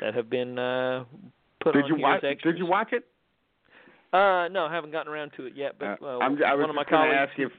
[0.00, 1.04] that have been uh,
[1.60, 2.22] put Did on you watch?
[2.24, 2.54] as extras.
[2.54, 3.04] Did you watch it?
[4.12, 5.72] Uh, no, I haven't gotten around to it yet.
[5.78, 7.52] But Uh, uh, I'm, I was one of my just going to colleagues ask if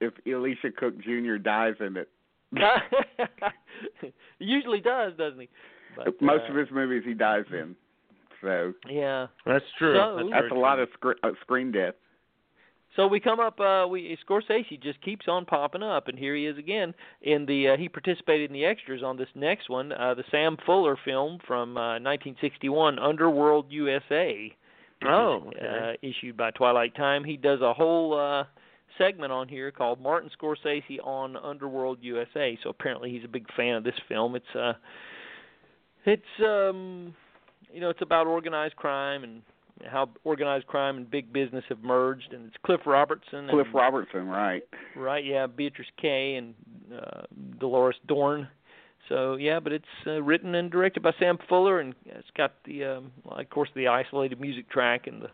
[0.00, 1.36] if Elisha Cook Jr.
[1.36, 2.08] dies in it.
[4.00, 5.48] he usually does, doesn't he?
[5.96, 7.74] But, Most uh, of his movies he dies in.
[8.40, 9.26] So Yeah.
[9.46, 9.94] That's true.
[9.94, 10.60] So- that's that's very a true.
[10.60, 11.94] lot of scr- uh, screen death.
[12.96, 13.60] So we come up.
[13.60, 17.68] uh We Scorsese just keeps on popping up, and here he is again in the.
[17.70, 21.38] Uh, he participated in the extras on this next one, uh the Sam Fuller film
[21.46, 24.56] from uh 1961, Underworld USA.
[25.04, 25.96] Oh, okay.
[26.02, 27.22] uh, issued by Twilight Time.
[27.24, 28.44] He does a whole uh
[28.98, 32.58] segment on here called Martin Scorsese on Underworld USA.
[32.62, 34.34] So apparently he's a big fan of this film.
[34.36, 34.74] It's uh
[36.04, 37.14] it's um
[37.72, 39.42] you know, it's about organized crime and
[39.86, 44.26] how organized crime and big business have merged and it's Cliff Robertson Cliff and, Robertson,
[44.26, 44.62] right?
[44.96, 46.54] right, yeah, Beatrice Kay and
[46.92, 47.22] uh
[47.58, 48.48] Dolores Dorn.
[49.08, 52.84] So yeah, but it's uh, written and directed by Sam Fuller, and it's got the,
[52.84, 55.30] um, of course, the isolated music track and the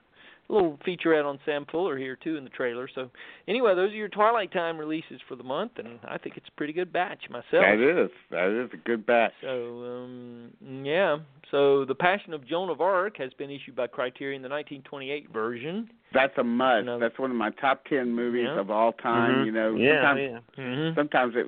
[0.48, 2.88] little featurette on Sam Fuller here too in the trailer.
[2.94, 3.10] So
[3.48, 6.52] anyway, those are your Twilight Time releases for the month, and I think it's a
[6.52, 7.44] pretty good batch myself.
[7.52, 9.32] That is that is a good batch.
[9.42, 9.48] So
[9.84, 10.50] um
[10.84, 11.16] yeah,
[11.50, 15.88] so The Passion of Joan of Arc has been issued by Criterion, the 1928 version.
[16.12, 16.86] That's a must.
[16.86, 16.98] No.
[16.98, 18.60] That's one of my top ten movies Yeah.
[18.60, 19.36] of all time.
[19.42, 19.46] Mhm.
[19.46, 20.20] You know, yeah, sometimes
[20.58, 20.64] yeah.
[20.64, 20.94] Mm-hmm.
[20.98, 21.46] sometimes it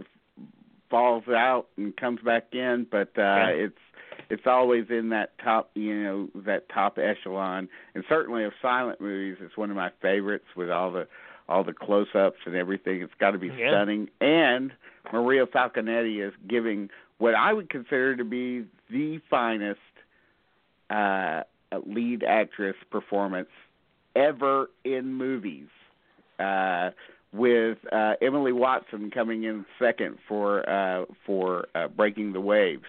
[0.89, 3.49] falls out and comes back in, but uh Yeah.
[3.49, 3.79] it's
[4.31, 7.69] it's always in that top, you know, that top echelon.
[7.95, 11.07] And certainly of silent movies, it's one of my favorites with all the
[11.49, 13.03] all the close-ups and everything.
[13.03, 13.71] It's got to be Yeah.
[13.71, 14.09] stunning.
[14.21, 14.73] And
[15.13, 19.81] Maria Falconetti is giving what I would consider to be the finest
[20.91, 21.43] uh
[21.85, 23.49] lead actress performance
[24.15, 25.69] ever in movies.
[26.39, 26.91] Uh
[27.33, 32.85] with uh, Emily Watson coming in second for uh, for uh, Breaking the Waves,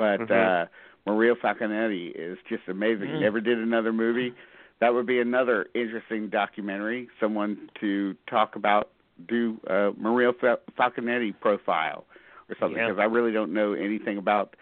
[0.00, 0.30] but Mhm.
[0.30, 0.66] uh,
[1.06, 3.08] Maria Falconetti is just amazing.
[3.10, 3.20] Mm.
[3.20, 4.32] Never did another movie.
[4.78, 7.08] That would be another interesting documentary.
[7.20, 8.88] Someone to talk about,
[9.28, 12.06] do uh, Maria Fal- Falconetti profile
[12.48, 12.88] or something Yeah.
[12.88, 14.56] because I really don't know anything about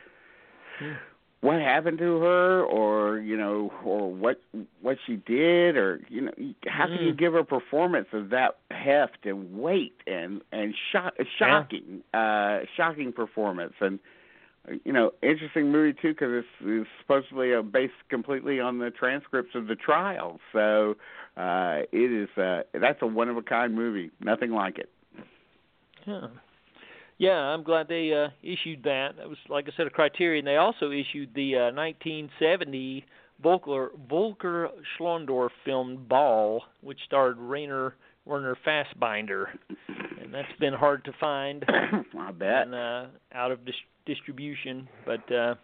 [1.40, 4.40] what happened to her or you know or what
[4.82, 6.32] what she did or you know
[6.66, 7.16] how can you Mm.
[7.16, 13.74] give a performance of that heft and weight and and shock shocking uh shocking performance
[13.80, 14.00] and
[14.84, 19.54] you know interesting movie too because it's, it's supposedly uh, based completely on the transcripts
[19.54, 20.94] of the trial so
[21.36, 24.90] uh it is uh that's a one of a kind movie nothing like it
[26.06, 26.28] Yeah.
[27.18, 29.16] Yeah, I'm glad they uh issued that.
[29.16, 30.44] That was like I said a criterion.
[30.44, 33.04] They also issued the uh 1970
[33.42, 37.94] Volker Volker Schlöndorff film Baal, which starred Rainer
[38.28, 39.46] Werner Fassbinder.
[40.22, 43.74] And that's been hard to find i bet and uh out of dis-
[44.06, 45.54] distribution, but uh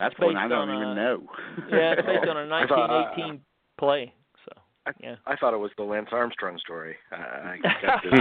[0.00, 1.22] that's one i don't on even a- know
[1.70, 3.40] yeah, it's based on a I thought, uh, 1918
[3.78, 4.12] play.
[4.44, 4.50] So,
[4.86, 5.14] I, yeah.
[5.26, 6.96] I thought it was the Lance Armstrong story.
[7.12, 8.12] I, I got this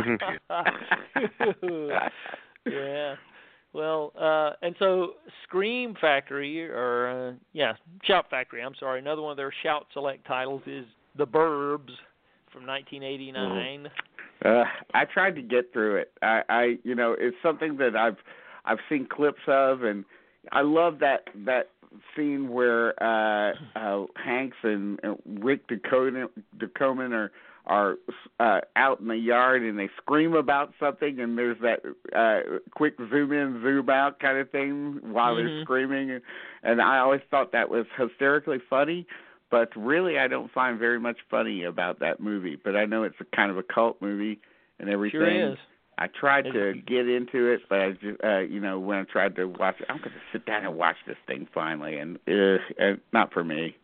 [2.65, 3.15] yeah.
[3.73, 5.13] Well, uh and so
[5.43, 8.99] Scream Factory or uh yeah, Shout Factory, I'm sorry.
[8.99, 10.85] Another one of their Shout Select titles is
[11.15, 11.89] The Burbs
[12.51, 13.87] from 1989.
[14.43, 14.63] Uh,
[14.93, 16.11] I tried to get through it.
[16.21, 18.17] I, I, you know, it's something that I've,
[18.65, 20.05] I've seen clips of, and
[20.51, 21.69] I love that that
[22.15, 27.31] scene where uh, uh, Hanks and uh, Rick Dakota Ducommun are
[27.65, 27.97] are
[28.39, 31.81] uh, out in the yard and they scream about something and there's that
[32.15, 35.45] uh, quick zoom in zoom out kind of thing while mm-hmm.
[35.45, 36.21] they're screaming and,
[36.63, 39.05] and I always thought that was hysterically funny
[39.51, 43.15] but really I don't find very much funny about that movie but I know it's
[43.19, 44.39] a kind of a cult movie
[44.79, 45.57] and everything sure is.
[45.99, 49.35] I tried to get into it, but I just, uh, you know, when I tried
[49.35, 52.81] to watch it, I'm going to sit down and watch this thing finally, and uh,
[52.81, 53.75] uh not for me.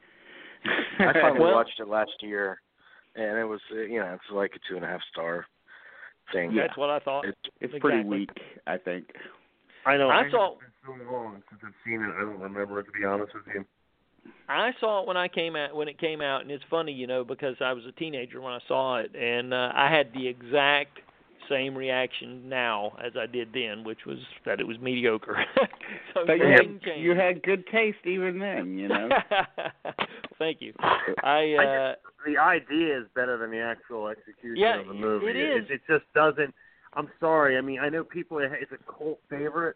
[0.97, 2.61] I finally well, watched it last year,
[3.17, 5.45] and it was, uh, you know, it's like a two and a half star
[6.31, 6.53] thing.
[6.53, 6.67] Yeah.
[6.67, 7.25] That's what I thought.
[7.25, 7.79] It's, it's exactly.
[7.79, 8.29] pretty weak,
[8.65, 9.07] I think.
[9.85, 10.09] I know.
[10.09, 10.53] I saw.
[10.53, 12.11] It's been so long since I've seen it.
[12.15, 13.65] I don't remember it to be honest with you.
[14.47, 17.07] I saw it when I came out when it came out, and it's funny, you
[17.07, 20.27] know, because I was a teenager when I saw it, and uh, I had the
[20.27, 20.99] exact
[21.49, 25.43] same reaction now as I did then, which was that it was mediocre.
[26.13, 29.09] so but you had, you had good taste even then, you know.
[30.39, 30.73] Thank you.
[31.23, 31.95] I uh
[32.25, 35.27] the idea is better than the actual execution Yeah, of the movie.
[35.27, 35.65] it is.
[35.69, 36.53] It, it just doesn't.
[36.93, 37.57] I'm sorry.
[37.57, 38.39] I mean, I know people.
[38.39, 39.75] It's a cult favorite,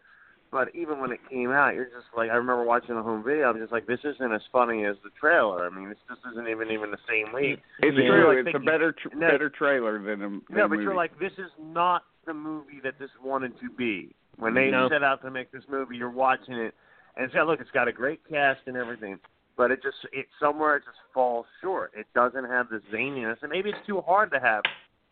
[0.50, 3.50] but even when it came out, you're just like, I remember watching the home video.
[3.50, 5.64] I'm just like, this isn't as funny as the trailer.
[5.66, 7.60] I mean, this just isn't even even the same league.
[7.80, 8.08] It's Yeah.
[8.08, 8.28] true.
[8.28, 9.30] Like it's thinking- a better tr- no.
[9.30, 10.84] better trailer than a than No, but movie.
[10.84, 14.14] you're like, this is not the movie that this wanted to be.
[14.36, 14.88] When they No.
[14.88, 16.74] set out to make this movie, you're watching it,
[17.16, 19.20] and it's got look, it's got a great cast and everything,
[19.56, 21.92] but it just it somewhere it just falls short.
[21.94, 24.62] It doesn't have the zaniness, and maybe it's too hard to have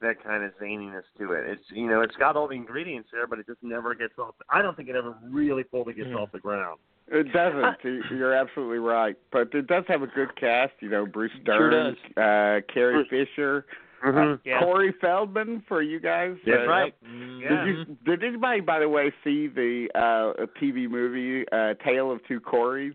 [0.01, 1.47] that kind of zaniness to it.
[1.49, 4.35] It's you know, it's got all the ingredients there, but it just never gets off.
[4.39, 6.21] The, I don't think it ever really fully gets Mm.
[6.21, 6.79] off the ground.
[7.11, 7.77] It doesn't.
[7.85, 9.17] You- You're absolutely right.
[9.33, 10.75] But it does have a good cast.
[10.81, 13.65] You know, Bruce Sure Dern, uh, Carrie Fisher,
[14.05, 14.61] uh, Yeah.
[14.61, 16.37] Corey Feldman for you guys.
[16.47, 16.95] That's Uh, right.
[17.05, 17.65] mm, Yeah.
[17.65, 17.97] Did you?
[18.05, 22.95] Did anybody, by the way, see the uh TV movie uh Tale of Two Corys?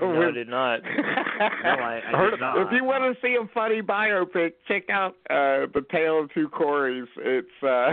[0.00, 0.80] No, I did not.
[0.84, 2.58] I- I did not.
[2.58, 6.48] If you want to see a funny biopic, check out uh The Tale of Two
[6.48, 7.06] Corys.
[7.16, 7.90] It's uh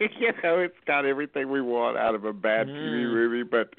[0.20, 3.12] you know, it's got everything we want out of a bad TV Mm.
[3.12, 3.74] movie, but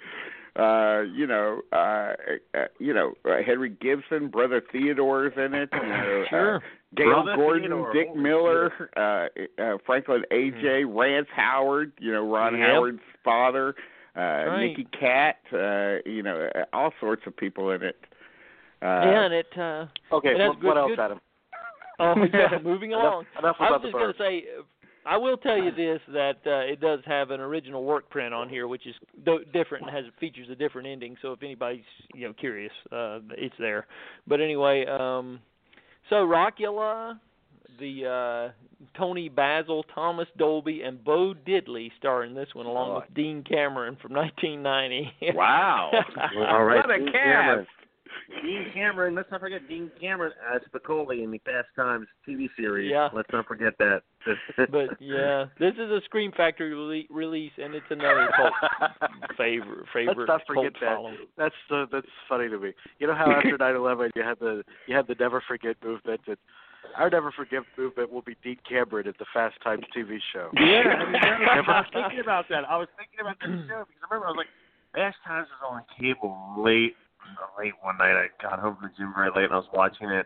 [0.57, 2.13] uh you know uh,
[2.57, 6.55] uh you know uh, Henry Gibson brother Theodore's in it you know Sure.
[6.55, 6.59] uh,
[6.95, 12.53] Gale Brother Gordon Theodore, Dick Miller uh, uh Franklyn Ajaye Rance Howard you know Ron
[12.53, 12.61] Mm-hmm.
[12.61, 12.71] Yep.
[12.71, 13.75] Howard's father
[14.15, 14.67] uh right.
[14.67, 17.97] Nicky Katt uh you know uh, all sorts of people in it
[18.81, 19.85] uh yeah, and it uh
[20.15, 21.19] Okay, It has what, what else, good- Adam?
[21.99, 23.25] oh yeah, moving along.
[23.39, 24.61] Enough, enough I was just going to say, uh,
[25.07, 28.49] I will tell you this that uh, it does have an original work print on
[28.49, 31.15] here, which is do- different and has features a different ending.
[31.21, 31.81] So if anybody's
[32.13, 33.85] you know curious, uh, it's there.
[34.27, 35.39] But anyway, um,
[36.09, 37.19] so Rockula,
[37.79, 43.13] the uh, Toni Basil, Thomas Dolby, and Bo Diddley star in this one, along with
[43.13, 45.37] Dean Cameron from 1990.
[45.37, 45.91] wow
[46.49, 47.67] All right, what a cast Cameron.
[48.43, 49.15] Dean Cameron.
[49.15, 52.91] Let's not forget Dean Cameron as Spicoli in the Fast Times TV series.
[52.91, 53.09] Yeah.
[53.13, 54.01] Let's not forget that.
[54.71, 58.53] but yeah, this is a Scream Factory rele- release, and it's another cult
[59.37, 59.85] favorite.
[59.93, 60.97] favorite Let's not forget that.
[61.37, 62.73] That's uh, that's funny to me.
[62.99, 66.21] You know how after 9/11 you had the you had the Never Forget movement.
[66.27, 66.37] And
[66.95, 70.49] our Never Forget movement will be Dean Cameron at the Fast Times TV show.
[70.53, 72.65] Yeah, I, mean, I was thinking about that.
[72.67, 74.47] I was thinking about that show because I remember I was like,
[74.93, 76.95] Fast Times was on cable late,
[77.57, 78.15] late one night.
[78.15, 80.25] I got home from the gym very late and I was watching it,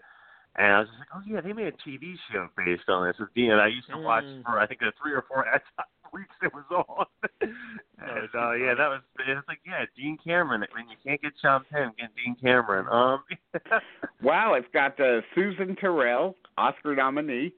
[0.55, 3.15] and I was just like, oh yeah, they made a TV show based on this
[3.19, 3.51] with Dean.
[3.51, 4.43] And I used to watch Mm.
[4.43, 5.45] for I think the three or four
[6.13, 7.05] weeks it was on.
[7.41, 10.63] and uh, yeah, that was it's like yeah, Dean Cameron.
[10.63, 12.87] I mean, you can't get Sean Penn, get Dean Cameron.
[12.91, 13.23] Um,
[14.21, 17.53] Wow, it's got uh, Susan Tyrrell, Oscar nominee,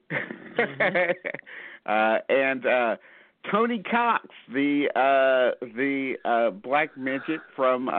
[1.86, 2.96] uh, and uh,
[3.50, 7.92] Tony Cox, the uh, the uh, black midget from uh,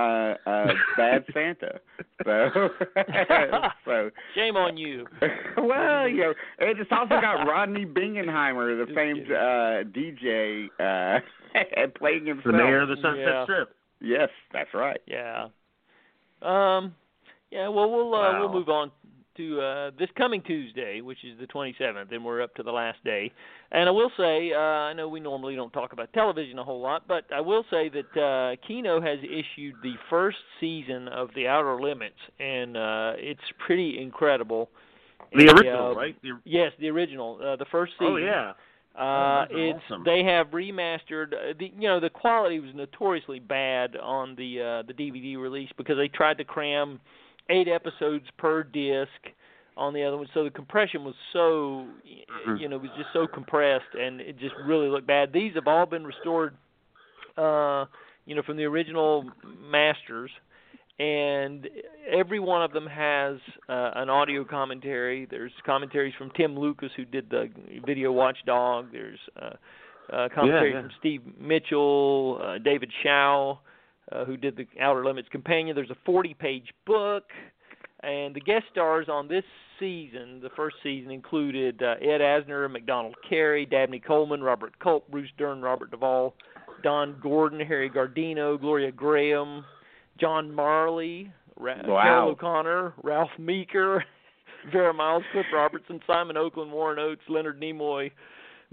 [0.46, 0.68] uh,
[0.98, 1.80] Bad Santa.
[2.24, 2.70] So,
[3.86, 5.06] so Shame on you.
[5.58, 11.20] well, you know, and it's also got Rodney Bingenheimer, the famed uh, DJ, uh,
[11.98, 12.46] playing himself.
[12.46, 13.44] the mayor of the Sunset Yeah.
[13.44, 13.76] Strip.
[14.02, 15.02] Yes, that's right.
[15.08, 15.48] Yeah.
[16.42, 16.96] Um.
[17.52, 17.68] Yeah.
[17.70, 18.40] Well, we'll uh, Wow.
[18.40, 18.92] we'll move on
[19.38, 23.04] to uh, this coming Tuesday, which is the 27th, and we're up to the last
[23.04, 23.32] day.
[23.72, 26.82] And I will say, uh, I know we normally don't talk about television a whole
[26.82, 31.48] lot, but I will say that uh, Kino has issued the first season of The
[31.48, 34.70] Outer Limits, and uh, it's pretty incredible.
[35.34, 36.16] The And, original, uh, right?
[36.22, 38.14] The, Yes, the original, uh, the first season.
[38.14, 38.54] oh yeah.
[38.98, 40.04] Uh, are it's awesome.
[40.06, 41.34] they have remastered.
[41.34, 45.70] Uh, the you know the quality was notoriously bad on the uh, the DVD release
[45.76, 47.02] because they tried to cram
[47.50, 49.10] eight episodes per disc
[49.78, 52.60] on the other one, so the compression was so y Mhm.
[52.60, 55.34] you know it was just so compressed and it just really looked bad.
[55.34, 56.56] These have all been restored,
[57.38, 57.86] uh,
[58.26, 60.32] you know, from the original masters.
[60.98, 61.68] and
[62.10, 63.36] every one of them has
[63.68, 65.26] uh, an audio commentary.
[65.26, 67.50] There's commentaries from Tim Lucas, who did the
[67.86, 68.94] Video Watchdog.
[68.94, 69.56] There's uh,
[70.14, 70.82] uh, commentary Yeah, yeah.
[70.84, 73.58] from Steve Mitchell, uh, David Shaw,
[74.12, 75.76] uh, who did the Outer Limits Companion.
[75.76, 77.24] There's a 40-page book,
[78.04, 79.44] and the guest stars on this
[79.80, 85.30] season, the first season, included uh, Ed Asner, Macdonald Carey, Dabney Coleman, Robert Culp, Bruce
[85.38, 86.36] Dern, Robert Duvall,
[86.84, 89.64] Don Gordon, Harry Guardino, Gloria Grahame,
[90.20, 92.04] John Marley, Ra- Wow.
[92.04, 94.04] Carroll O'Connor, Ralph Meeker,
[94.72, 98.12] Vera Miles, Cliff Robertson, Simon Oakland, Warren Oates, Leonard Nimoy,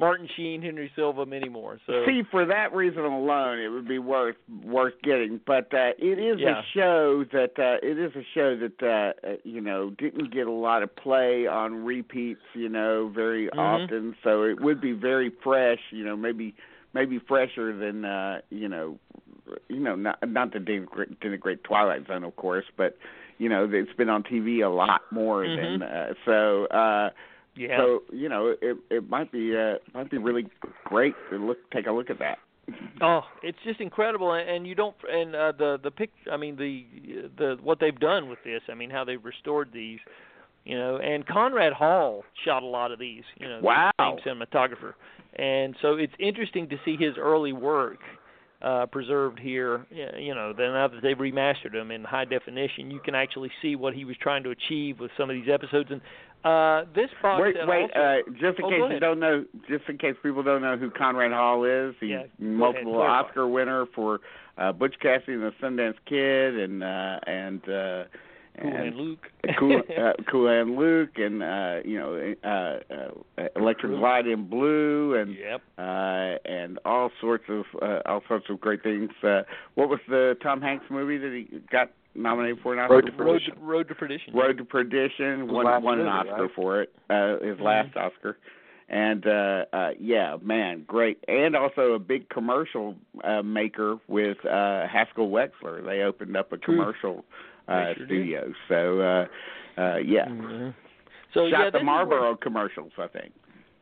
[0.02, 1.78] Martin Sheen, Henry Silva, many more.
[1.86, 4.34] So See, for that reason alone, it would be worth
[4.64, 5.40] worth getting.
[5.46, 6.58] But uh, it is Yeah.
[6.58, 10.48] a show that uh, it is a show that uh, uh, you know didn't get
[10.48, 13.58] a lot of play on repeats, you know, very Mhm.
[13.60, 14.16] often.
[14.24, 16.56] So it would be very fresh, you know, maybe
[16.94, 18.98] maybe fresher than uh, you know,
[19.68, 22.98] you know, not not to denigrate, denigrate Twilight Zone, of course, but
[23.38, 25.56] you know, it's been on TV a lot more Mhm.
[25.56, 26.64] than uh, so.
[26.66, 27.10] uh
[27.56, 27.78] yeah.
[27.78, 30.46] so you know, it it might be uh might be really
[30.84, 32.38] great to look take a look at that.
[33.00, 36.56] Oh, it's just incredible, and and you don't, and uh, the the pic, I mean
[36.56, 36.84] the
[37.36, 39.98] the what they've done with this, I mean how they've restored these,
[40.64, 43.90] you know, and Conrad Hall shot a lot of these, you know, Wow.
[43.98, 44.94] same cinematographer,
[45.34, 47.98] and so it's interesting to see his early work
[48.62, 53.00] uh preserved here you know then now that they've remastered them in high definition you
[53.00, 56.00] can actually see what he was trying to achieve with some of these episodes and
[56.44, 57.82] uh this box Wait, wait.
[57.94, 60.76] also, Uh, just in Oh, case you don't know, just in case people don't know
[60.76, 63.26] who Conrad Hall is, he's Yeah, multiple ahead.
[63.26, 64.20] Oscar winner for
[64.58, 68.04] uh, Butch Cassidy and the Sundance Kid, and uh, and uh,
[68.60, 69.26] Cool and Hand Luke
[69.58, 72.48] Cool, uh, cool Hand Luke, and uh, you know, uh,
[73.40, 78.46] uh, Electra Glide in Blue, and yep uh, and all sorts of uh, all sorts
[78.50, 79.10] of great things.
[79.22, 79.42] Uh,
[79.74, 82.94] what was the Tom Hanks movie that he got nominated for an Oscar?
[82.94, 83.24] Road to for?
[83.24, 86.50] road to, road to perdition Road to Perdition won won an movie, Oscar right?
[86.54, 86.92] for it.
[87.10, 88.36] Uh his last Oscar.
[88.88, 91.18] And uh uh yeah, man, great.
[91.28, 92.94] And also a big commercial
[93.24, 95.84] uh maker with uh Haskell Wexler.
[95.84, 97.24] They opened up a commercial
[97.68, 98.06] uh They sure did.
[98.06, 98.52] studio.
[98.68, 99.26] So uh
[99.80, 100.26] uh yeah.
[100.26, 100.74] Mhm.
[101.34, 103.32] So Shot yeah, the this where- Marlboro commercials, I think.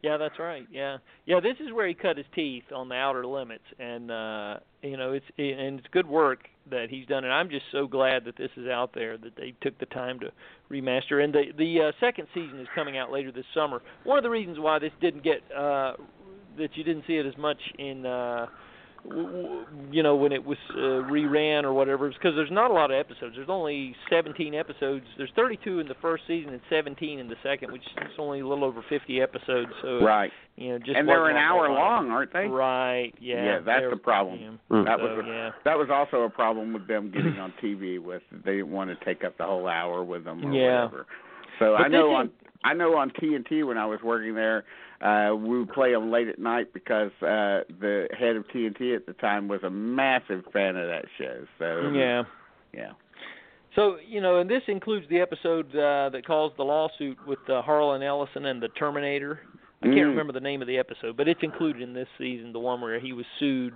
[0.02, 0.66] Yeah, that's right.
[0.72, 0.96] Yeah,
[1.26, 1.40] yeah.
[1.40, 5.12] This is where he cut his teeth on the outer limits, and uh, you know
[5.12, 7.24] it's and it's good work that he's done.
[7.24, 10.20] And I'm just so glad that this is out there that they took the time
[10.20, 10.32] to
[10.70, 11.22] remaster.
[11.22, 13.82] And the the uh, second season is coming out later this summer.
[14.04, 15.94] One of the reasons why this didn't get uh,
[16.58, 18.06] that you didn't see it as much in.
[18.06, 18.46] Uh,
[19.90, 22.90] you know when it was uh, reran or whatever is because there's not a lot
[22.90, 27.28] of episodes there's only 17 episodes there's 32 in the first season and 17 in
[27.28, 30.30] the second which is only a little over 50 episodes so Right.
[30.56, 31.78] you know, just and they're an hour lot.
[31.78, 32.46] long, aren't they?
[32.46, 33.12] Right.
[33.20, 33.44] Yeah.
[33.44, 34.38] Yeah, that's the problem.
[34.40, 34.76] yeah.
[34.76, 34.84] Mm.
[34.84, 35.50] That So, was a, yeah.
[35.64, 39.04] that was also a problem with them getting on TV with they didn't want to
[39.04, 40.84] take up the whole hour with them or Yeah.
[40.84, 41.06] whatever.
[41.58, 42.30] So But I know this on
[42.62, 44.64] I know on TNT when I was working there,
[45.02, 49.06] uh we would play them late at night because uh the head of TNT at
[49.06, 51.44] the time was a massive fan of that show.
[51.58, 52.22] So Yeah.
[52.74, 52.92] yeah.
[53.76, 57.62] So you know, and this includes the episode uh, that calls the lawsuit with uh,
[57.62, 59.40] Harlan Ellison and the Terminator.
[59.82, 60.08] I can't Mm.
[60.08, 62.52] remember the name of the episode, but it's included in this season.
[62.52, 63.72] The one where he was sued.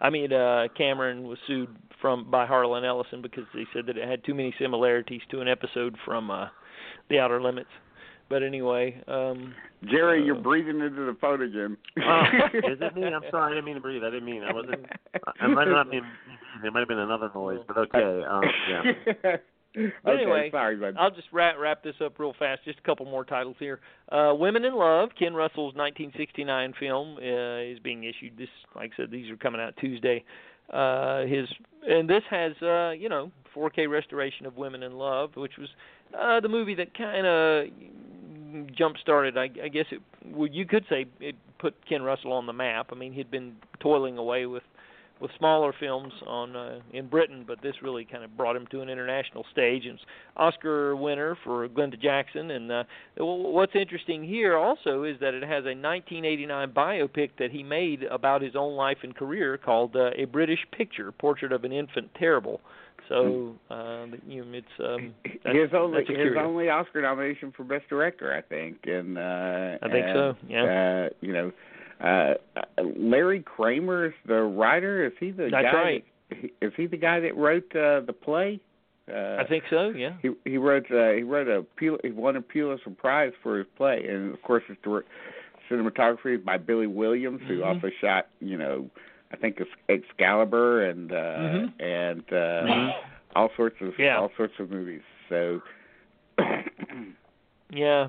[0.00, 1.68] I mean, uh, Cameron was sued
[2.00, 5.48] from by Harlan Ellison because they said that it had too many similarities to an
[5.48, 6.46] episode from uh,
[7.10, 7.68] The Outer Limits.
[8.28, 9.54] But anyway, um,
[9.84, 11.76] Jerry, you're Uh, breathing into the phone again.
[12.04, 12.22] Oh,
[12.54, 13.04] is it me?
[13.04, 13.52] I'm sorry.
[13.52, 14.02] I didn't mean to breathe.
[14.02, 14.42] I didn't mean.
[14.42, 14.84] I wasn't.
[15.40, 15.98] I might not be.
[15.98, 18.24] It might have been another noise, but okay.
[18.24, 18.82] Um, yeah.
[19.76, 20.96] okay, anyway, sorry, bud.
[20.98, 22.64] I'll just wrap wrap this up real fast.
[22.64, 23.80] Just a couple more titles here.
[24.10, 28.36] Uh, Women in Love, Ken Russell's 1969 film, uh, is being issued.
[28.36, 30.24] This, like I said, these are coming out Tuesday.
[30.72, 31.48] Uh, his
[31.88, 35.68] and this has uh, you know 4K restoration of Women in Love, which was
[36.18, 37.66] uh, the movie that kind of
[38.76, 39.36] jump started.
[39.36, 40.00] I, I guess it.
[40.24, 42.88] Well, you could say it put Ken Russell on the map.
[42.92, 44.62] I mean, he'd been toiling away with
[45.20, 48.80] with smaller films on uh, in Britain, but this really kind of brought him to
[48.82, 49.84] an international stage.
[49.86, 49.98] And
[50.36, 52.50] Oscar winner for Glenda Jackson.
[52.50, 52.84] And uh,
[53.18, 58.42] what's interesting here also is that it has a 1989 biopic that he made about
[58.42, 62.60] his own life and career called uh, A British Picture: Portrait of an Infant Terrible.
[63.08, 65.14] So uh, you know, it's um,
[65.44, 69.78] that's, his only that's his only Oscar nomination for best director, I think, and uh,
[69.82, 70.64] I think and, so, yeah.
[70.64, 71.52] Uh, you know,
[72.02, 75.06] uh, uh, Larry Kramer is the writer.
[75.06, 75.72] Is he the That's guy?
[75.72, 76.04] right.
[76.30, 78.60] That, is he the guy that wrote uh, the play?
[79.08, 79.90] Uh, I think so.
[79.90, 80.14] Yeah.
[80.20, 83.66] he he wrote uh, he wrote a Pul- he won a Pulitzer Prize for his
[83.76, 85.04] play, and of course his dir-
[85.70, 87.66] cinematography is by Billy Williams, who Mhm.
[87.66, 88.90] also shot you know
[89.36, 91.72] I think it's Excalibur and uh, Mhm.
[91.80, 92.94] and uh, Mhm.
[93.34, 94.18] all sorts of Yeah.
[94.18, 95.02] all sorts of movies.
[95.28, 95.60] So
[97.70, 98.08] Yeah.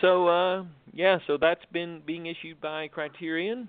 [0.00, 3.68] So uh yeah, so that's been being issued by Criterion.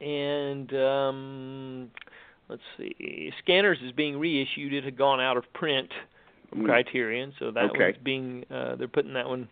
[0.00, 1.90] And um
[2.48, 3.32] let's see.
[3.38, 4.72] Scanners is being reissued.
[4.72, 5.92] It had gone out of print
[6.48, 6.66] from Mm.
[6.66, 7.84] Criterion, so that Okay.
[7.92, 9.48] one's being uh they're putting that one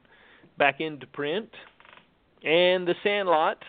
[0.59, 1.55] back into print.
[2.43, 3.63] And The Sandlot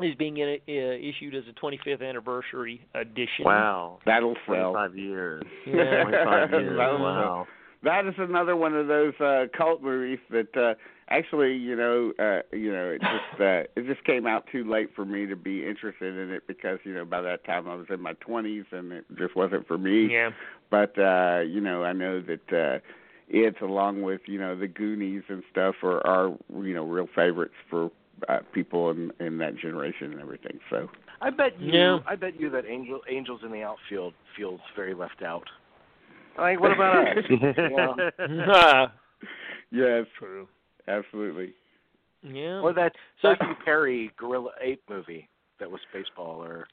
[0.00, 3.44] is being in, uh, issued as a 25th anniversary edition.
[3.44, 3.98] Wow.
[4.06, 4.72] that'll sell.
[4.72, 5.42] 25 years.
[5.66, 6.02] Yeah.
[6.02, 6.78] 25 years.
[6.78, 7.46] Wow.
[7.82, 10.74] that is another one of those uh cult movies that uh
[11.10, 14.90] actually you know uh you know it just uh it just came out too late
[14.96, 17.86] for me to be interested in it because you know by that time I was
[17.90, 20.30] in my 20s and it just wasn't for me Yeah.
[20.70, 22.78] but uh you know I know that uh
[23.28, 27.54] it's along with you know the Goonies and stuff are are you know real favorites
[27.70, 27.90] for
[28.28, 30.88] uh, people in in that generation and everything so
[31.20, 31.72] I bet you.
[31.72, 31.98] Yeah.
[32.06, 35.44] I bet you that Angel Angels in the outfield feels very left out.
[36.38, 37.24] Like, what about us?
[38.30, 38.86] Yeah.
[39.70, 40.46] yes True.
[40.86, 41.54] absolutely
[42.22, 42.60] Yeah.
[42.60, 42.92] Or that
[43.22, 45.28] So- Matthew Perry Gorilla Ape movie
[45.60, 46.68] that was baseball, or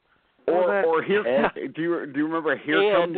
[0.46, 1.72] or that or here Ed.
[1.74, 2.96] do you do you remember here Ed.
[3.00, 3.12] come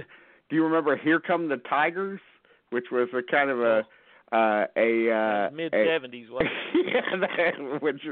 [0.49, 2.21] do you remember here come the tigers
[2.71, 3.83] which was a kind of a
[4.33, 6.87] uh a uh Mid seventies, wasn't it?
[6.95, 8.03] yeah, that, which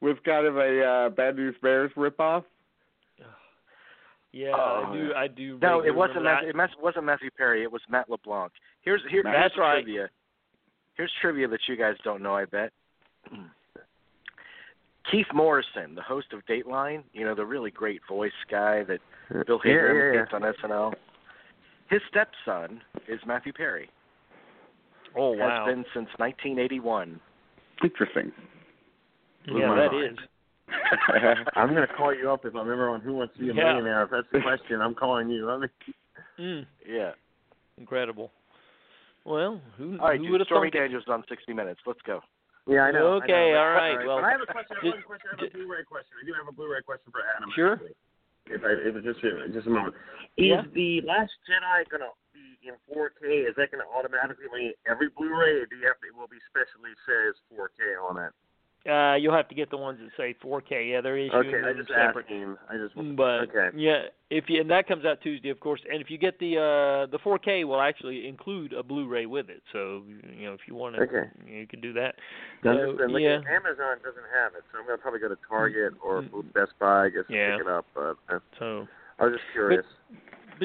[0.00, 2.44] was kind of a uh bad news bears ripoff
[4.32, 5.14] Yeah, Oh, I do.
[5.14, 5.58] I do.
[5.60, 6.18] no, it wasn't.
[6.18, 7.62] remember Matthew, it mas- wasn't Matthew Perry.
[7.62, 8.52] It was Matt LeBlanc.
[8.82, 9.22] Here's here.
[9.24, 9.82] Matt- here's That's right.
[9.84, 10.08] Trivia.
[10.96, 12.34] Here's trivia that you guys don't know.
[12.36, 12.72] I bet.
[15.10, 19.00] Keith Morrison, the host of Dateline, you know the really great voice guy that
[19.46, 20.94] Bill Yeah, Hader yeah, imitates on SNL.
[21.88, 23.88] His stepson is Matthew Perry.
[25.14, 25.20] That.
[25.20, 25.64] Oh wow.
[25.66, 27.20] Has been since 1981.
[27.82, 28.32] interesting
[29.46, 30.18] yeah, my that mind.
[30.18, 30.18] is.
[31.56, 33.54] I'm going to call you up if I'm ever on Who Wants to Be a
[33.54, 33.72] Yeah.
[33.72, 34.02] Millionaire.
[34.04, 35.48] If that's the question, I'm calling you.
[35.50, 35.70] I mean,
[36.38, 37.12] Mm, Yeah.
[37.78, 38.30] incredible.
[39.24, 40.32] Well, who, All right, who dude.
[40.32, 40.76] would have Stormy thought?
[40.78, 40.92] it?
[40.92, 41.80] Daniels on 60 Minutes.
[41.86, 42.20] Let's go.
[42.68, 43.16] yeah, I know.
[43.18, 43.58] I Okay, know.
[43.58, 44.76] all right, well, but I have a question.
[44.80, 45.28] I have just- one question.
[45.32, 46.12] I have a Blu-ray question.
[46.22, 47.50] I do have a Blu-ray question for Adam.
[47.56, 47.72] Sure.
[47.80, 47.96] actually.
[48.46, 49.20] If I, if it's just
[49.52, 49.94] just a moment.
[50.36, 50.60] Yeah.
[50.62, 52.29] Is the Last Jedi going to be
[52.62, 53.48] in 4K?
[53.48, 56.06] Is that going to automatically be every Blu-ray, or do you have to?
[56.08, 58.32] It will be specially says 4K on it.
[58.88, 60.90] Uh, you'll have to get the ones that say 4K.
[60.90, 62.24] Yeah, they're issuing Okay, I them just separate.
[62.24, 62.56] asking.
[62.70, 62.94] I just.
[63.14, 63.76] But okay.
[63.76, 65.82] yeah, if you and that comes out Tuesday, of course.
[65.92, 69.60] And if you get the uh the 4K, will actually include a Blu-ray with it.
[69.70, 70.04] So
[70.34, 71.28] you know, if you want to, Okay.
[71.46, 72.14] you can do that.
[72.64, 72.70] So,
[73.18, 73.40] yeah.
[73.52, 76.50] Amazon doesn't have it, so I'm gonna probably go to Target or Mm.
[76.54, 77.58] Best Buy, I guess, and Yeah.
[77.58, 77.84] pick it up.
[77.94, 78.88] But uh, So,
[79.18, 79.84] I was just curious.
[80.08, 80.16] but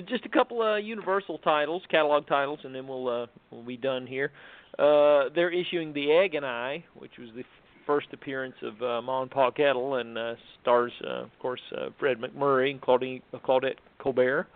[0.01, 4.05] just a couple of Universal titles, catalog titles, and then we'll uh we'll be done
[4.07, 4.31] here.
[4.77, 7.45] Uh, they're issuing The Egg and I, which was the f-
[7.85, 11.89] first appearance of uh, Ma and Pa Kettle, and uh, stars, uh, of course, uh,
[11.97, 14.47] Fred MacMurray and Claudine, uh, Claudette Colbert.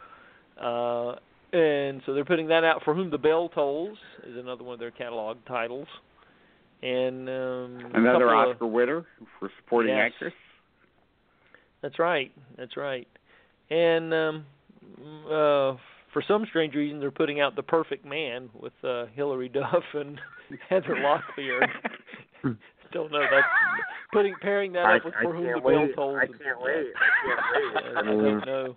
[0.62, 1.16] Uh,
[1.54, 2.84] and so they're putting that out.
[2.84, 3.98] For Whom the Bell Tolls
[4.28, 5.88] is another one of their catalog titles.
[6.84, 9.06] And um, another couple of- Oscar winner
[9.40, 10.12] for supporting Yes.
[10.14, 10.34] actress
[11.82, 12.32] That's right.
[12.58, 13.08] That's right.
[13.70, 14.46] And um
[15.28, 15.78] uh
[16.14, 20.20] for some strange reason they're putting out The Perfect Man with uh Hilary Duff and
[20.70, 21.68] Heather Locklear.
[22.92, 23.46] Don't know that's
[24.12, 25.96] putting pairing that I, up with I For Whom the Bell wait.
[25.96, 26.18] Tolls.
[26.20, 26.88] I can't wait.
[26.96, 27.96] I can't wait.
[27.96, 28.76] I, I I mean, don't know.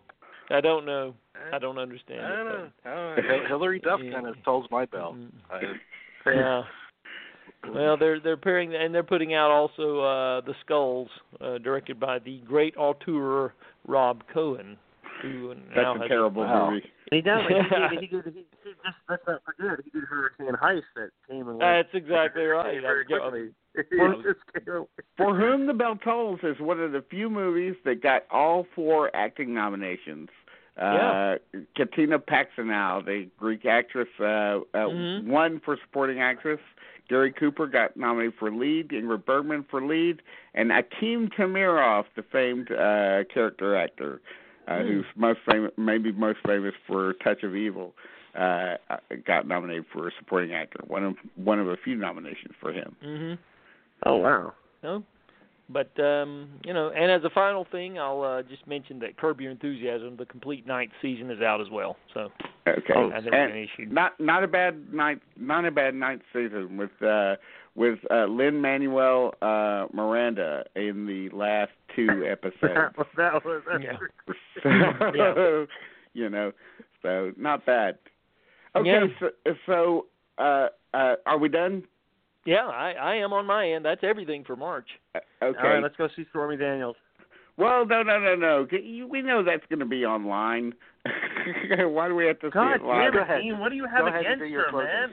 [0.50, 1.14] I don't know.
[1.52, 2.50] I don't understand I don't it.
[2.50, 2.68] know.
[2.84, 3.48] I don't know.
[3.48, 4.12] Hilary Duff Yeah.
[4.12, 5.16] kind of tolls my bell.
[5.16, 5.30] Mm.
[5.50, 6.62] I, Yeah.
[7.72, 11.08] Well, they're they're pairing and they're putting out also uh The Skulls,
[11.40, 13.54] uh directed by the great auteur
[13.86, 14.76] Rob Cohen,
[15.22, 16.70] who that's has a terrible wow.
[16.70, 17.42] movie he does.
[17.46, 17.64] He did.
[18.00, 18.24] He did.
[18.24, 18.86] He, he just.
[19.08, 19.84] Let's not forget.
[19.84, 21.60] He did Hurricane Heist that came and went.
[21.60, 22.80] That's exactly right.
[22.80, 23.50] Very quickly.
[23.74, 24.86] For- He just came-
[25.18, 29.14] For Whom the Bell Tolls is one of the few movies that got all four
[29.14, 30.30] acting nominations.
[30.80, 31.34] Uh,
[31.76, 35.26] Katina Paxinou, the Greek actress, uh, uh, Mhm.
[35.26, 36.60] won for supporting actress.
[37.10, 38.88] Gary Cooper got nominated for lead.
[38.88, 40.22] Ingrid Bergman for lead,
[40.54, 44.22] and Akim Tamiroff, the famed uh, character actor,
[44.68, 44.86] uh, Hmm.
[44.86, 47.94] who's most famous, maybe most famous for Touch of Evil,
[48.38, 48.76] uh,
[49.26, 50.80] got nominated for a supporting actor.
[50.86, 52.96] One of one of a few nominations for him.
[53.04, 53.34] Mm-hmm.
[54.06, 54.54] Oh wow.
[54.82, 55.02] No.
[55.68, 59.40] But um, you know, and as a final thing, I'll uh, just mention that Curb
[59.40, 61.96] Your Enthusiasm, the complete ninth season, is out as well.
[62.12, 62.30] So
[62.66, 62.92] Okay.
[62.94, 63.86] I think And- an issue.
[63.90, 67.36] not not a bad night not a bad ninth season with uh
[67.74, 72.60] with uh Lin-Manuel uh Miranda in the last two episodes.
[72.74, 73.06] that was.
[73.16, 73.96] That was Yeah.
[73.96, 75.66] pretty- so,
[76.14, 76.52] you know,
[77.02, 77.98] so not bad.
[78.76, 79.06] Okay, Yeah.
[79.20, 80.06] so so
[80.38, 81.82] uh uh are we done?
[82.44, 83.84] Yeah, I, I am on my end.
[83.84, 84.88] That's everything for March.
[85.14, 85.58] Uh, Okay.
[85.62, 86.96] All right, let's go see Stormy Daniels.
[87.56, 88.66] well, no, no, no, no.
[89.08, 90.72] We know that's going to be online.
[91.78, 93.12] Why do we have to God see it live?
[93.14, 95.10] damn what do you have Go against do your her, closing, man?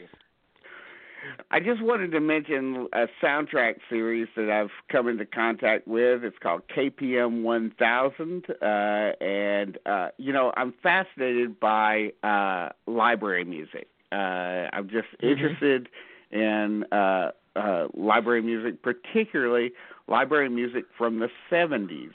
[1.52, 6.24] I just wanted to mention a soundtrack series that I've come into contact with.
[6.24, 13.88] It's called KPM 1000, uh, and uh, you know I'm fascinated by uh, library music.
[14.12, 15.90] Uh, I'm just interested
[16.32, 19.72] in uh, uh, library music, particularly
[20.08, 22.12] library music from the 70s.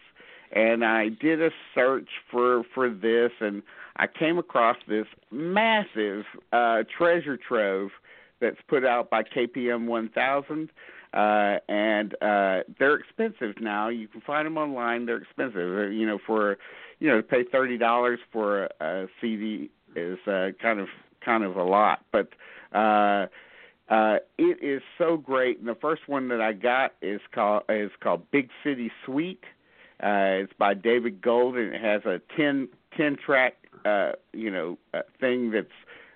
[0.52, 3.62] And I did a search for for this, and
[3.96, 7.90] I came across this massive uh, treasure trove
[8.40, 10.70] that's put out by KPM 1000,
[11.12, 13.88] uh, and uh, they're expensive now.
[13.88, 15.06] You can find them online.
[15.06, 15.56] They're expensive.
[15.56, 16.58] Uh, You know, for
[16.98, 20.88] you know, to pay thirty dollars for a, a CD is uh, kind of
[21.24, 22.28] kind of a lot, but.
[22.72, 23.26] Uh,
[23.90, 27.90] uh, it is so great, and the first one that I got is called is
[28.00, 29.44] called Big City Suite.
[30.02, 33.54] Uh, it's by David Gold, and it has a 10, 10 track,
[33.84, 35.68] uh, you know, uh, thing that's,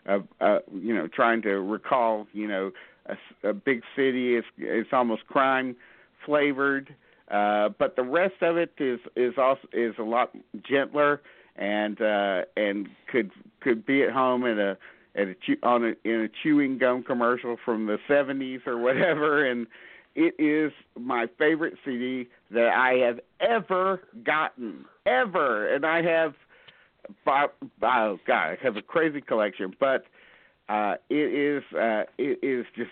[0.09, 2.71] uh, uh, you know, trying to recall, you know,
[3.07, 4.37] a, a big city.
[4.37, 5.77] It's it's almost crime
[6.25, 6.95] flavored,
[7.31, 10.31] uh, but the rest of it is is also is a lot
[10.69, 11.21] gentler
[11.57, 13.31] and uh, and could
[13.61, 14.79] could be at home at a
[15.15, 19.67] at a on a, in a chewing gum commercial from the 70s or whatever, and
[20.15, 26.35] it is my favorite CD that I have ever gotten, ever, and I have,
[27.27, 30.05] oh God, I have a crazy collection, but
[30.69, 32.91] uh, it is uh, it is just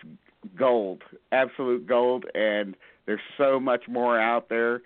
[0.58, 1.02] gold,
[1.32, 2.76] absolute gold, and
[3.06, 4.82] there's so much more out there.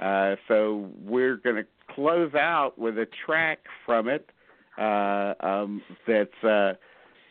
[0.00, 4.28] Uh, so we're going to close out with a track from it
[4.78, 6.72] uh, um, that's uh,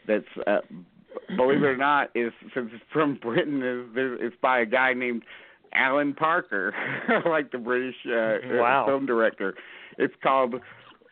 [0.08, 0.60] that's uh,
[1.36, 5.24] believe it or not is since it's from Britain is it's by a guy named
[5.74, 6.74] Alan Parker,
[7.26, 8.86] like the British uh, Wow.
[8.88, 9.56] film director.
[9.98, 10.56] It's called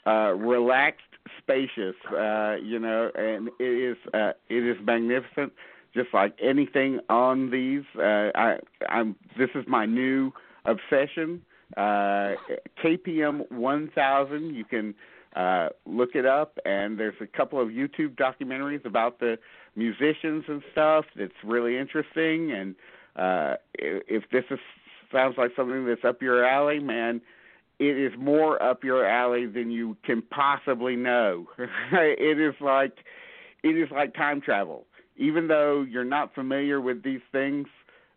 [0.05, 1.01] uh, Relaxed
[1.37, 5.53] Spacious, uh, you know, and it is uh, it is magnificent.
[5.93, 8.57] Just like anything on these, uh, I,
[8.87, 9.15] I'm.
[9.37, 10.31] This is my new
[10.65, 11.41] obsession.
[11.77, 12.35] Uh,
[12.83, 14.55] KPM 1000.
[14.55, 14.95] You can
[15.35, 19.37] uh, look it up, and there's a couple of YouTube documentaries about the
[19.75, 21.05] musicians and stuff.
[21.15, 22.51] That's really interesting.
[22.51, 22.75] And
[23.15, 24.59] uh, if this is,
[25.11, 27.21] sounds like something that's up your alley, man,
[27.81, 31.47] it is more up your alley than you can possibly know.
[31.91, 32.99] it is like
[33.63, 34.85] it is like time travel.
[35.17, 37.67] Even though you're not familiar with these things,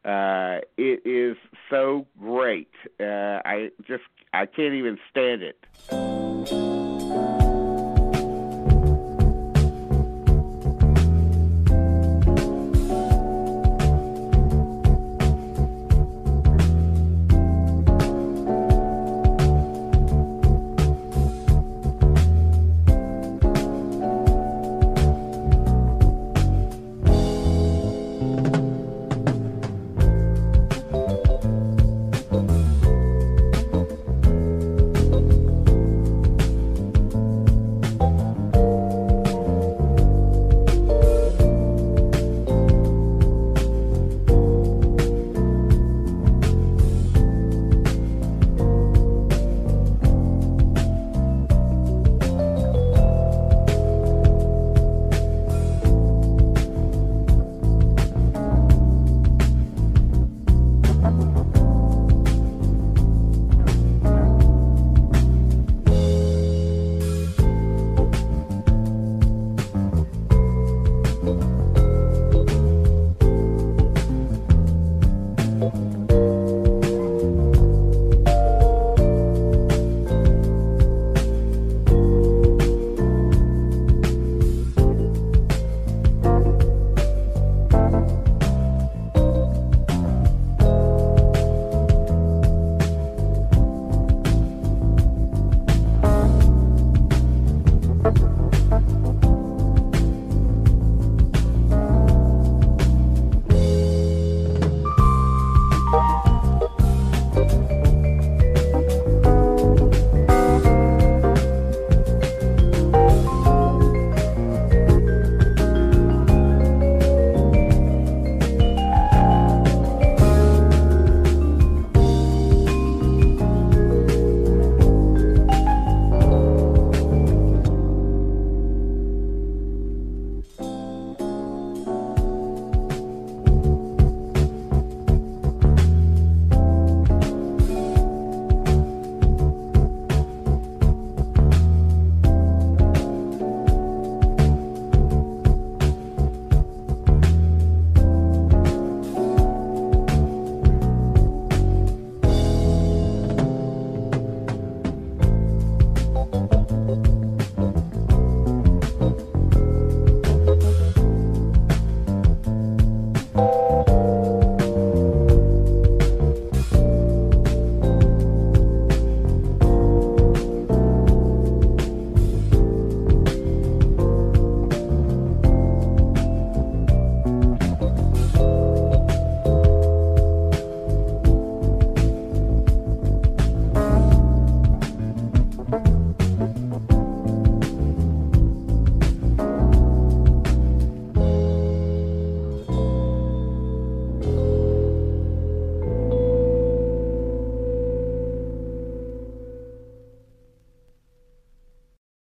[0.05, 1.37] uh, it is
[1.71, 2.71] so great.
[3.01, 4.05] Uh, I just
[4.35, 6.94] I can't even stand it.